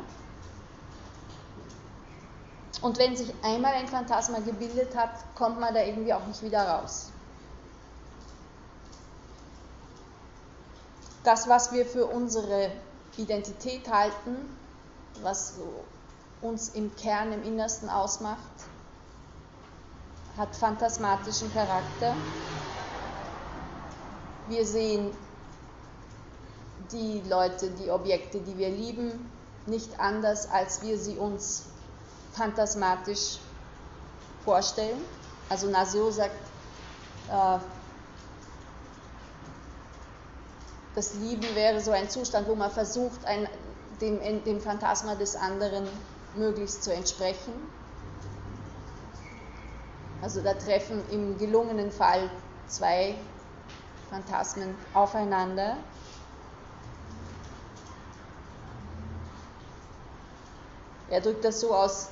Und 2.83 2.99
wenn 2.99 3.17
sich 3.17 3.33
einmal 3.43 3.73
ein 3.73 3.89
Phantasma 3.89 4.41
gebildet 4.41 4.95
hat, 4.95 5.11
kommt 5.35 5.59
man 5.59 5.75
da 5.75 5.83
irgendwie 5.83 6.13
auch 6.13 6.27
nicht 6.27 6.43
wieder 6.43 6.63
raus. 6.69 7.11
Das, 11.25 11.49
was 11.49 11.73
wir 11.73 11.87
für 11.87 12.05
unsere 12.07 12.71
Identität 13.17 13.91
halten, 13.91 14.37
was 15.23 15.55
uns 16.45 16.69
im 16.69 16.95
Kern, 16.97 17.33
im 17.33 17.43
Innersten 17.43 17.89
ausmacht, 17.89 18.39
hat 20.37 20.55
phantasmatischen 20.55 21.53
Charakter. 21.53 22.15
Wir 24.49 24.67
sehen 24.67 25.11
die 26.93 27.23
Leute, 27.29 27.71
die 27.71 27.91
Objekte, 27.91 28.41
die 28.41 28.59
wir 28.59 28.69
lieben, 28.69 29.31
nicht 29.67 29.99
anders, 29.99 30.51
als 30.51 30.83
wir 30.83 30.99
sie 30.99 31.17
uns 31.17 31.65
phantasmatisch 32.33 33.39
vorstellen. 34.45 35.01
Also 35.49 35.71
Nasio 35.71 36.11
sagt, 36.11 36.35
äh, 37.31 37.59
das 40.95 41.15
Lieben 41.15 41.55
wäre 41.55 41.81
so 41.81 41.91
ein 41.91 42.11
Zustand, 42.11 42.47
wo 42.49 42.55
man 42.55 42.71
versucht, 42.71 43.25
ein, 43.25 43.49
dem, 44.01 44.45
dem 44.45 44.61
Phantasma 44.61 45.15
des 45.15 45.37
anderen 45.37 45.89
möglichst 46.37 46.85
zu 46.85 46.93
entsprechen. 46.93 47.53
Also 50.23 50.41
da 50.41 50.55
treffen 50.55 51.03
im 51.11 51.39
gelungenen 51.39 51.91
Fall 51.91 52.31
zwei 52.67 53.15
Phantasmen 54.11 54.75
aufeinander. 54.95 55.77
Er 61.11 61.21
drückt 61.21 61.45
das 61.45 61.61
so 61.61 61.75
aus, 61.75 62.09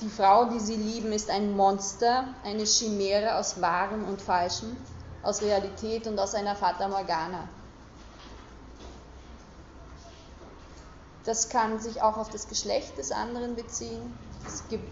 die 0.00 0.08
Frau, 0.08 0.46
die 0.46 0.60
sie 0.60 0.76
lieben, 0.76 1.12
ist 1.12 1.28
ein 1.28 1.56
Monster, 1.56 2.28
eine 2.44 2.64
Chimäre 2.64 3.36
aus 3.36 3.60
Wahrem 3.60 4.04
und 4.04 4.22
Falschem, 4.22 4.76
aus 5.22 5.42
Realität 5.42 6.06
und 6.06 6.18
aus 6.18 6.34
einer 6.34 6.54
Fata 6.54 6.88
Morgana. 6.88 7.48
Das 11.24 11.48
kann 11.48 11.80
sich 11.80 12.00
auch 12.00 12.16
auf 12.16 12.30
das 12.30 12.48
Geschlecht 12.48 12.96
des 12.98 13.12
anderen 13.12 13.54
beziehen. 13.54 14.16
Es 14.46 14.66
gibt 14.68 14.88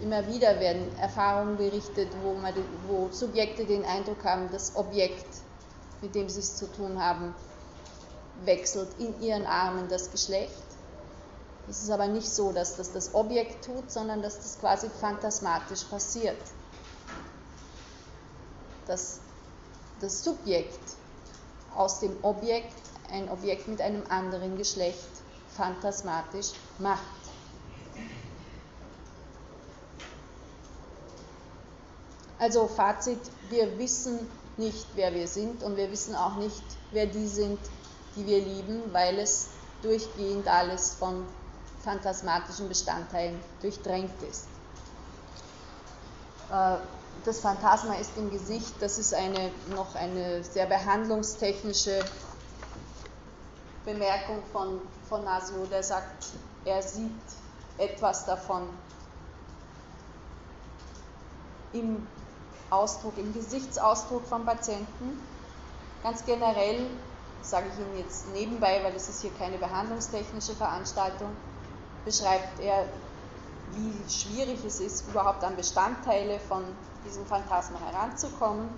immer 0.00 0.26
wieder 0.28 0.60
werden 0.60 0.96
Erfahrungen 0.98 1.56
berichtet, 1.56 2.08
wo, 2.22 2.34
man, 2.34 2.54
wo 2.86 3.08
Subjekte 3.10 3.64
den 3.64 3.84
Eindruck 3.84 4.24
haben, 4.24 4.50
das 4.50 4.76
Objekt, 4.76 5.26
mit 6.00 6.14
dem 6.14 6.28
sie 6.28 6.40
es 6.40 6.56
zu 6.56 6.66
tun 6.66 7.02
haben, 7.02 7.34
wechselt 8.44 8.88
in 8.98 9.20
ihren 9.20 9.46
Armen 9.46 9.88
das 9.88 10.10
Geschlecht. 10.10 10.52
Es 11.68 11.82
ist 11.82 11.90
aber 11.90 12.08
nicht 12.08 12.28
so, 12.28 12.52
dass 12.52 12.76
das 12.76 12.92
das 12.92 13.14
Objekt 13.14 13.64
tut, 13.64 13.90
sondern 13.90 14.20
dass 14.20 14.36
das 14.36 14.58
quasi 14.58 14.88
phantasmatisch 14.88 15.84
passiert. 15.84 16.36
Dass 18.86 19.20
das 20.00 20.22
Subjekt 20.22 20.80
aus 21.74 22.00
dem 22.00 22.16
Objekt 22.22 22.74
ein 23.10 23.30
Objekt 23.30 23.68
mit 23.68 23.80
einem 23.80 24.02
anderen 24.10 24.58
Geschlecht 24.58 24.98
phantasmatisch 25.56 26.52
macht. 26.78 27.00
Also 32.38 32.66
Fazit, 32.66 33.20
wir 33.48 33.78
wissen 33.78 34.18
nicht, 34.56 34.86
wer 34.94 35.14
wir 35.14 35.28
sind 35.28 35.62
und 35.62 35.76
wir 35.76 35.90
wissen 35.90 36.14
auch 36.14 36.36
nicht, 36.36 36.62
wer 36.90 37.06
die 37.06 37.26
sind, 37.26 37.58
die 38.16 38.26
wir 38.26 38.40
lieben, 38.40 38.82
weil 38.92 39.18
es 39.18 39.48
durchgehend 39.82 40.48
alles 40.48 40.94
von 40.94 41.24
phantasmatischen 41.82 42.68
Bestandteilen 42.68 43.38
durchdrängt 43.60 44.22
ist. 44.30 44.46
Äh, 46.50 46.76
das 47.24 47.40
Phantasma 47.40 47.94
ist 47.94 48.10
im 48.16 48.30
Gesicht, 48.30 48.74
das 48.80 48.98
ist 48.98 49.14
eine, 49.14 49.50
noch 49.74 49.94
eine 49.94 50.44
sehr 50.44 50.66
behandlungstechnische 50.66 52.04
Bemerkung 53.84 54.42
von, 54.52 54.80
von 55.08 55.24
Nasio, 55.24 55.64
der 55.66 55.82
sagt, 55.82 56.26
er 56.64 56.82
sieht 56.82 57.10
etwas 57.78 58.24
davon 58.24 58.68
im 61.72 62.06
Ausdruck, 62.70 63.18
im 63.18 63.32
Gesichtsausdruck 63.32 64.26
vom 64.26 64.44
Patienten. 64.44 65.20
Ganz 66.02 66.24
generell 66.24 66.86
sage 67.42 67.66
ich 67.72 67.78
Ihnen 67.78 67.98
jetzt 67.98 68.28
nebenbei, 68.32 68.80
weil 68.82 68.94
es 68.94 69.08
ist 69.08 69.20
hier 69.20 69.32
keine 69.38 69.58
behandlungstechnische 69.58 70.54
Veranstaltung, 70.54 71.30
beschreibt 72.04 72.60
er, 72.60 72.86
wie 73.72 74.10
schwierig 74.10 74.64
es 74.64 74.80
ist, 74.80 75.08
überhaupt 75.08 75.42
an 75.44 75.56
Bestandteile 75.56 76.38
von 76.38 76.64
diesem 77.04 77.26
Phantasma 77.26 77.78
heranzukommen, 77.80 78.68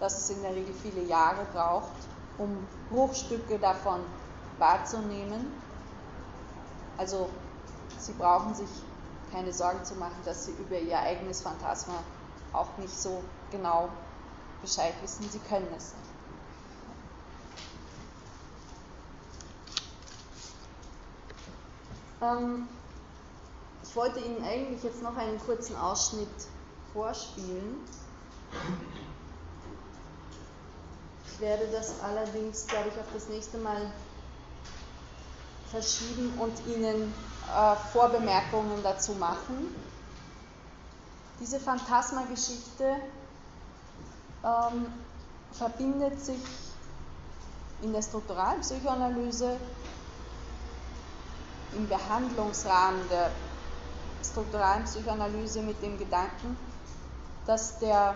dass 0.00 0.18
es 0.18 0.30
in 0.30 0.42
der 0.42 0.54
Regel 0.54 0.74
viele 0.74 1.02
Jahre 1.02 1.46
braucht, 1.52 1.92
um 2.38 2.66
Bruchstücke 2.90 3.58
davon 3.58 4.00
wahrzunehmen. 4.58 5.52
Also 6.98 7.28
Sie 7.98 8.12
brauchen 8.12 8.54
sich 8.54 8.68
keine 9.32 9.52
Sorgen 9.52 9.84
zu 9.84 9.94
machen, 9.96 10.16
dass 10.24 10.46
sie 10.46 10.52
über 10.52 10.78
ihr 10.78 10.98
eigenes 10.98 11.42
Phantasma 11.42 12.02
auch 12.52 12.76
nicht 12.78 12.96
so 12.96 13.22
genau 13.50 13.88
Bescheid 14.62 14.94
wissen. 15.02 15.28
Sie 15.28 15.38
können 15.40 15.66
es. 15.76 15.94
Ähm, 22.22 22.68
ich 23.82 23.94
wollte 23.96 24.20
Ihnen 24.20 24.42
eigentlich 24.44 24.82
jetzt 24.82 25.02
noch 25.02 25.16
einen 25.16 25.38
kurzen 25.40 25.76
Ausschnitt 25.76 26.28
vorspielen. 26.92 27.76
Ich 31.32 31.40
werde 31.40 31.66
das 31.72 32.00
allerdings, 32.00 32.66
glaube 32.66 32.88
ich, 32.88 32.98
auf 32.98 33.06
das 33.12 33.28
nächste 33.28 33.58
Mal 33.58 33.90
verschieben 35.70 36.32
und 36.38 36.54
Ihnen 36.66 37.12
äh, 37.54 37.76
Vorbemerkungen 37.92 38.82
dazu 38.82 39.12
machen. 39.12 39.74
Diese 41.40 41.60
Phantasmageschichte 41.60 42.96
ähm, 44.44 44.86
verbindet 45.52 46.24
sich 46.24 46.40
in 47.82 47.92
der 47.92 48.02
strukturalen 48.02 48.60
Psychoanalyse 48.60 49.56
im 51.74 51.88
Behandlungsrahmen 51.88 53.00
der 53.10 53.30
strukturalen 54.24 54.84
Psychoanalyse 54.84 55.60
mit 55.60 55.82
dem 55.82 55.98
Gedanken, 55.98 56.56
dass 57.46 57.78
der, 57.78 58.14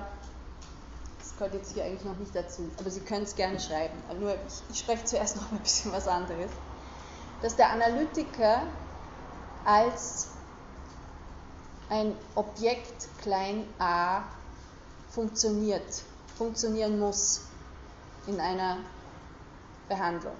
das 1.18 1.36
gehört 1.36 1.55
jetzt 1.55 1.74
hier 1.74 1.85
eigentlich 1.85 2.05
noch 2.05 2.16
nicht 2.16 2.35
dazu, 2.35 2.70
aber 2.78 2.90
Sie 2.90 3.01
können 3.01 3.24
es 3.24 3.36
gerne 3.36 3.60
schreiben, 3.60 3.94
nur 4.18 4.35
ich, 4.35 4.62
ich 4.72 4.78
spreche 4.78 5.05
zuerst 5.05 5.36
noch 5.36 5.52
ein 5.52 5.59
bisschen 5.59 5.93
was 5.93 6.09
anderes, 6.09 6.51
dass 7.43 7.57
der 7.57 7.71
Analytiker 7.71 8.62
als 9.65 10.29
ein 11.89 12.15
Objekt 12.35 13.09
klein 13.23 13.65
a 13.79 14.23
funktioniert, 15.11 16.03
funktionieren 16.37 16.99
muss 16.99 17.43
in 18.27 18.41
einer 18.41 18.79
Behandlung. 19.89 20.37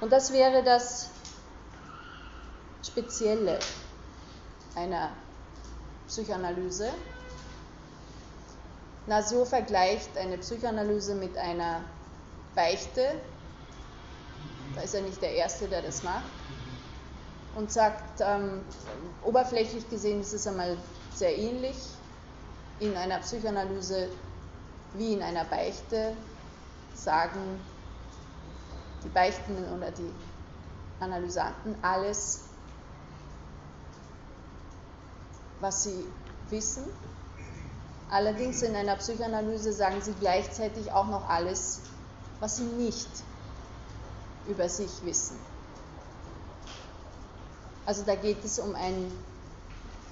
Und 0.00 0.12
das 0.12 0.32
wäre 0.32 0.62
das 0.62 1.10
Spezielle 2.82 3.58
einer 4.74 5.10
Psychoanalyse. 6.06 6.90
Nasio 9.06 9.44
vergleicht 9.44 10.16
eine 10.16 10.38
Psychoanalyse 10.38 11.14
mit 11.14 11.36
einer 11.36 11.82
Beichte. 12.54 13.20
Da 14.74 14.82
ist 14.82 14.94
er 14.94 15.02
nicht 15.02 15.20
der 15.22 15.32
Erste, 15.32 15.68
der 15.68 15.82
das 15.82 16.02
macht. 16.02 16.24
Und 17.56 17.72
sagt, 17.72 18.20
ähm, 18.20 18.62
oberflächlich 19.24 19.88
gesehen 19.90 20.20
ist 20.20 20.32
es 20.32 20.46
einmal 20.46 20.76
sehr 21.12 21.36
ähnlich 21.36 21.76
in 22.78 22.96
einer 22.96 23.18
Psychoanalyse 23.18 24.08
wie 24.94 25.12
in 25.12 25.22
einer 25.22 25.44
Beichte, 25.44 26.16
sagen 26.94 27.60
die 29.04 29.08
Beichtenden 29.08 29.72
oder 29.76 29.90
die 29.90 30.12
Analysanten 31.00 31.76
alles, 31.82 32.44
was 35.60 35.84
sie 35.84 36.04
wissen. 36.48 36.84
Allerdings 38.10 38.62
in 38.62 38.74
einer 38.74 38.96
Psychoanalyse 38.96 39.72
sagen 39.72 40.00
sie 40.02 40.14
gleichzeitig 40.14 40.92
auch 40.92 41.06
noch 41.06 41.28
alles, 41.28 41.80
was 42.40 42.56
sie 42.56 42.64
nicht 42.64 43.08
über 44.46 44.68
sich 44.68 44.90
wissen. 45.04 45.38
Also 47.86 48.02
da 48.04 48.14
geht 48.14 48.44
es 48.44 48.58
um, 48.58 48.74
ein, 48.74 49.10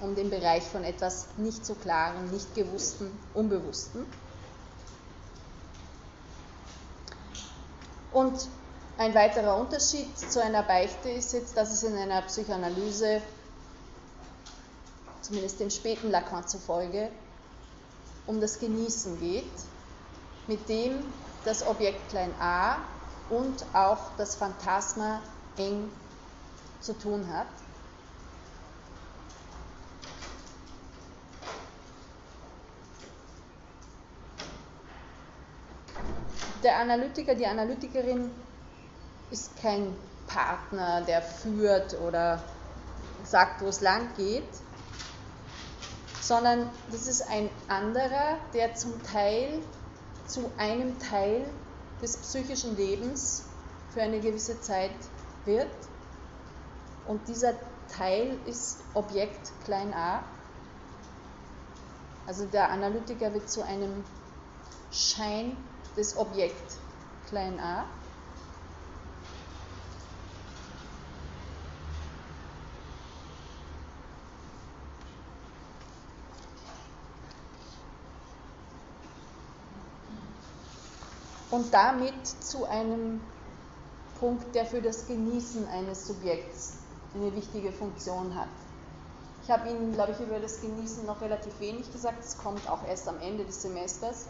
um 0.01 0.15
den 0.15 0.29
Bereich 0.29 0.63
von 0.63 0.83
etwas 0.83 1.27
nicht 1.37 1.65
so 1.65 1.75
klaren, 1.75 2.29
nicht 2.31 2.53
gewussten, 2.55 3.11
unbewussten. 3.33 4.05
Und 8.11 8.47
ein 8.97 9.13
weiterer 9.13 9.57
Unterschied 9.57 10.17
zu 10.17 10.41
einer 10.43 10.63
Beichte 10.63 11.09
ist 11.09 11.33
jetzt, 11.33 11.55
dass 11.55 11.71
es 11.71 11.83
in 11.83 11.95
einer 11.95 12.21
Psychoanalyse, 12.23 13.21
zumindest 15.21 15.59
dem 15.59 15.69
späten 15.69 16.09
Lacan 16.09 16.47
zufolge, 16.47 17.09
um 18.27 18.41
das 18.41 18.59
Genießen 18.59 19.19
geht, 19.19 19.45
mit 20.47 20.67
dem 20.67 21.03
das 21.45 21.65
Objekt 21.65 22.09
klein 22.09 22.33
a 22.39 22.77
und 23.29 23.63
auch 23.73 24.11
das 24.17 24.35
Phantasma 24.35 25.21
eng 25.57 25.91
zu 26.79 26.93
tun 26.93 27.25
hat. 27.31 27.47
Der 36.63 36.77
Analytiker, 36.77 37.35
die 37.35 37.47
Analytikerin 37.47 38.31
ist 39.31 39.55
kein 39.61 39.95
Partner, 40.27 41.01
der 41.01 41.21
führt 41.21 41.99
oder 42.01 42.43
sagt, 43.23 43.61
wo 43.61 43.67
es 43.67 43.79
lang 43.81 44.09
geht, 44.17 44.49
sondern 46.21 46.69
das 46.91 47.07
ist 47.07 47.21
ein 47.29 47.49
anderer, 47.67 48.37
der 48.53 48.75
zum 48.75 49.01
Teil 49.03 49.61
zu 50.29 50.51
einem 50.57 50.97
Teil 50.99 51.45
des 52.01 52.17
psychischen 52.17 52.77
Lebens 52.77 53.43
für 53.93 54.01
eine 54.01 54.19
gewisse 54.19 54.59
Zeit 54.61 54.91
wird. 55.45 55.67
Und 57.07 57.27
dieser 57.27 57.53
Teil 57.89 58.37
ist 58.45 58.77
Objekt 58.93 59.51
klein 59.65 59.93
a. 59.93 60.23
Also 62.27 62.45
der 62.45 62.69
Analytiker 62.69 63.33
wird 63.33 63.49
zu 63.49 63.63
einem 63.63 64.03
Schein 64.91 65.57
des 65.97 66.15
Objekt 66.15 66.77
klein 67.27 67.59
a. 67.59 67.85
und 81.51 81.73
damit 81.73 82.27
zu 82.27 82.65
einem 82.65 83.21
Punkt, 84.19 84.53
der 84.53 84.65
für 84.65 84.81
das 84.81 85.07
Genießen 85.07 85.67
eines 85.69 86.07
Subjekts 86.07 86.77
eine 87.15 87.33
wichtige 87.35 87.71
Funktion 87.71 88.35
hat. 88.35 88.49
Ich 89.43 89.49
habe 89.49 89.69
Ihnen, 89.69 89.93
glaube 89.93 90.11
ich, 90.11 90.19
über 90.19 90.39
das 90.39 90.61
Genießen 90.61 91.05
noch 91.05 91.21
relativ 91.21 91.59
wenig 91.59 91.91
gesagt. 91.91 92.23
Es 92.23 92.37
kommt 92.37 92.69
auch 92.69 92.85
erst 92.87 93.07
am 93.07 93.19
Ende 93.19 93.45
des 93.45 93.61
Semesters, 93.61 94.25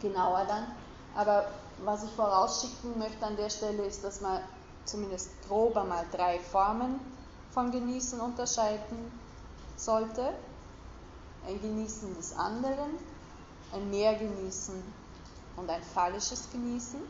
genauer 0.00 0.44
dann. 0.46 0.66
Aber 1.14 1.46
was 1.84 2.04
ich 2.04 2.10
vorausschicken 2.10 2.98
möchte 2.98 3.24
an 3.24 3.36
der 3.36 3.48
Stelle 3.48 3.84
ist, 3.84 4.04
dass 4.04 4.20
man 4.20 4.40
zumindest 4.84 5.30
grob 5.48 5.76
einmal 5.76 6.04
drei 6.12 6.38
Formen 6.40 7.00
von 7.52 7.70
Genießen 7.70 8.20
unterscheiden 8.20 9.12
sollte. 9.76 10.34
Ein 11.46 11.60
Genießen 11.60 12.14
des 12.16 12.36
anderen, 12.36 12.90
ein 13.72 13.90
Mehrgenießen 13.90 14.82
und 15.56 15.68
ein 15.70 15.82
phallisches 15.82 16.50
Genießen. 16.50 17.00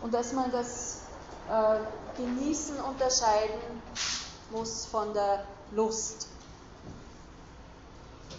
Und 0.00 0.14
dass 0.14 0.32
man 0.32 0.50
das 0.50 1.02
äh, 1.50 1.80
Genießen 2.16 2.80
unterscheiden 2.80 3.82
muss 4.50 4.86
von 4.86 5.12
der 5.12 5.44
Lust. 5.72 6.28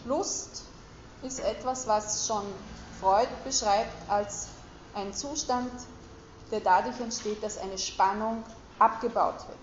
Lust 0.06 0.64
ist 1.22 1.40
etwas, 1.40 1.88
was 1.88 2.26
schon 2.26 2.44
Freud 3.00 3.30
beschreibt 3.44 4.10
als 4.10 4.48
ein 4.94 5.14
Zustand, 5.14 5.72
der 6.52 6.62
dadurch 6.62 7.00
entsteht, 7.00 7.44
dass 7.44 7.58
eine 7.58 7.78
Spannung 7.78 8.44
abgebaut 8.80 9.48
wird. 9.48 9.58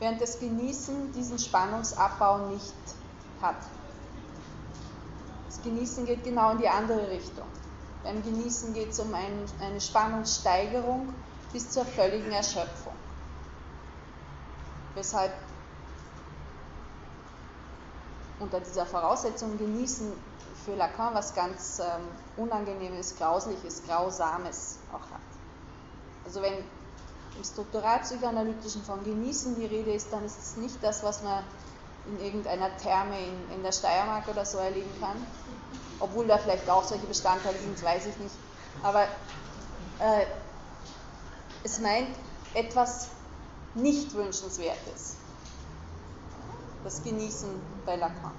Während 0.00 0.20
das 0.20 0.40
Genießen 0.40 1.12
diesen 1.12 1.38
Spannungsabbau 1.38 2.48
nicht 2.48 2.74
hat. 3.40 3.56
Das 5.52 5.62
Genießen 5.62 6.06
geht 6.06 6.24
genau 6.24 6.52
in 6.52 6.58
die 6.58 6.68
andere 6.68 7.10
Richtung. 7.10 7.44
Beim 8.02 8.22
Genießen 8.22 8.72
geht 8.72 8.92
es 8.92 8.98
um 9.00 9.12
ein, 9.12 9.44
eine 9.60 9.82
Spannungssteigerung 9.82 11.12
bis 11.52 11.68
zur 11.68 11.84
völligen 11.84 12.32
Erschöpfung. 12.32 12.94
Weshalb 14.94 15.30
unter 18.40 18.60
dieser 18.60 18.86
Voraussetzung 18.86 19.58
Genießen 19.58 20.10
für 20.64 20.74
Lacan 20.74 21.14
was 21.14 21.34
ganz 21.34 21.80
ähm, 21.80 22.08
Unangenehmes, 22.38 23.14
Grausliches, 23.18 23.82
Grausames 23.86 24.78
auch 24.90 25.10
hat. 25.10 25.20
Also 26.24 26.40
wenn 26.40 26.64
im 27.36 27.44
strukturalpsychoanalytischen 27.44 28.82
von 28.84 29.04
Genießen 29.04 29.54
die 29.56 29.66
Rede 29.66 29.92
ist, 29.92 30.10
dann 30.14 30.24
ist 30.24 30.38
es 30.38 30.56
nicht 30.56 30.82
das, 30.82 31.02
was 31.02 31.22
man 31.22 31.44
in 32.06 32.20
irgendeiner 32.20 32.76
Therme 32.76 33.18
in, 33.18 33.56
in 33.56 33.62
der 33.62 33.72
Steiermark 33.72 34.28
oder 34.28 34.44
so 34.44 34.58
erleben 34.58 34.90
kann. 35.00 35.16
Obwohl 36.00 36.26
da 36.26 36.38
vielleicht 36.38 36.68
auch 36.68 36.84
solche 36.84 37.06
Bestandteile 37.06 37.58
sind, 37.58 37.80
weiß 37.82 38.06
ich 38.06 38.16
nicht. 38.18 38.34
Aber 38.82 39.04
äh, 39.04 40.26
es 41.62 41.78
meint 41.78 42.16
etwas 42.54 43.08
nicht 43.74 44.12
wünschenswertes. 44.14 45.16
Das 46.82 47.02
Genießen 47.02 47.48
bei 47.86 47.96
Lacan. 47.96 48.32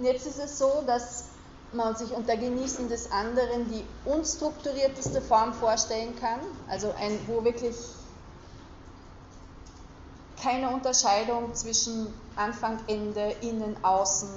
Jetzt 0.00 0.26
ist 0.26 0.38
es 0.38 0.58
so, 0.58 0.84
dass 0.86 1.24
man 1.72 1.96
sich 1.96 2.12
unter 2.12 2.36
Genießen 2.36 2.88
des 2.88 3.10
anderen 3.12 3.68
die 3.70 3.84
unstrukturierteste 4.04 5.20
Form 5.20 5.52
vorstellen 5.52 6.16
kann, 6.18 6.40
also 6.68 6.94
ein, 6.98 7.18
wo 7.26 7.44
wirklich 7.44 7.76
keine 10.42 10.70
Unterscheidung 10.70 11.54
zwischen 11.54 12.12
Anfang, 12.36 12.78
Ende, 12.86 13.34
Innen, 13.40 13.76
Außen, 13.82 14.28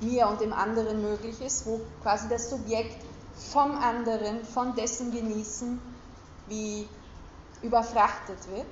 mir 0.00 0.26
und 0.26 0.40
dem 0.40 0.52
anderen 0.52 1.02
möglich 1.02 1.40
ist, 1.40 1.66
wo 1.66 1.80
quasi 2.02 2.28
das 2.28 2.50
Subjekt 2.50 3.04
vom 3.52 3.76
anderen, 3.76 4.44
von 4.44 4.74
dessen 4.74 5.12
Genießen 5.12 5.80
wie 6.48 6.88
überfrachtet 7.62 8.38
wird. 8.50 8.66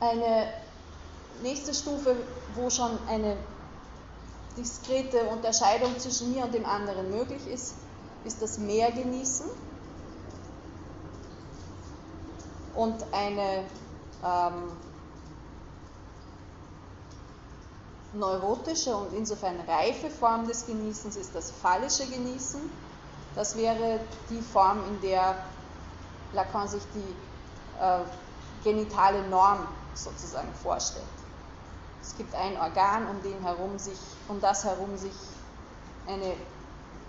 Eine 0.00 0.50
nächste 1.42 1.74
Stufe, 1.74 2.16
wo 2.54 2.70
schon 2.70 2.98
eine 3.08 3.36
diskrete 4.56 5.24
Unterscheidung 5.24 5.98
zwischen 5.98 6.32
mir 6.32 6.44
und 6.44 6.54
dem 6.54 6.66
anderen 6.66 7.10
möglich 7.10 7.46
ist, 7.46 7.74
ist 8.24 8.42
das 8.42 8.58
Mehrgenießen 8.58 9.46
und 12.74 13.04
eine 13.12 13.64
ähm, 14.24 14.72
neurotische 18.12 18.94
und 18.94 19.12
insofern 19.14 19.60
reife 19.60 20.10
Form 20.10 20.46
des 20.46 20.66
Genießens 20.66 21.16
ist 21.16 21.34
das 21.34 21.50
phallische 21.50 22.06
Genießen. 22.06 22.60
Das 23.34 23.56
wäre 23.56 24.00
die 24.28 24.40
Form, 24.40 24.80
in 24.88 25.00
der 25.00 25.36
Lacan 26.32 26.68
sich 26.68 26.82
die 26.94 27.80
äh, 27.80 28.00
genitale 28.64 29.22
Norm 29.28 29.66
sozusagen 29.94 30.52
vorstellt. 30.62 31.04
Es 32.02 32.16
gibt 32.16 32.34
ein 32.34 32.56
Organ, 32.56 33.08
um, 33.08 33.22
den 33.22 33.42
herum 33.42 33.78
sich, 33.78 33.98
um 34.28 34.40
das 34.40 34.64
herum 34.64 34.96
sich 34.96 35.14
eine 36.06 36.34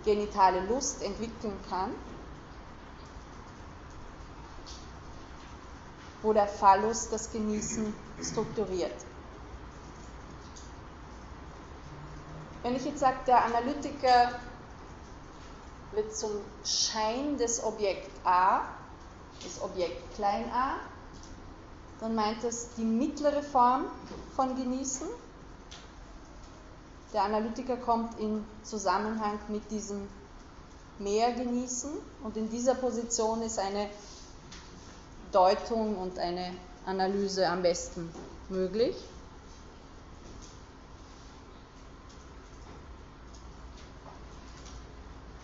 genitale 0.03 0.65
Lust 0.65 1.01
entwickeln 1.01 1.57
kann, 1.69 1.91
wo 6.21 6.33
der 6.33 6.47
Phallus 6.47 7.09
das 7.09 7.31
Genießen 7.31 7.93
strukturiert. 8.21 8.95
Wenn 12.63 12.75
ich 12.75 12.85
jetzt 12.85 12.99
sage, 12.99 13.17
der 13.25 13.43
Analytiker 13.45 14.39
wird 15.93 16.15
zum 16.15 16.31
Schein 16.63 17.37
des 17.37 17.63
Objekt 17.63 18.11
A, 18.25 18.61
das 19.43 19.61
Objekt 19.61 20.15
klein 20.15 20.49
a, 20.53 20.75
dann 21.99 22.15
meint 22.15 22.43
es 22.43 22.69
die 22.75 22.83
mittlere 22.83 23.41
Form 23.41 23.85
von 24.35 24.55
Genießen. 24.55 25.07
Der 27.13 27.23
Analytiker 27.23 27.77
kommt 27.77 28.19
in 28.19 28.45
Zusammenhang 28.63 29.39
mit 29.49 29.69
diesem 29.69 30.07
mehr 30.99 31.33
Genießen 31.33 31.91
und 32.23 32.37
in 32.37 32.49
dieser 32.49 32.75
Position 32.75 33.41
ist 33.41 33.59
eine 33.59 33.89
Deutung 35.31 35.97
und 35.97 36.19
eine 36.19 36.53
Analyse 36.85 37.47
am 37.47 37.61
besten 37.61 38.09
möglich. 38.49 38.95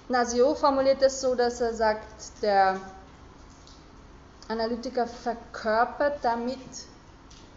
Nasio 0.09 0.55
formuliert 0.55 1.01
es 1.01 1.19
so, 1.19 1.35
dass 1.35 1.59
er 1.59 1.73
sagt, 1.73 2.41
der 2.41 2.79
Analytiker 4.47 5.05
verkörpert 5.05 6.23
damit 6.23 6.59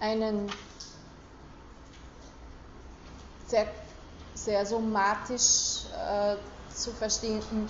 einen 0.00 0.50
sehr, 3.50 3.66
sehr 4.34 4.64
somatisch 4.64 5.84
äh, 5.92 6.36
zu 6.72 6.92
verstehenden 6.92 7.68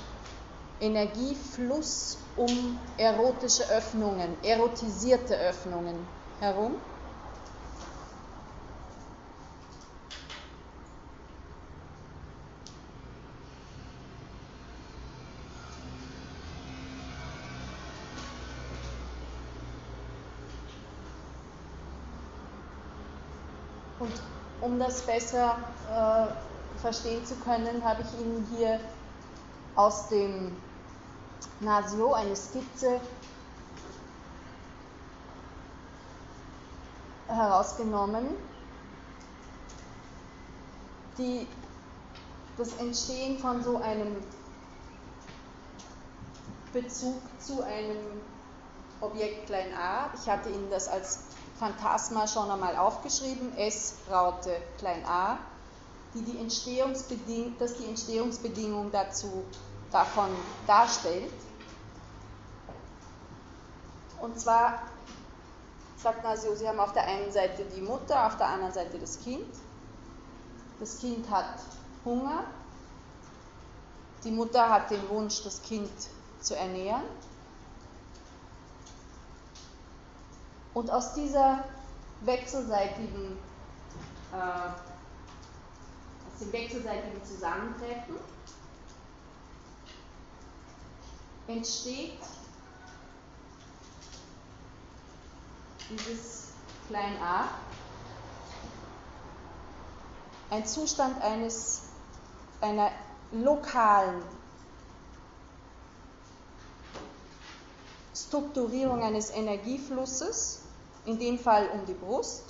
Energiefluss 0.80 2.18
um 2.36 2.78
erotische 2.96 3.64
Öffnungen, 3.70 4.36
erotisierte 4.42 5.36
Öffnungen 5.36 5.96
herum. 6.40 6.74
Und 23.98 24.12
um 24.62 24.69
das 24.80 25.02
besser 25.02 25.58
äh, 25.90 26.80
verstehen 26.80 27.24
zu 27.26 27.34
können, 27.36 27.84
habe 27.84 28.02
ich 28.02 28.20
Ihnen 28.20 28.46
hier 28.56 28.80
aus 29.76 30.08
dem 30.08 30.56
Nasio 31.60 32.14
eine 32.14 32.34
Skizze 32.34 33.00
herausgenommen, 37.28 38.26
die 41.18 41.46
das 42.56 42.74
Entstehen 42.76 43.38
von 43.38 43.62
so 43.62 43.76
einem 43.76 44.16
Bezug 46.72 47.20
zu 47.38 47.62
einem 47.62 47.98
Objekt 49.00 49.46
klein 49.46 49.74
a, 49.74 50.10
ich 50.14 50.28
hatte 50.28 50.48
Ihnen 50.48 50.70
das 50.70 50.88
als 50.88 51.20
Phantasma 51.60 52.26
schon 52.26 52.50
einmal 52.50 52.74
aufgeschrieben, 52.74 53.54
S 53.58 53.96
Raute 54.10 54.56
klein 54.78 55.04
a, 55.04 55.36
die 56.14 56.22
die 56.22 56.38
das 57.60 57.76
die 57.76 57.84
Entstehungsbedingung 57.84 58.90
dazu, 58.90 59.44
davon 59.92 60.30
darstellt. 60.66 61.34
Und 64.22 64.40
zwar 64.40 64.80
sagt 65.98 66.24
Nasio, 66.24 66.54
Sie 66.54 66.66
haben 66.66 66.80
auf 66.80 66.94
der 66.94 67.04
einen 67.04 67.30
Seite 67.30 67.66
die 67.76 67.82
Mutter, 67.82 68.26
auf 68.26 68.38
der 68.38 68.46
anderen 68.46 68.72
Seite 68.72 68.98
das 68.98 69.20
Kind. 69.20 69.54
Das 70.78 70.98
Kind 70.98 71.28
hat 71.30 71.60
Hunger. 72.06 72.44
Die 74.24 74.30
Mutter 74.30 74.70
hat 74.70 74.90
den 74.90 75.06
Wunsch, 75.10 75.42
das 75.44 75.60
Kind 75.60 75.90
zu 76.40 76.56
ernähren. 76.56 77.02
Und 80.74 80.90
aus 80.90 81.14
dieser 81.14 81.64
wechselseitigen, 82.22 83.38
äh, 84.32 84.36
aus 84.36 86.38
dem 86.40 86.52
wechselseitigen 86.52 87.24
Zusammentreffen 87.24 88.16
entsteht 91.48 92.20
dieses 95.90 96.52
klein 96.88 97.20
a 97.20 97.48
ein 100.50 100.66
Zustand 100.66 101.20
eines, 101.22 101.82
einer 102.60 102.90
lokalen 103.32 104.22
Strukturierung 108.14 109.02
eines 109.02 109.30
Energieflusses, 109.30 110.59
in 111.04 111.18
dem 111.18 111.38
Fall 111.38 111.68
um 111.72 111.84
die 111.86 111.94
Brust. 111.94 112.44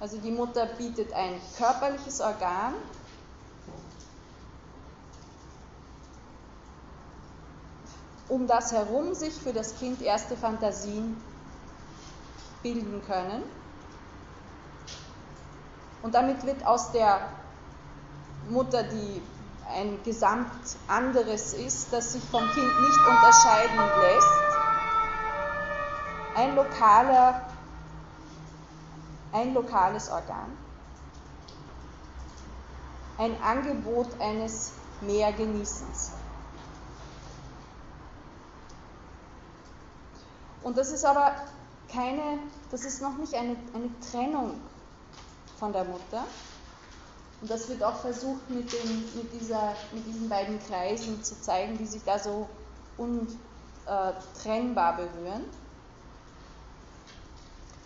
Also 0.00 0.18
die 0.18 0.30
Mutter 0.30 0.66
bietet 0.66 1.12
ein 1.12 1.40
körperliches 1.56 2.20
Organ, 2.20 2.74
um 8.28 8.46
das 8.46 8.72
herum 8.72 9.14
sich 9.14 9.34
für 9.34 9.52
das 9.52 9.78
Kind 9.78 10.02
erste 10.02 10.36
Fantasien 10.36 11.16
bilden 12.62 13.02
können. 13.06 13.42
Und 16.02 16.14
damit 16.14 16.44
wird 16.44 16.66
aus 16.66 16.92
der 16.92 17.30
Mutter, 18.48 18.82
die 18.82 19.22
ein 19.72 20.02
Gesamt 20.02 20.76
anderes 20.86 21.54
ist, 21.54 21.92
das 21.92 22.12
sich 22.12 22.22
vom 22.24 22.42
Kind 22.50 22.80
nicht 22.80 22.98
unterscheiden 23.08 23.78
lässt, 24.02 24.63
ein, 26.34 26.54
lokaler, 26.54 27.48
ein 29.32 29.54
lokales 29.54 30.10
Organ, 30.10 30.56
ein 33.18 33.40
Angebot 33.42 34.08
eines 34.20 34.72
Mehrgenießens. 35.00 36.12
Und 40.62 40.78
das 40.78 40.90
ist 40.90 41.04
aber 41.04 41.34
keine, 41.92 42.38
das 42.70 42.84
ist 42.84 43.02
noch 43.02 43.16
nicht 43.18 43.34
eine, 43.34 43.56
eine 43.74 43.90
Trennung 44.10 44.60
von 45.58 45.72
der 45.72 45.84
Mutter. 45.84 46.24
Und 47.40 47.50
das 47.50 47.68
wird 47.68 47.82
auch 47.82 47.96
versucht 47.96 48.48
mit, 48.48 48.72
den, 48.72 49.04
mit, 49.14 49.32
dieser, 49.38 49.74
mit 49.92 50.06
diesen 50.06 50.28
beiden 50.28 50.58
Kreisen 50.66 51.22
zu 51.22 51.40
zeigen, 51.40 51.76
die 51.76 51.86
sich 51.86 52.02
da 52.02 52.18
so 52.18 52.48
untrennbar 52.96 54.96
berühren. 54.96 55.44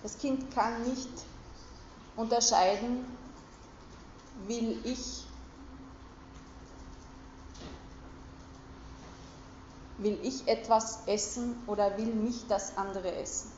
Das 0.03 0.19
Kind 0.19 0.51
kann 0.55 0.83
nicht 0.83 1.09
unterscheiden, 2.17 3.05
will 4.47 4.79
ich 4.85 5.25
will 9.99 10.19
ich 10.23 10.47
etwas 10.47 11.01
essen 11.07 11.57
oder 11.67 11.97
will 11.99 12.15
mich 12.15 12.47
das 12.47 12.77
andere 12.77 13.15
essen. 13.17 13.51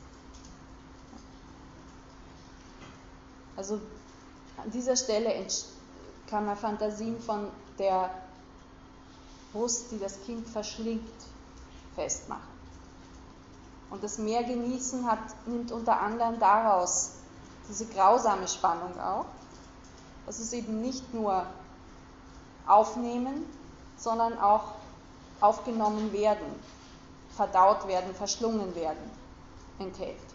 Also 3.55 3.79
an 4.57 4.71
dieser 4.71 4.95
Stelle 4.95 5.45
kann 6.27 6.45
man 6.45 6.57
Fantasien 6.57 7.19
von 7.19 7.47
der 7.77 8.09
Brust, 9.53 9.91
die 9.91 9.99
das 9.99 10.19
Kind 10.23 10.47
verschlingt, 10.47 11.11
festmachen. 11.95 12.50
Und 13.91 14.03
das 14.03 14.17
Mehr 14.17 14.43
genießen 14.43 15.05
hat, 15.09 15.19
nimmt 15.45 15.71
unter 15.71 15.99
anderem 15.99 16.39
daraus 16.39 17.11
diese 17.69 17.85
grausame 17.85 18.47
Spannung 18.47 18.99
auch, 18.99 19.25
dass 20.25 20.39
es 20.39 20.53
eben 20.53 20.81
nicht 20.81 21.13
nur 21.13 21.45
aufnehmen, 22.67 23.45
sondern 23.97 24.39
auch 24.39 24.63
aufgenommen 25.41 26.11
werden, 26.13 26.45
verdaut 27.35 27.87
werden, 27.87 28.15
verschlungen 28.15 28.73
werden, 28.75 29.11
enthält. 29.77 30.30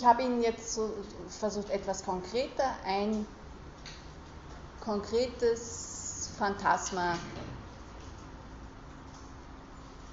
Ich 0.00 0.06
habe 0.06 0.22
Ihnen 0.22 0.40
jetzt 0.40 0.72
so 0.72 0.94
versucht, 1.28 1.68
etwas 1.68 2.02
konkreter 2.02 2.74
ein 2.86 3.26
konkretes 4.82 6.30
Phantasma 6.38 7.18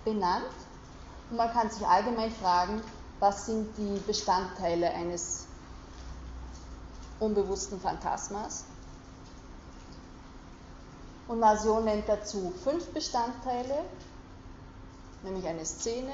benannt. 0.04 0.44
Und 1.30 1.38
man 1.38 1.54
kann 1.54 1.70
sich 1.70 1.88
allgemein 1.88 2.32
fragen, 2.32 2.82
was 3.22 3.46
sind 3.46 3.78
die 3.78 4.02
Bestandteile 4.06 4.90
eines 4.90 5.46
unbewussten 7.22 7.80
Phantasmas? 7.80 8.66
Und 11.30 11.40
Nasion 11.40 11.86
nennt 11.86 12.10
dazu 12.10 12.54
fünf 12.62 12.88
Bestandteile, 12.90 13.86
nämlich 15.24 15.48
eine 15.48 15.66
Szene, 15.66 16.12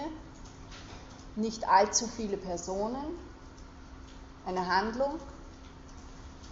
nicht 1.35 1.67
allzu 1.67 2.05
viele 2.05 2.37
Personen, 2.37 3.32
eine 4.45 4.67
Handlung, 4.67 5.19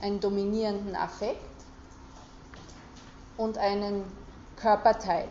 einen 0.02 0.20
dominierenden 0.20 0.96
Affekt 0.96 1.40
und 3.38 3.58
einen 3.58 4.04
Körperteil. 4.56 5.28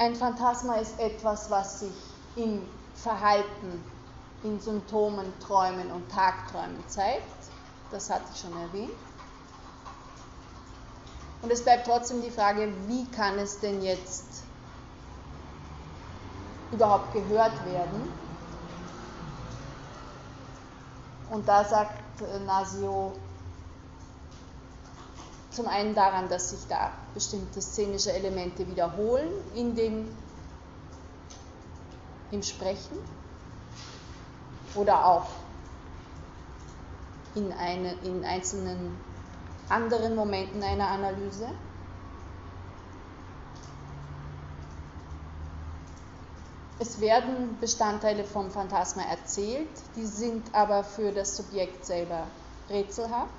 Ein 0.00 0.14
Phantasma 0.14 0.76
ist 0.76 0.98
etwas, 1.00 1.50
was 1.50 1.80
sich 1.80 1.92
im 2.36 2.62
Verhalten, 2.94 3.84
in 4.44 4.60
Symptomen, 4.60 5.32
Träumen 5.40 5.90
und 5.90 6.08
Tagträumen 6.08 6.84
zeigt. 6.86 7.24
Das 7.90 8.08
hatte 8.08 8.24
ich 8.32 8.40
schon 8.40 8.56
erwähnt. 8.56 8.92
Und 11.42 11.52
es 11.52 11.62
bleibt 11.62 11.86
trotzdem 11.86 12.22
die 12.22 12.30
Frage, 12.30 12.72
wie 12.86 13.06
kann 13.06 13.38
es 13.38 13.60
denn 13.60 13.82
jetzt 13.82 14.42
überhaupt 16.72 17.12
gehört 17.12 17.64
werden? 17.64 18.12
Und 21.30 21.46
da 21.46 21.64
sagt 21.64 22.00
Nasio 22.46 23.12
zum 25.50 25.66
einen 25.66 25.94
daran, 25.94 26.28
dass 26.28 26.50
sich 26.50 26.66
da 26.68 26.92
bestimmte 27.14 27.60
szenische 27.60 28.12
Elemente 28.12 28.66
wiederholen 28.66 29.28
in 29.54 29.74
dem, 29.74 30.08
im 32.30 32.42
Sprechen 32.42 32.96
oder 34.74 35.04
auch 35.04 35.26
in, 37.34 37.52
eine, 37.52 37.92
in 38.04 38.24
einzelnen 38.24 38.96
anderen 39.68 40.14
Momenten 40.14 40.62
einer 40.62 40.88
Analyse. 40.88 41.48
Es 46.80 47.00
werden 47.00 47.58
Bestandteile 47.60 48.22
vom 48.24 48.50
Phantasma 48.50 49.02
erzählt, 49.02 49.68
die 49.96 50.06
sind 50.06 50.54
aber 50.54 50.84
für 50.84 51.10
das 51.10 51.36
Subjekt 51.36 51.84
selber 51.84 52.28
rätselhaft. 52.70 53.32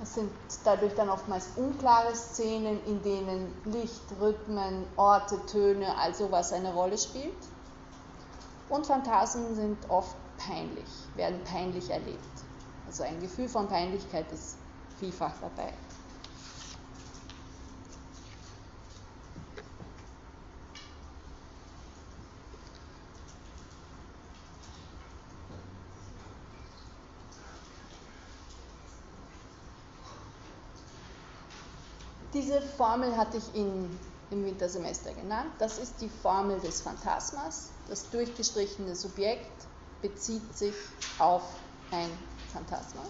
Es 0.00 0.14
sind 0.14 0.30
dadurch 0.64 0.94
dann 0.94 1.10
oftmals 1.10 1.48
unklare 1.56 2.14
Szenen, 2.14 2.82
in 2.86 3.02
denen 3.02 3.52
Licht, 3.66 4.04
Rhythmen, 4.18 4.86
Orte, 4.96 5.44
Töne, 5.46 5.98
all 5.98 6.14
sowas 6.14 6.52
eine 6.52 6.72
Rolle 6.72 6.96
spielt. 6.96 7.34
Und 8.68 8.86
Phantasien 8.86 9.54
sind 9.54 9.88
oft 9.88 10.16
peinlich, 10.36 10.88
werden 11.14 11.42
peinlich 11.44 11.90
erlebt. 11.90 12.18
Also 12.86 13.02
ein 13.02 13.20
Gefühl 13.20 13.48
von 13.48 13.68
Peinlichkeit 13.68 14.30
ist 14.32 14.56
vielfach 14.98 15.32
dabei. 15.40 15.72
Diese 32.34 32.60
Formel 32.60 33.16
hatte 33.16 33.38
ich 33.38 33.54
in 33.54 33.98
im 34.30 34.44
Wintersemester 34.44 35.12
genannt. 35.12 35.50
Das 35.58 35.78
ist 35.78 36.00
die 36.00 36.08
Formel 36.08 36.60
des 36.60 36.82
Phantasmas. 36.82 37.70
Das 37.88 38.10
durchgestrichene 38.10 38.94
Subjekt 38.94 39.66
bezieht 40.02 40.56
sich 40.56 40.74
auf 41.18 41.42
ein 41.90 42.10
Phantasma. 42.52 43.02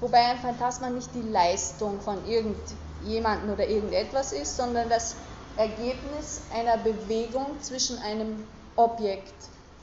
Wobei 0.00 0.18
ein 0.18 0.38
Phantasma 0.38 0.90
nicht 0.90 1.08
die 1.14 1.22
Leistung 1.22 2.00
von 2.00 2.18
irgendjemandem 2.26 3.50
oder 3.50 3.66
irgendetwas 3.66 4.32
ist, 4.32 4.56
sondern 4.56 4.88
das 4.88 5.16
Ergebnis 5.56 6.42
einer 6.52 6.76
Bewegung 6.76 7.60
zwischen 7.62 7.98
einem 7.98 8.46
Objekt 8.76 9.34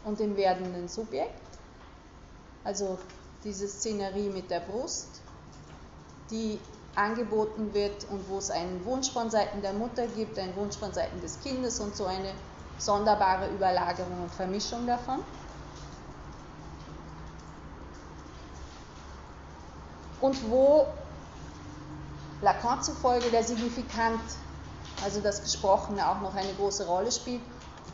und 0.05 0.19
dem 0.19 0.37
werdenden 0.37 0.87
Subjekt. 0.87 1.41
Also 2.63 2.99
diese 3.43 3.67
Szenerie 3.67 4.29
mit 4.29 4.49
der 4.49 4.61
Brust, 4.61 5.07
die 6.29 6.59
angeboten 6.95 7.73
wird 7.73 8.07
und 8.09 8.29
wo 8.29 8.37
es 8.37 8.49
einen 8.49 8.85
Wunsch 8.85 9.11
von 9.11 9.29
Seiten 9.29 9.61
der 9.61 9.73
Mutter 9.73 10.07
gibt, 10.07 10.37
einen 10.37 10.55
Wunsch 10.55 10.77
von 10.77 10.93
Seiten 10.93 11.19
des 11.21 11.39
Kindes 11.41 11.79
und 11.79 11.95
so 11.95 12.05
eine 12.05 12.33
sonderbare 12.77 13.49
Überlagerung 13.49 14.23
und 14.23 14.31
Vermischung 14.31 14.85
davon. 14.85 15.19
Und 20.21 20.49
wo 20.49 20.87
Lacan 22.41 22.81
zufolge 22.81 23.29
der 23.29 23.43
Signifikant, 23.43 24.21
also 25.03 25.19
das 25.21 25.41
Gesprochene, 25.41 26.07
auch 26.07 26.21
noch 26.21 26.35
eine 26.35 26.53
große 26.53 26.85
Rolle 26.85 27.11
spielt. 27.11 27.41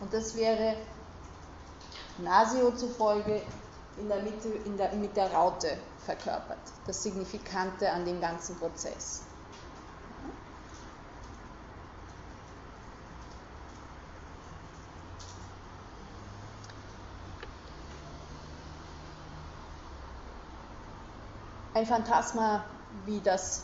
Und 0.01 0.13
das 0.13 0.35
wäre 0.35 0.75
Nasio 2.19 2.71
zufolge 2.71 3.41
in 3.99 4.07
der 4.07 4.21
Mitte 4.21 4.49
in 4.49 4.77
der, 4.77 4.93
mit 4.93 5.15
der 5.15 5.31
Raute 5.33 5.77
verkörpert, 6.05 6.57
das 6.87 7.03
Signifikante 7.03 7.91
an 7.91 8.05
dem 8.05 8.21
ganzen 8.21 8.57
Prozess. 8.57 9.23
Ein 21.73 21.85
Phantasma 21.85 22.65
wie 23.05 23.21
das 23.21 23.63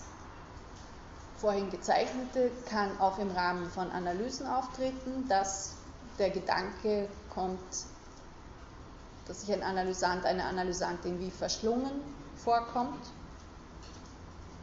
vorhin 1.37 1.69
gezeichnete 1.69 2.51
kann 2.69 2.97
auch 2.99 3.19
im 3.19 3.31
Rahmen 3.31 3.69
von 3.69 3.91
Analysen 3.91 4.47
auftreten, 4.47 5.27
dass 5.27 5.75
der 6.17 6.29
Gedanke 6.29 7.09
kommt 7.29 7.59
dass 9.27 9.41
sich 9.41 9.51
ein 9.51 9.63
Analysant, 9.63 10.25
eine 10.25 10.45
Analysantin 10.45 11.19
wie 11.19 11.31
verschlungen 11.31 11.91
vorkommt 12.35 12.99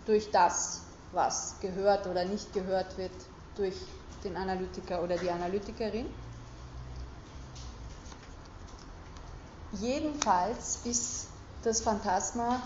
durch 0.06 0.30
das, 0.30 0.82
was 1.12 1.56
gehört 1.60 2.06
oder 2.06 2.24
nicht 2.24 2.52
gehört 2.52 2.96
wird 2.98 3.12
durch 3.56 3.76
den 4.24 4.36
Analytiker 4.36 5.02
oder 5.02 5.16
die 5.16 5.30
Analytikerin. 5.30 6.06
Jedenfalls 9.72 10.80
ist 10.84 11.28
das 11.62 11.80
Phantasma 11.80 12.62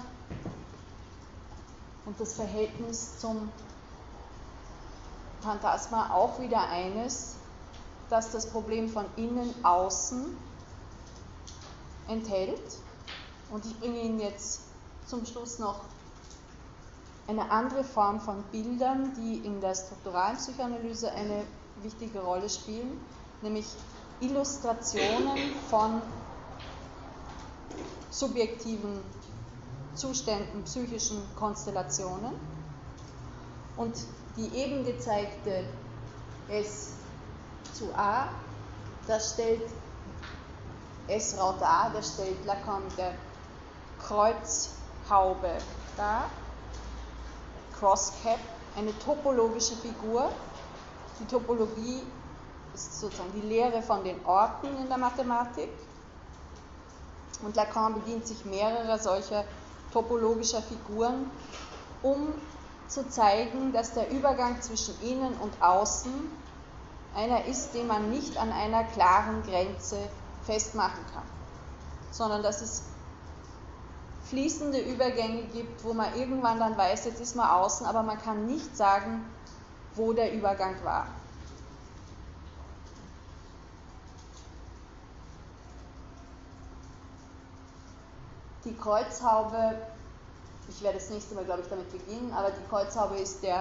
und 2.05 2.19
das 2.21 2.35
Verhältnis 2.35 3.19
zum 3.19 3.49
Phantasma 5.41 6.11
auch 6.13 6.41
wieder 6.41 6.69
eines, 6.69 7.37
das 8.11 8.33
das 8.33 8.47
Problem 8.51 8.89
von 8.89 9.07
innen 9.17 9.55
außen 9.65 10.46
enthält. 12.09 12.79
Und 13.51 13.65
ich 13.65 13.79
bringe 13.79 14.01
Ihnen 14.01 14.21
jetzt 14.21 14.61
zum 15.07 15.25
Schluss 15.25 15.59
noch 15.59 15.81
eine 17.29 17.51
andere 17.51 17.85
Form 17.85 18.21
von 18.21 18.43
Bildern, 18.53 19.13
die 19.17 19.39
in 19.45 19.61
der 19.61 19.75
strukturalen 19.75 20.37
Psychoanalyse 20.37 21.11
eine 21.13 21.45
wichtige 21.83 22.21
Rolle 22.21 22.49
spielen, 22.49 23.01
nämlich 23.43 23.67
Illustrationen 24.21 25.37
von 25.69 26.01
subjektiven 28.11 29.01
Zuständen, 29.95 30.63
psychischen 30.65 31.23
Konstellationen. 31.37 32.35
Und 33.77 33.95
die 34.37 34.49
eben 34.57 34.85
gezeigte 34.85 35.65
S 36.49 36.93
zu 37.75 37.93
A, 37.95 38.29
das 39.07 39.35
stellt 39.35 39.63
S 41.09 41.39
Raute 41.39 41.67
A, 41.67 41.91
das 41.91 42.15
stellt 42.15 42.45
Lacan 42.45 42.85
mit 42.85 42.99
der 42.99 43.15
Kreuzhaube 43.99 45.51
dar, 45.97 46.25
Crosscap, 47.79 48.41
eine 48.77 48.99
topologische 48.99 49.77
Figur. 49.77 50.31
Die 51.21 51.27
Topologie 51.27 52.03
ist 52.75 53.01
sozusagen 53.01 53.33
die 53.33 53.47
Lehre 53.47 53.83
von 53.83 54.03
den 54.03 54.25
Orten 54.27 54.67
in 54.79 54.89
der 54.89 54.99
Mathematik. 54.99 55.71
Und 57.45 57.55
Lacan 57.55 57.95
bedient 57.95 58.27
sich 58.27 58.45
mehrerer 58.45 58.99
solcher 58.99 59.45
topologischer 59.93 60.63
Figuren, 60.63 61.31
um 62.03 62.33
zu 62.89 63.09
zeigen, 63.09 63.73
dass 63.73 63.93
der 63.95 64.11
Übergang 64.11 64.61
zwischen 64.63 65.01
innen 65.03 65.35
und 65.39 65.63
außen 65.63 66.31
einer 67.15 67.45
ist, 67.47 67.73
den 67.73 67.87
man 67.87 68.11
nicht 68.11 68.37
an 68.37 68.53
einer 68.53 68.85
klaren 68.85 69.43
Grenze 69.43 69.99
festmachen 70.47 71.05
kann, 71.13 71.25
sondern 72.11 72.43
dass 72.43 72.63
es 72.63 72.83
fließende 74.29 74.81
Übergänge 74.81 75.43
gibt, 75.53 75.85
wo 75.85 75.93
man 75.93 76.15
irgendwann 76.17 76.59
dann 76.59 76.77
weiß, 76.77 77.05
jetzt 77.05 77.21
ist 77.21 77.37
man 77.37 77.49
außen, 77.49 77.87
aber 77.87 78.03
man 78.03 78.21
kann 78.21 78.47
nicht 78.47 78.77
sagen, 78.77 79.25
wo 79.95 80.13
der 80.13 80.33
Übergang 80.33 80.75
war. 80.85 81.07
Die 88.65 88.75
Kreuzhaube, 88.75 89.77
ich 90.69 90.83
werde 90.83 90.99
das 90.99 91.11
nächste 91.11 91.37
Mal, 91.37 91.45
glaube 91.45 91.63
ich, 91.63 91.69
damit 91.69 91.91
beginnen, 91.93 92.33
aber 92.33 92.51
die 92.51 92.69
Kreuzhaube 92.69 93.17
ist 93.17 93.43
der, 93.45 93.61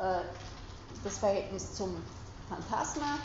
äh, 0.00 0.22
das 1.02 1.18
Verhältnis 1.18 1.74
zum 1.74 1.94
Phantasma. 2.48 3.18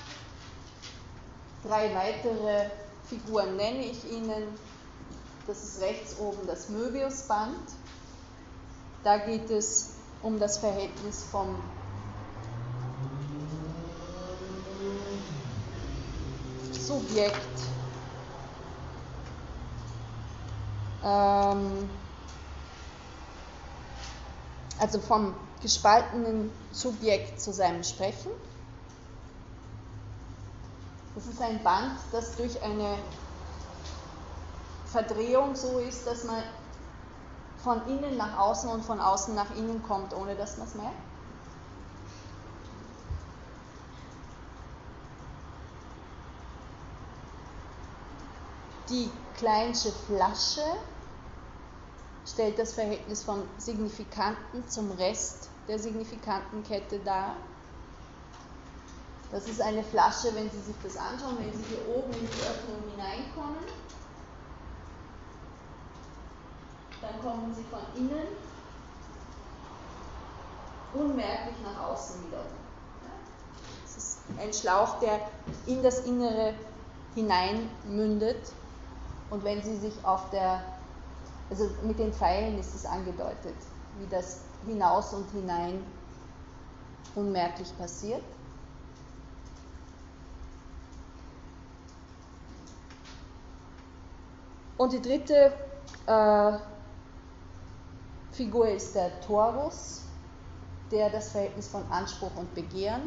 Drei 1.64 1.94
weitere 1.94 2.70
Figuren 3.08 3.56
nenne 3.56 3.86
ich 3.86 4.10
Ihnen. 4.12 4.44
Das 5.48 5.64
ist 5.64 5.82
rechts 5.82 6.18
oben 6.20 6.46
das 6.48 6.70
Möbiusband. 6.70 7.58
Da 9.04 9.18
geht 9.18 9.50
es 9.50 9.94
um 10.22 10.40
das 10.40 10.58
Verhältnis 10.58 11.24
vom 11.32 11.58
Subjekt 16.72 17.60
ähm, 21.04 21.90
also 24.80 25.00
vom 25.00 25.34
gespaltenen 25.62 26.52
Subjekt 26.72 27.40
zu 27.42 27.52
seinem 27.52 27.84
Sprechen. 27.84 28.32
Das 31.20 31.28
ist 31.28 31.42
ein 31.42 31.62
Band, 31.64 31.98
das 32.14 32.38
durch 32.38 32.64
eine 32.64 32.98
Verdrehung 34.86 35.54
so 35.54 35.80
ist, 35.80 36.08
dass 36.08 36.24
man 36.24 36.42
von 37.62 37.86
innen 37.90 38.16
nach 38.16 38.38
außen 38.38 38.70
und 38.70 38.86
von 38.86 39.02
außen 39.02 39.36
nach 39.36 39.54
innen 39.54 39.84
kommt, 39.84 40.14
ohne 40.14 40.38
dass 40.38 40.56
man 40.56 40.66
es 40.66 40.76
merkt. 40.76 40.96
Die 48.88 49.12
Kleinsche 49.36 49.92
Flasche 49.92 50.64
stellt 52.26 52.58
das 52.58 52.72
Verhältnis 52.72 53.24
vom 53.24 53.44
Signifikanten 53.58 54.70
zum 54.70 54.92
Rest 54.92 55.50
der 55.68 55.80
Signifikantenkette 55.80 57.00
dar. 57.00 57.36
Das 59.32 59.48
ist 59.48 59.62
eine 59.62 59.84
Flasche, 59.84 60.34
wenn 60.34 60.50
Sie 60.50 60.60
sich 60.60 60.76
das 60.84 60.98
anschauen, 60.98 61.38
wenn 61.40 61.54
Sie 61.54 61.64
hier 61.70 61.88
oben 61.96 62.12
in 62.14 62.22
die 62.22 62.42
Öffnung 62.42 62.82
hineinkommen, 62.92 63.64
dann 67.02 67.22
kommen 67.22 67.54
Sie 67.54 67.64
von 67.64 67.80
innen 67.96 68.28
unmerklich 70.94 71.56
nach 71.64 71.90
außen 71.90 72.28
wieder. 72.28 72.44
Es 73.86 73.98
ist 73.98 74.18
ein 74.40 74.52
Schlauch, 74.52 75.00
der 75.00 75.20
in 75.68 75.84
das 75.84 76.00
Innere 76.06 76.56
hineinmündet 77.14 78.52
und 79.30 79.44
wenn 79.44 79.62
Sie 79.62 79.78
sich 79.78 79.94
auf 80.04 80.30
der, 80.32 80.64
also 81.52 81.70
mit 81.84 82.00
den 82.00 82.14
Pfeilen 82.14 82.58
ist 82.58 82.74
es 82.74 82.86
angedeutet, 82.86 83.56
wie 84.00 84.08
das 84.08 84.40
hinaus 84.66 85.14
und 85.14 85.30
hinein 85.32 85.84
unmerklich 87.16 87.76
passiert. 87.78 88.24
Und 94.80 94.94
die 94.94 95.02
dritte 95.02 95.52
äh, 96.06 96.58
Figur 98.32 98.70
ist 98.70 98.96
der 98.96 99.20
Torus, 99.20 100.04
der 100.90 101.10
das 101.10 101.32
Verhältnis 101.32 101.68
von 101.68 101.84
Anspruch 101.92 102.34
und 102.38 102.56
Begehren 102.56 103.02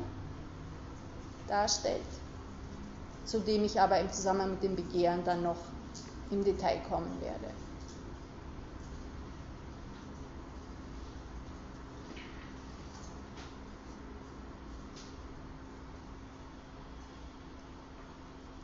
darstellt, 1.49 2.05
zu 3.25 3.41
dem 3.41 3.65
ich 3.65 3.81
aber 3.81 3.99
im 3.99 4.13
Zusammenhang 4.13 4.51
mit 4.51 4.63
dem 4.63 4.77
Begehren 4.77 5.25
dann 5.25 5.43
noch 5.43 5.57
im 6.31 6.45
Detail 6.45 6.79
kommen 6.91 7.19
werde. 7.23 7.49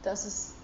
Das 0.02 0.26
ist 0.26 0.57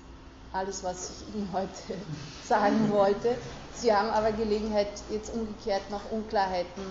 alles, 0.54 0.84
was 0.84 1.10
ich 1.10 1.34
Ihnen 1.34 1.48
heute 1.52 1.72
sagen 2.48 2.90
wollte. 2.90 3.36
Sie 3.74 3.92
haben 3.92 4.10
aber 4.10 4.32
Gelegenheit, 4.32 4.88
jetzt 5.10 5.34
umgekehrt 5.34 5.90
noch 5.90 6.10
Unklarheiten 6.10 6.84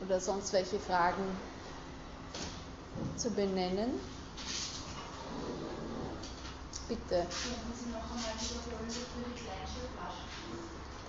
oder 0.00 0.20
sonst 0.20 0.52
welche 0.52 0.78
Fragen 0.78 1.24
zu 3.16 3.30
benennen. 3.30 4.00
Bitte. 6.88 7.26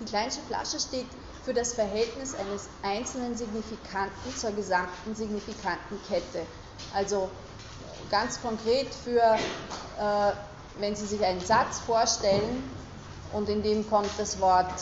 Die 0.00 0.04
kleinste 0.04 0.42
Flasche 0.42 0.80
steht 0.80 1.06
für 1.44 1.54
das 1.54 1.72
Verhältnis 1.72 2.34
eines 2.34 2.68
einzelnen 2.82 3.36
Signifikanten 3.36 4.36
zur 4.36 4.50
gesamten 4.52 5.14
Signifikantenkette. 5.14 6.46
Also 6.92 7.30
ganz 8.10 8.40
konkret 8.42 8.88
für, 8.92 9.38
äh, 9.98 10.32
wenn 10.78 10.96
Sie 10.96 11.06
sich 11.06 11.24
einen 11.24 11.40
Satz 11.40 11.80
vorstellen 11.80 12.62
und 13.32 13.48
in 13.48 13.62
dem 13.62 13.88
kommt 13.88 14.10
das 14.18 14.40
Wort 14.40 14.72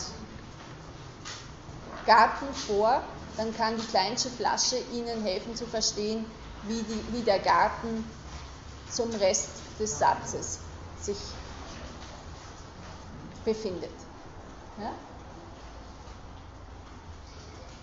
Garten 2.05 2.53
vor, 2.53 3.01
dann 3.35 3.55
kann 3.55 3.75
die 3.77 3.85
kleinste 3.87 4.29
Flasche 4.29 4.77
Ihnen 4.93 5.23
helfen 5.23 5.55
zu 5.55 5.65
verstehen, 5.65 6.25
wie, 6.63 6.81
die, 6.83 7.13
wie 7.13 7.21
der 7.21 7.39
Garten 7.39 8.09
zum 8.89 9.11
Rest 9.15 9.49
des 9.79 9.99
Satzes 9.99 10.59
sich 11.01 11.17
befindet. 13.43 13.91
Ja? 14.79 14.93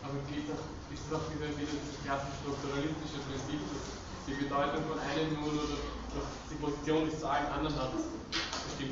Aber 0.02 0.18
geht 0.28 0.48
das, 0.48 0.58
ist 0.92 1.04
das 1.10 1.20
auch 1.20 1.30
wieder, 1.30 1.48
wieder 1.56 1.72
das 1.72 2.04
klassische 2.04 2.36
strukturalistische 2.42 3.20
Prinzip, 3.24 3.60
dass 3.72 3.84
die 4.26 4.34
Bedeutung 4.34 4.84
von 4.88 4.98
einem 5.00 5.40
nur 5.40 5.52
oder 5.52 6.03
dass 6.14 6.50
die 6.50 6.56
Position, 6.56 7.08
es 7.08 7.20
zu 7.20 7.28
allen 7.28 7.46
anderen 7.46 7.76
hat? 7.76 7.90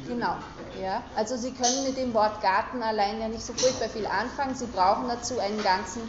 Genau, 0.07 0.37
ja. 0.81 1.03
Also 1.17 1.37
Sie 1.37 1.53
können 1.53 1.85
mit 1.85 1.97
dem 1.97 2.15
Wort 2.15 2.41
Garten 2.41 2.83
allein 2.83 3.21
ja 3.21 3.29
nicht 3.29 3.45
so 3.45 3.53
furchtbar 3.53 3.89
viel 3.89 4.07
anfangen. 4.07 4.55
Sie 4.55 4.67
brauchen 4.67 5.09
dazu 5.09 5.39
einen 5.39 5.63
ganzen 5.63 6.03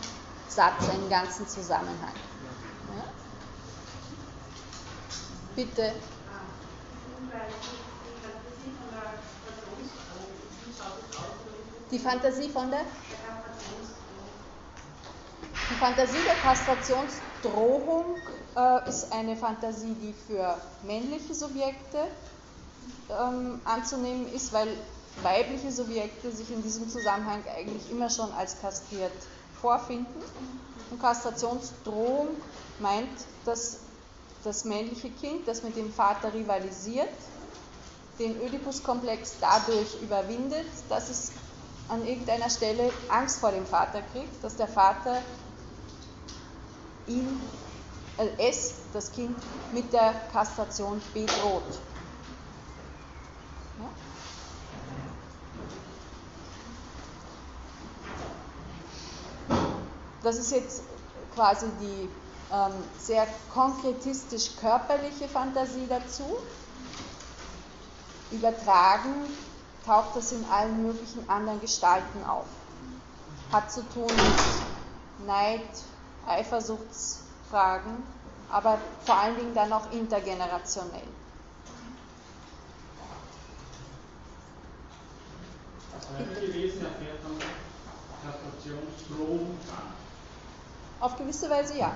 Satz, 0.48 0.90
einen 0.90 1.10
ganzen 1.10 1.48
Zusammenhang. 1.48 2.14
Ja? 2.98 3.04
Bitte. 5.56 5.94
Die 11.92 12.00
Fantasie 12.00 12.50
von 12.50 12.72
der? 12.72 12.82
Die 15.70 15.76
Fantasie 15.76 16.18
der 16.26 16.36
Kastrationsdrohung 16.36 18.18
äh, 18.56 18.90
ist 18.90 19.12
eine 19.12 19.36
Fantasie, 19.36 19.96
die 20.02 20.14
für 20.28 20.58
männliche 20.84 21.34
Subjekte 21.34 22.08
ähm, 23.10 23.62
anzunehmen 23.66 24.32
ist, 24.34 24.54
weil 24.54 24.68
weibliche 25.22 25.72
Subjekte 25.72 26.32
sich 26.32 26.52
in 26.52 26.64
diesem 26.64 26.90
Zusammenhang 26.90 27.44
eigentlich 27.56 27.92
immer 27.92 28.10
schon 28.10 28.32
als 28.34 28.60
kastriert 28.60 29.12
vorfinden. 29.62 30.22
Und 30.90 31.02
Kastrationsdrohung 31.02 32.30
meint, 32.80 33.10
dass 33.46 33.80
das 34.44 34.66
männliche 34.66 35.10
Kind, 35.10 35.48
das 35.48 35.64
mit 35.64 35.76
dem 35.78 35.92
Vater 35.94 36.34
rivalisiert, 36.34 37.10
den 38.20 38.40
Oedipus-Komplex 38.42 39.36
dadurch 39.40 40.02
überwindet, 40.02 40.68
dass 40.90 41.10
es 41.10 41.32
an 41.90 42.06
irgendeiner 42.06 42.50
Stelle 42.50 42.92
Angst 43.10 43.40
vor 43.40 43.52
dem 43.52 43.66
Vater 43.66 44.02
kriegt, 44.14 44.44
dass 44.44 44.56
der 44.56 44.68
Vater 44.68 45.22
ihn, 47.08 47.42
es, 48.38 48.76
das 48.94 49.12
Kind, 49.12 49.36
mit 49.74 49.92
der 49.92 50.14
Kastration 50.32 51.02
bedroht. 51.14 51.64
Ja? 53.80 53.90
Das 60.22 60.38
ist 60.38 60.52
jetzt 60.52 60.84
quasi 61.34 61.66
die 61.82 62.10
ähm, 62.52 62.72
sehr 63.00 63.28
konkretistisch 63.54 64.56
körperliche 64.58 65.28
Fantasie 65.28 65.88
dazu. 65.90 66.38
Übertragen 68.32 69.26
taucht 69.86 70.16
das 70.16 70.32
in 70.32 70.46
allen 70.46 70.84
möglichen 70.84 71.28
anderen 71.30 71.60
Gestalten 71.60 72.24
auf. 72.26 72.46
Hat 73.52 73.72
zu 73.72 73.82
tun 73.90 74.06
mit 74.06 75.28
Neid, 75.28 75.62
Eifersuchtsfragen, 77.54 78.04
aber 78.50 78.80
vor 79.06 79.18
allen 79.18 79.36
Dingen 79.38 79.54
dann 79.54 79.72
auch 79.72 79.92
intergenerationell. 79.92 81.08
Auf 91.00 91.18
gewisse 91.18 91.50
Weise 91.50 91.78
ja. 91.78 91.94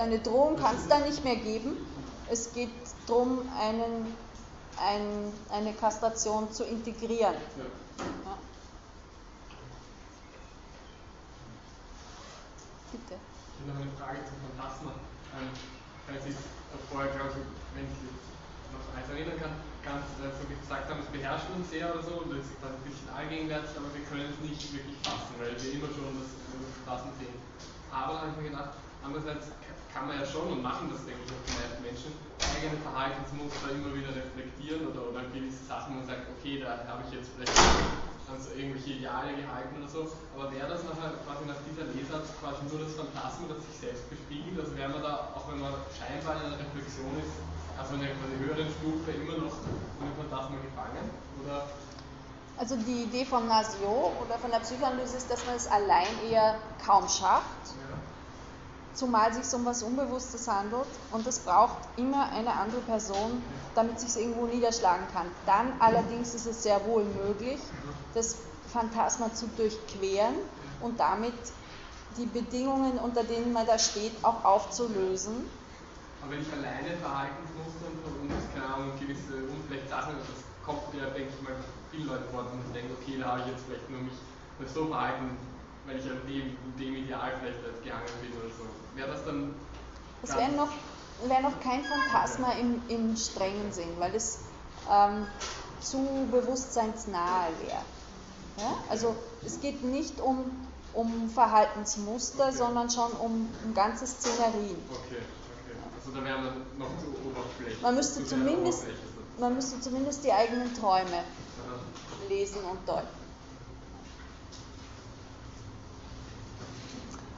Eine 0.00 0.18
Drohung 0.18 0.56
kann 0.56 0.76
es 0.76 0.88
da 0.88 0.98
nicht 0.98 1.22
mehr 1.24 1.36
geben. 1.36 1.76
Es 2.30 2.52
geht 2.52 2.70
darum, 3.06 3.40
einen, 3.60 4.16
ein, 4.78 5.32
eine 5.50 5.72
Kastration 5.74 6.50
zu 6.52 6.64
integrieren. 6.64 7.34
Ja. 7.34 7.64
Ja. 8.24 8.38
Bitte. 12.90 13.31
Ich 13.62 13.70
habe 13.70 13.78
noch 13.78 13.86
eine 13.86 13.94
Frage 13.94 14.18
zum 14.26 14.42
Phantasma. 14.42 14.90
Ähm, 15.38 15.54
weil 16.10 16.18
Sie 16.18 16.34
vorher, 16.90 17.14
glaube 17.14 17.30
ich, 17.38 17.46
wenn 17.78 17.86
ich 17.86 17.94
noch 18.74 18.90
eins 18.90 19.06
erinnern 19.06 19.38
kann, 19.38 19.54
ganz 19.86 20.02
äh, 20.18 20.34
so 20.34 20.42
gesagt 20.50 20.90
haben, 20.90 20.98
es 20.98 21.06
beherrscht 21.14 21.46
uns 21.54 21.70
sehr 21.70 21.94
oder 21.94 22.02
so 22.02 22.26
und 22.26 22.34
es 22.34 22.50
ist 22.50 22.58
dann 22.58 22.74
ein 22.74 22.82
bisschen 22.82 23.06
allgegenwärtig, 23.14 23.70
aber 23.78 23.86
wir 23.94 24.02
können 24.10 24.34
es 24.34 24.38
nicht 24.42 24.66
wirklich 24.74 24.98
fassen, 25.06 25.38
weil 25.38 25.54
wir 25.62 25.78
immer 25.78 25.94
schon 25.94 26.10
das 26.18 26.34
Phantasma 26.82 27.14
sehen. 27.22 27.38
Aber 27.94 28.18
habe 28.18 28.34
ich 28.34 28.36
mir 28.42 28.50
gedacht, 28.50 28.82
andererseits 28.98 29.46
kann 29.92 30.08
man 30.08 30.18
ja 30.18 30.24
schon 30.24 30.48
und 30.48 30.62
machen 30.64 30.88
das, 30.88 31.04
denke 31.04 31.20
ich, 31.20 31.30
auch 31.30 31.44
die 31.44 31.56
meisten 31.60 31.80
Menschen, 31.84 32.10
eigene 32.40 32.80
Verhaltensmuster 32.80 33.68
immer 33.76 33.92
wieder 33.92 34.08
reflektieren 34.08 34.88
oder, 34.88 35.12
oder 35.12 35.28
gewisse 35.28 35.62
Sachen 35.68 36.00
und 36.00 36.04
sagt, 36.08 36.26
okay, 36.32 36.58
da 36.58 36.80
habe 36.88 37.04
ich 37.06 37.12
jetzt 37.12 37.30
vielleicht 37.36 37.52
an 38.32 38.40
so 38.40 38.56
irgendwelche 38.56 38.96
Ideale 38.96 39.36
gehalten 39.36 39.76
oder 39.76 39.90
so, 39.92 40.08
aber 40.32 40.48
wäre 40.48 40.64
das 40.64 40.80
nachher 40.88 41.20
quasi 41.28 41.44
nach 41.44 41.60
dieser 41.68 41.84
Lesart 41.92 42.24
quasi 42.40 42.64
nur 42.64 42.80
das 42.80 42.96
Phantasma, 42.96 43.52
das 43.52 43.60
sich 43.68 43.76
selbst 43.76 44.08
bespiegelt? 44.08 44.56
Also 44.56 44.72
wäre 44.72 44.88
man 44.88 45.04
da, 45.04 45.36
auch 45.36 45.44
wenn 45.52 45.60
man 45.60 45.76
scheinbar 45.92 46.40
in 46.40 46.48
einer 46.48 46.56
Reflexion 46.56 47.12
ist, 47.20 47.36
also 47.76 48.00
in 48.00 48.08
einer 48.08 48.16
höheren 48.40 48.68
Stufe 48.72 49.12
immer 49.12 49.36
noch 49.36 49.60
von 49.60 50.08
dem 50.08 50.16
Phantasma 50.16 50.56
gefangen? 50.64 51.04
Oder 51.44 51.68
also 52.56 52.76
die 52.76 53.04
Idee 53.04 53.24
von 53.24 53.48
Nasio 53.48 54.12
oder 54.22 54.38
von 54.38 54.50
der 54.50 54.60
Psychoanalyse 54.60 55.16
ist, 55.16 55.30
dass 55.30 55.44
man 55.46 55.56
es 55.56 55.66
allein 55.66 56.06
eher 56.30 56.56
kaum 56.84 57.08
schafft, 57.08 57.74
ja. 57.74 57.91
Zumal 58.94 59.32
sich 59.32 59.52
um 59.54 59.64
was 59.64 59.82
Unbewusstes 59.82 60.48
handelt 60.48 60.86
und 61.12 61.26
es 61.26 61.40
braucht 61.40 61.78
immer 61.96 62.30
eine 62.30 62.52
andere 62.52 62.80
Person, 62.82 63.42
damit 63.74 63.98
sich 63.98 64.22
irgendwo 64.22 64.46
niederschlagen 64.46 65.06
kann. 65.12 65.26
Dann 65.46 65.72
allerdings 65.80 66.34
ist 66.34 66.46
es 66.46 66.62
sehr 66.62 66.84
wohl 66.86 67.04
möglich, 67.04 67.58
das 68.14 68.36
Phantasma 68.72 69.32
zu 69.34 69.46
durchqueren 69.56 70.34
und 70.80 71.00
damit 71.00 71.34
die 72.16 72.26
Bedingungen, 72.26 72.98
unter 72.98 73.24
denen 73.24 73.52
man 73.52 73.66
da 73.66 73.78
steht, 73.78 74.12
auch 74.22 74.44
aufzulösen. 74.44 75.48
Aber 76.20 76.32
wenn 76.32 76.42
ich 76.42 76.52
alleine 76.52 76.96
Verhaltensmuster 77.00 77.88
und, 77.88 78.30
und 78.30 78.54
keine 78.54 78.66
Ahnung, 78.74 78.92
gewisse 79.00 79.48
und 79.48 79.88
Sachen, 79.88 80.14
das 80.20 80.38
kommt 80.64 80.94
ja, 80.94 81.10
denke 81.10 81.32
ich 81.34 81.42
mal, 81.42 81.56
vielen 81.90 82.06
Leuten 82.06 82.30
vor, 82.30 82.44
dass 82.44 82.52
man 82.52 82.72
denkt, 82.72 82.92
okay, 83.00 83.18
da 83.18 83.26
habe 83.32 83.40
ich 83.40 83.46
jetzt 83.48 83.64
vielleicht 83.66 83.90
nur 83.90 84.02
mich 84.02 84.14
so 84.72 84.86
verhalten, 84.86 85.36
weil 85.86 85.98
ich 85.98 86.04
an 86.04 86.20
dem, 86.26 86.56
dem 86.78 86.96
Ideal 86.96 87.32
vielleicht 87.40 87.84
gehangen 87.84 88.06
bin 88.20 88.32
oder 88.38 88.48
so. 88.48 88.64
Wäre 88.94 89.08
das 89.08 89.24
dann. 89.24 89.54
Das 90.22 90.36
wäre 90.36 90.52
noch, 90.52 90.70
wär 91.26 91.40
noch 91.40 91.60
kein 91.60 91.82
Phantasma 91.84 92.52
im, 92.52 92.80
im 92.88 93.16
strengen 93.16 93.72
Sinn, 93.72 93.88
weil 93.98 94.14
es 94.14 94.40
ähm, 94.90 95.26
zu 95.80 96.28
bewusstseinsnahe 96.30 97.48
wäre. 97.66 97.82
Ja? 98.58 98.74
Also 98.88 99.16
es 99.44 99.60
geht 99.60 99.82
nicht 99.82 100.20
um, 100.20 100.50
um 100.94 101.28
Verhaltensmuster, 101.30 102.48
okay. 102.48 102.56
sondern 102.56 102.90
schon 102.90 103.10
um, 103.12 103.48
um 103.64 103.74
ganze 103.74 104.06
Szenerien. 104.06 104.76
Okay, 104.90 105.18
okay. 105.18 105.76
Also 105.98 106.16
da 106.16 106.24
wäre 106.24 106.38
man 106.38 106.62
noch 106.78 106.90
zu 106.98 107.08
oberflächlich. 107.28 107.82
Man 107.82 107.96
müsste, 107.96 108.24
zumindest, 108.24 108.84
man 109.38 109.54
müsste 109.56 109.80
zumindest 109.80 110.24
die 110.24 110.32
eigenen 110.32 110.72
Träume 110.74 111.18
Aha. 111.18 111.80
lesen 112.28 112.62
und 112.64 112.88
deuten. 112.88 113.21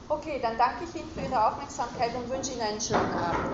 Okay, 0.07 0.39
dann 0.41 0.57
danke 0.57 0.83
ich 0.85 0.95
Ihnen 0.95 1.09
für 1.11 1.21
Ihre 1.21 1.47
Aufmerksamkeit 1.47 2.15
und 2.15 2.29
wünsche 2.29 2.51
Ihnen 2.51 2.61
einen 2.61 2.81
schönen 2.81 3.11
Abend. 3.13 3.49